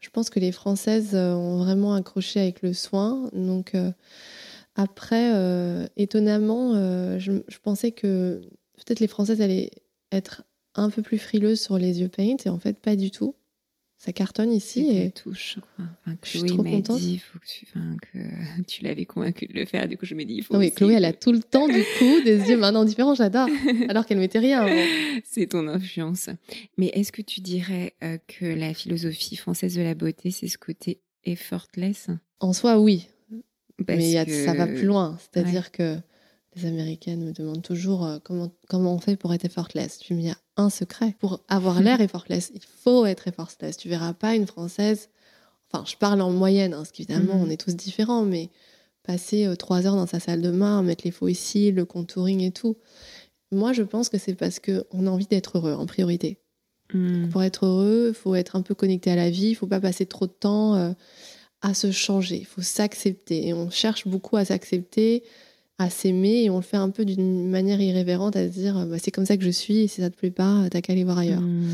je 0.00 0.10
pense 0.10 0.28
que 0.28 0.40
les 0.40 0.50
Françaises 0.50 1.14
euh, 1.14 1.34
ont 1.34 1.58
vraiment 1.58 1.94
accroché 1.94 2.40
avec 2.40 2.62
le 2.62 2.72
soin, 2.72 3.30
donc 3.32 3.76
après, 4.74 5.30
étonnamment, 5.96 6.74
je, 7.20 7.58
pensais 7.62 7.92
que 7.92 8.40
peut-être 8.76 8.98
les 8.98 9.06
Françaises 9.06 9.40
allaient 9.40 9.70
être 10.10 10.42
un 10.74 10.90
peu 10.90 11.02
plus 11.02 11.18
frileuses 11.18 11.60
sur 11.60 11.78
les 11.78 12.00
yeux 12.00 12.08
paint, 12.08 12.36
et 12.44 12.48
en 12.48 12.58
fait, 12.58 12.78
pas 12.78 12.96
du 12.96 13.10
tout. 13.10 13.34
Ça 13.96 14.12
cartonne 14.12 14.52
ici. 14.52 14.88
Et 14.90 15.10
touche, 15.12 15.56
je 16.24 16.28
suis 16.28 16.42
trop 16.42 16.62
contente. 16.62 16.98
Dit, 16.98 17.18
faut 17.18 17.38
que, 17.38 17.46
tu, 17.46 17.64
que 17.64 18.62
tu 18.66 18.82
l'avais 18.82 19.06
convaincue 19.06 19.46
de 19.46 19.54
le 19.54 19.64
faire. 19.64 19.88
Du 19.88 19.96
coup, 19.96 20.04
je 20.04 20.14
me 20.14 20.24
dis, 20.24 20.34
il 20.34 20.42
faut. 20.42 20.56
Oui, 20.56 20.72
Chloé, 20.72 20.94
elle 20.94 21.06
a 21.06 21.14
tout 21.14 21.32
le 21.32 21.40
temps, 21.40 21.68
du 21.68 21.82
coup, 21.98 22.20
des 22.22 22.50
yeux 22.50 22.58
maintenant 22.58 22.84
différents. 22.84 23.14
J'adore. 23.14 23.48
Alors 23.88 24.04
qu'elle 24.04 24.18
mettait 24.18 24.40
rien. 24.40 24.66
C'est 25.24 25.46
ton 25.46 25.68
influence. 25.68 26.28
Mais 26.76 26.88
est-ce 26.88 27.12
que 27.12 27.22
tu 27.22 27.40
dirais 27.40 27.94
euh, 28.02 28.18
que 28.26 28.44
la 28.44 28.74
philosophie 28.74 29.36
française 29.36 29.76
de 29.76 29.82
la 29.82 29.94
beauté, 29.94 30.30
c'est 30.30 30.48
ce 30.48 30.58
côté 30.58 31.00
effortless? 31.24 32.08
En 32.40 32.52
soi, 32.52 32.78
oui 32.78 33.08
mais 33.88 34.24
ça 34.26 34.54
va 34.54 34.66
plus 34.66 34.86
loin. 34.86 35.16
C'est-à-dire 35.18 35.72
que 35.72 35.96
les 36.56 36.66
Américaines 36.66 37.24
me 37.24 37.32
demandent 37.32 37.62
toujours 37.62 38.04
euh, 38.04 38.18
comment, 38.22 38.50
comment 38.68 38.94
on 38.94 38.98
fait 38.98 39.16
pour 39.16 39.32
être 39.34 39.44
effortless. 39.44 39.98
Tu 39.98 40.14
me 40.14 40.20
dis, 40.20 40.26
il 40.26 40.28
y 40.28 40.32
a 40.32 40.38
un 40.56 40.70
secret. 40.70 41.14
Pour 41.18 41.40
avoir 41.48 41.80
l'air 41.80 42.00
effortless, 42.00 42.50
il 42.54 42.62
faut 42.62 43.06
être 43.06 43.28
effortless. 43.28 43.76
Tu 43.76 43.88
verras 43.88 44.12
pas 44.12 44.34
une 44.34 44.46
Française, 44.46 45.10
enfin, 45.70 45.84
je 45.86 45.96
parle 45.96 46.20
en 46.20 46.30
moyenne, 46.30 46.72
hein, 46.72 46.78
parce 46.78 46.92
qu'évidemment, 46.92 47.34
on 47.34 47.46
mhm. 47.46 47.52
est 47.52 47.60
tous 47.60 47.74
différents, 47.74 48.24
mais 48.24 48.50
passer 49.02 49.46
euh, 49.46 49.56
trois 49.56 49.86
heures 49.86 49.96
dans 49.96 50.06
sa 50.06 50.20
salle 50.20 50.42
de 50.42 50.50
bain, 50.50 50.82
mettre 50.82 51.04
les 51.04 51.10
faux 51.10 51.28
ici, 51.28 51.72
le 51.72 51.84
contouring 51.84 52.40
et 52.40 52.52
tout. 52.52 52.76
Moi, 53.52 53.72
je 53.72 53.82
pense 53.82 54.08
que 54.08 54.18
c'est 54.18 54.34
parce 54.34 54.58
qu'on 54.60 55.06
a 55.06 55.10
envie 55.10 55.26
d'être 55.26 55.58
heureux 55.58 55.74
en 55.74 55.86
priorité. 55.86 56.40
Hmm. 56.92 57.28
Pour 57.28 57.42
être 57.42 57.66
heureux, 57.66 58.08
il 58.08 58.14
faut 58.14 58.34
être 58.34 58.56
un 58.56 58.62
peu 58.62 58.74
connecté 58.74 59.10
à 59.10 59.16
la 59.16 59.30
vie, 59.30 59.48
il 59.48 59.54
faut 59.54 59.66
pas 59.66 59.80
passer 59.80 60.06
trop 60.06 60.26
de 60.26 60.32
temps. 60.32 60.74
Euh, 60.74 60.92
à 61.64 61.72
se 61.72 61.90
changer, 61.90 62.36
il 62.36 62.44
faut 62.44 62.60
s'accepter. 62.60 63.48
Et 63.48 63.54
on 63.54 63.70
cherche 63.70 64.06
beaucoup 64.06 64.36
à 64.36 64.44
s'accepter, 64.44 65.24
à 65.78 65.90
s'aimer, 65.90 66.44
et 66.44 66.50
on 66.50 66.56
le 66.56 66.62
fait 66.62 66.76
un 66.76 66.90
peu 66.90 67.04
d'une 67.04 67.48
manière 67.48 67.80
irrévérente, 67.80 68.36
à 68.36 68.46
se 68.46 68.52
dire 68.52 68.86
bah, 68.86 68.96
c'est 68.98 69.10
comme 69.10 69.26
ça 69.26 69.36
que 69.36 69.44
je 69.44 69.50
suis, 69.50 69.78
et 69.78 69.88
si 69.88 70.00
ça 70.00 70.10
te 70.10 70.16
plaît 70.16 70.30
pas, 70.30 70.68
t'as 70.70 70.80
qu'à 70.80 70.92
aller 70.92 71.04
voir 71.04 71.18
ailleurs. 71.18 71.40
Hmm. 71.40 71.68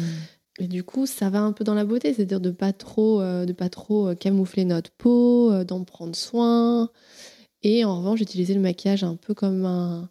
Et 0.61 0.68
du 0.68 0.85
coup, 0.85 1.07
ça 1.07 1.31
va 1.31 1.41
un 1.41 1.53
peu 1.53 1.64
dans 1.64 1.74
la 1.74 1.87
beauté, 1.87 2.12
c'est-à-dire 2.12 2.41
de 2.41 2.51
pas 2.51 2.74
trop, 2.74 3.22
euh, 3.22 3.47
de 3.47 3.53
pas 3.55 3.70
trop 3.70 4.09
euh, 4.09 4.14
camoufler 4.14 4.66
notre 4.66 4.91
peau, 4.91 5.51
euh, 5.51 5.64
d'en 5.64 5.85
prendre 5.85 6.14
soin. 6.14 6.91
Et 7.62 7.85
en 7.87 7.97
revanche, 7.99 8.18
j'utilisais 8.18 8.55
le 8.55 8.61
maquillage 8.61 9.03
un 9.03 9.16
peu 9.16 9.33
comme 9.33 9.64
un, 9.64 10.11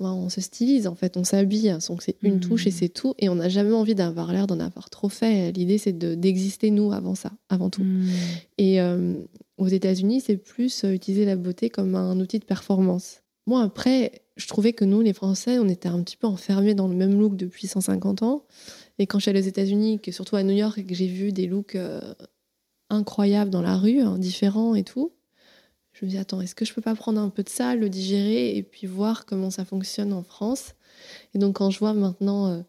on 0.00 0.28
se 0.28 0.40
stylise 0.40 0.86
en 0.86 0.94
fait, 0.94 1.16
on 1.16 1.24
s'habille, 1.24 1.76
donc 1.88 2.02
c'est 2.02 2.16
une 2.22 2.40
touche 2.40 2.66
et 2.66 2.70
mmh. 2.70 2.72
c'est 2.72 2.88
tout, 2.88 3.14
et 3.18 3.28
on 3.28 3.36
n'a 3.36 3.48
jamais 3.48 3.72
envie 3.72 3.94
d'avoir 3.94 4.32
l'air 4.32 4.46
d'en 4.46 4.60
avoir 4.60 4.90
trop 4.90 5.08
fait. 5.08 5.52
L'idée 5.52 5.78
c'est 5.78 5.96
d'exister 5.96 6.70
nous 6.70 6.92
avant 6.92 7.14
ça, 7.14 7.32
avant 7.48 7.70
tout. 7.70 7.84
Mmh. 7.84 8.06
Et 8.58 8.80
euh, 8.80 9.14
aux 9.56 9.68
États-Unis, 9.68 10.20
c'est 10.20 10.36
plus 10.36 10.84
euh, 10.84 10.92
utiliser 10.92 11.24
la 11.24 11.36
beauté 11.36 11.70
comme 11.70 11.94
un 11.94 12.18
outil 12.18 12.38
de 12.38 12.44
performance. 12.44 13.22
Moi 13.46 13.62
après, 13.62 14.24
je 14.36 14.48
trouvais 14.48 14.72
que 14.72 14.84
nous, 14.84 15.00
les 15.00 15.12
Français, 15.12 15.58
on 15.58 15.68
était 15.68 15.88
un 15.88 16.02
petit 16.02 16.16
peu 16.16 16.26
enfermés 16.26 16.74
dans 16.74 16.88
le 16.88 16.96
même 16.96 17.18
look 17.18 17.36
depuis 17.36 17.66
150 17.66 18.22
ans. 18.22 18.44
Et 18.98 19.06
quand 19.06 19.18
je 19.18 19.24
suis 19.24 19.30
allée 19.30 19.40
aux 19.40 19.48
États-Unis, 19.48 20.00
que 20.00 20.10
surtout 20.12 20.36
à 20.36 20.42
New 20.42 20.54
York, 20.54 20.84
que 20.86 20.94
j'ai 20.94 21.06
vu 21.06 21.32
des 21.32 21.46
looks 21.46 21.76
euh, 21.76 22.00
incroyables 22.90 23.50
dans 23.50 23.62
la 23.62 23.76
rue, 23.76 24.00
hein, 24.00 24.18
différents 24.18 24.74
et 24.74 24.82
tout, 24.82 25.12
je 25.94 26.04
me 26.04 26.10
dis, 26.10 26.18
attends, 26.18 26.40
est-ce 26.40 26.54
que 26.54 26.64
je 26.64 26.74
peux 26.74 26.82
pas 26.82 26.94
prendre 26.94 27.20
un 27.20 27.30
peu 27.30 27.42
de 27.42 27.48
ça, 27.48 27.76
le 27.76 27.88
digérer 27.88 28.56
et 28.56 28.62
puis 28.62 28.86
voir 28.86 29.26
comment 29.26 29.50
ça 29.50 29.64
fonctionne 29.64 30.12
en 30.12 30.22
France? 30.22 30.74
Et 31.34 31.38
donc, 31.38 31.56
quand 31.56 31.70
je 31.70 31.78
vois 31.78 31.94
maintenant 31.94 32.48
euh, 32.48 32.62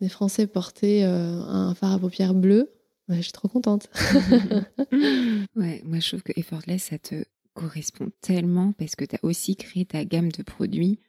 des 0.00 0.08
Français 0.08 0.46
portaient 0.46 1.02
euh, 1.04 1.40
un 1.42 1.74
fard 1.74 1.92
à 1.92 1.98
paupières 1.98 2.34
bleu. 2.34 2.72
je 3.08 3.20
suis 3.20 3.32
trop 3.32 3.48
contente. 3.48 3.88
ouais, 5.56 5.82
moi 5.84 5.98
je 5.98 6.08
trouve 6.08 6.22
que 6.22 6.32
Effortless, 6.36 6.84
ça 6.84 6.98
te 6.98 7.24
correspond 7.54 8.10
tellement 8.20 8.72
parce 8.72 8.96
que 8.96 9.04
tu 9.04 9.16
as 9.16 9.24
aussi 9.24 9.56
créé 9.56 9.84
ta 9.84 10.04
gamme 10.04 10.30
de 10.30 10.42
produits 10.42 11.00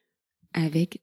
avec 0.54 1.02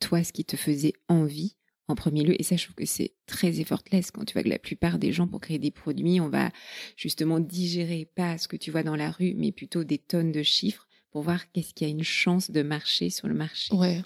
toi 0.00 0.24
ce 0.24 0.32
qui 0.32 0.44
te 0.44 0.56
faisait 0.56 0.94
envie 1.08 1.56
en 1.88 1.94
premier 1.94 2.22
lieu. 2.22 2.40
Et 2.40 2.42
ça, 2.42 2.56
je 2.56 2.64
trouve 2.64 2.76
que 2.76 2.86
c'est 2.86 3.12
très 3.26 3.60
effortless 3.60 4.10
quand 4.10 4.24
tu 4.24 4.34
vois 4.34 4.42
que 4.42 4.48
la 4.48 4.58
plupart 4.58 4.98
des 4.98 5.12
gens, 5.12 5.26
pour 5.26 5.40
créer 5.40 5.58
des 5.58 5.70
produits, 5.70 6.20
on 6.20 6.28
va 6.28 6.50
justement 6.96 7.40
digérer 7.40 8.08
pas 8.14 8.38
ce 8.38 8.48
que 8.48 8.56
tu 8.56 8.70
vois 8.70 8.82
dans 8.82 8.96
la 8.96 9.10
rue, 9.10 9.34
mais 9.36 9.52
plutôt 9.52 9.84
des 9.84 9.98
tonnes 9.98 10.32
de 10.32 10.42
chiffres 10.42 10.86
pour 11.10 11.22
voir 11.22 11.50
qu'est-ce 11.52 11.74
qui 11.74 11.84
a 11.84 11.88
une 11.88 12.02
chance 12.02 12.50
de 12.50 12.62
marcher 12.62 13.10
sur 13.10 13.28
le 13.28 13.34
marché. 13.34 13.74
Ouais. 13.74 14.02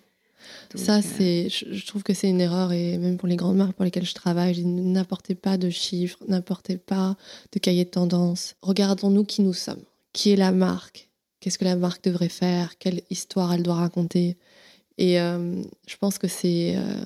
ça, 0.75 0.99
euh, 0.99 1.03
c'est, 1.03 1.49
je, 1.49 1.87
trouve 1.87 2.03
que 2.03 2.13
c'est 2.13 2.29
une 2.29 2.41
erreur 2.41 2.73
et 2.73 2.99
même 2.99 3.17
pour 3.17 3.29
les 3.29 3.37
grandes 3.37 3.57
marques 3.57 3.73
pour 3.73 3.85
lesquelles 3.85 4.05
je 4.05 4.15
travaille, 4.15 4.63
n'apportez 4.65 5.35
pas 5.35 5.57
de 5.57 5.71
chiffres, 5.71 6.19
n'apportez 6.29 6.77
pas 6.77 7.17
de 7.53 7.59
cahier 7.59 7.85
de 7.85 7.91
tendance. 7.91 8.57
Regardons-nous 8.61 9.25
qui 9.25 9.41
nous 9.41 9.55
sommes, 9.55 9.83
qui 10.13 10.31
est 10.31 10.37
la 10.37 10.53
marque, 10.53 11.09
qu'est-ce 11.41 11.59
que 11.59 11.65
la 11.65 11.77
marque 11.77 12.05
devrait 12.05 12.29
faire, 12.29 12.77
quelle 12.79 13.03
histoire 13.09 13.55
elle 13.55 13.63
doit 13.63 13.77
raconter? 13.77 14.37
Et 14.99 15.21
euh, 15.21 15.63
je 15.87 15.97
pense 15.97 16.19
que 16.19 16.29
c'est 16.29 16.77
euh, 16.77 17.05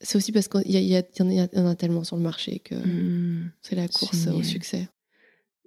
c'est 0.00 0.16
aussi 0.16 0.32
parce 0.32 0.48
qu'il 0.48 0.70
y, 0.70 0.96
en 0.96 1.66
a 1.66 1.74
tellement 1.74 2.04
sur 2.04 2.16
le 2.16 2.22
marché 2.22 2.60
que 2.60 2.74
mmh. 2.74 3.50
c'est 3.62 3.76
la 3.76 3.88
course 3.88 4.28
au 4.28 4.42
succès. 4.42 4.88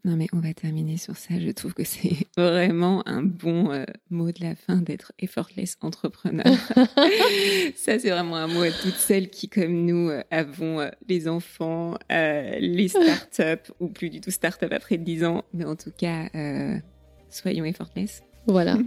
Non, 0.04 0.16
mais 0.16 0.28
on 0.34 0.40
va 0.40 0.52
terminer 0.54 0.98
sur 0.98 1.16
ça. 1.16 1.40
Je 1.40 1.52
trouve 1.52 1.74
que 1.74 1.84
c'est 1.84 2.26
vraiment 2.38 3.08
un 3.08 3.22
bon 3.22 3.72
euh, 3.72 3.86
mot 4.10 4.32
de 4.32 4.44
la 4.44 4.56
fin 4.56 4.78
d'être 4.78 5.14
effortless 5.20 5.78
entrepreneur. 5.82 6.46
ça, 7.76 8.00
c'est 8.00 8.10
vraiment 8.10 8.38
un 8.38 8.48
mot 8.48 8.64
à 8.64 8.72
toutes 8.72 8.96
celles 8.96 9.30
qui, 9.30 9.48
comme 9.48 9.86
nous, 9.86 10.10
euh, 10.10 10.24
avons 10.32 10.80
euh, 10.80 10.90
les 11.08 11.28
enfants, 11.28 11.98
les 12.10 12.88
startups, 12.90 13.72
ou 13.80 13.90
plus 13.90 14.10
du 14.10 14.22
tout 14.22 14.32
startup 14.32 14.72
après 14.72 14.98
10 14.98 15.24
ans. 15.24 15.44
Mais 15.54 15.66
en 15.66 15.76
tout 15.76 15.92
cas, 15.96 16.30
soyons 17.30 17.66
effortless. 17.66 18.24
Voilà. 18.48 18.78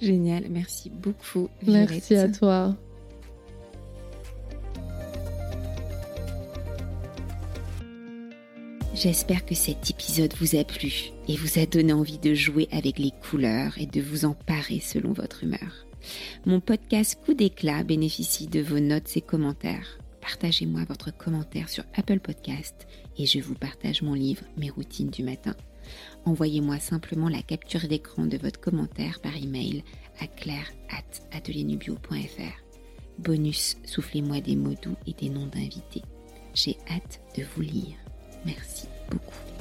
Génial. 0.00 0.44
Merci 0.48 0.90
beaucoup. 0.90 1.48
Merci 1.66 2.14
à 2.14 2.28
toi. 2.28 2.76
J'espère 8.94 9.46
que 9.46 9.54
cet 9.54 9.88
épisode 9.88 10.34
vous 10.38 10.54
a 10.54 10.64
plu 10.64 11.12
et 11.26 11.34
vous 11.36 11.58
a 11.58 11.64
donné 11.64 11.94
envie 11.94 12.18
de 12.18 12.34
jouer 12.34 12.68
avec 12.70 12.98
les 12.98 13.10
couleurs 13.10 13.78
et 13.78 13.86
de 13.86 14.02
vous 14.02 14.26
emparer 14.26 14.80
selon 14.80 15.14
votre 15.14 15.44
humeur. 15.44 15.86
Mon 16.44 16.60
podcast 16.60 17.18
Coup 17.24 17.32
d'éclat 17.32 17.84
bénéficie 17.84 18.48
de 18.48 18.60
vos 18.60 18.80
notes 18.80 19.16
et 19.16 19.22
commentaires. 19.22 19.98
Partagez-moi 20.20 20.82
votre 20.86 21.10
commentaire 21.16 21.70
sur 21.70 21.84
Apple 21.94 22.20
Podcast 22.20 22.86
et 23.16 23.24
je 23.24 23.40
vous 23.40 23.54
partage 23.54 24.02
mon 24.02 24.12
livre 24.12 24.44
Mes 24.58 24.68
routines 24.68 25.08
du 25.08 25.22
matin. 25.22 25.56
Envoyez-moi 26.26 26.78
simplement 26.78 27.30
la 27.30 27.40
capture 27.40 27.88
d'écran 27.88 28.26
de 28.26 28.36
votre 28.36 28.60
commentaire 28.60 29.20
par 29.20 29.34
email 29.36 29.84
à 30.20 30.26
claire@atelierNubio.fr. 30.26 32.62
Bonus, 33.18 33.78
soufflez-moi 33.86 34.42
des 34.42 34.56
mots 34.56 34.76
doux 34.82 34.96
et 35.06 35.14
des 35.14 35.30
noms 35.30 35.46
d'invités. 35.46 36.02
J'ai 36.52 36.76
hâte 36.90 37.22
de 37.38 37.44
vous 37.54 37.62
lire. 37.62 37.96
Merci 38.44 38.88
beaucoup. 39.10 39.51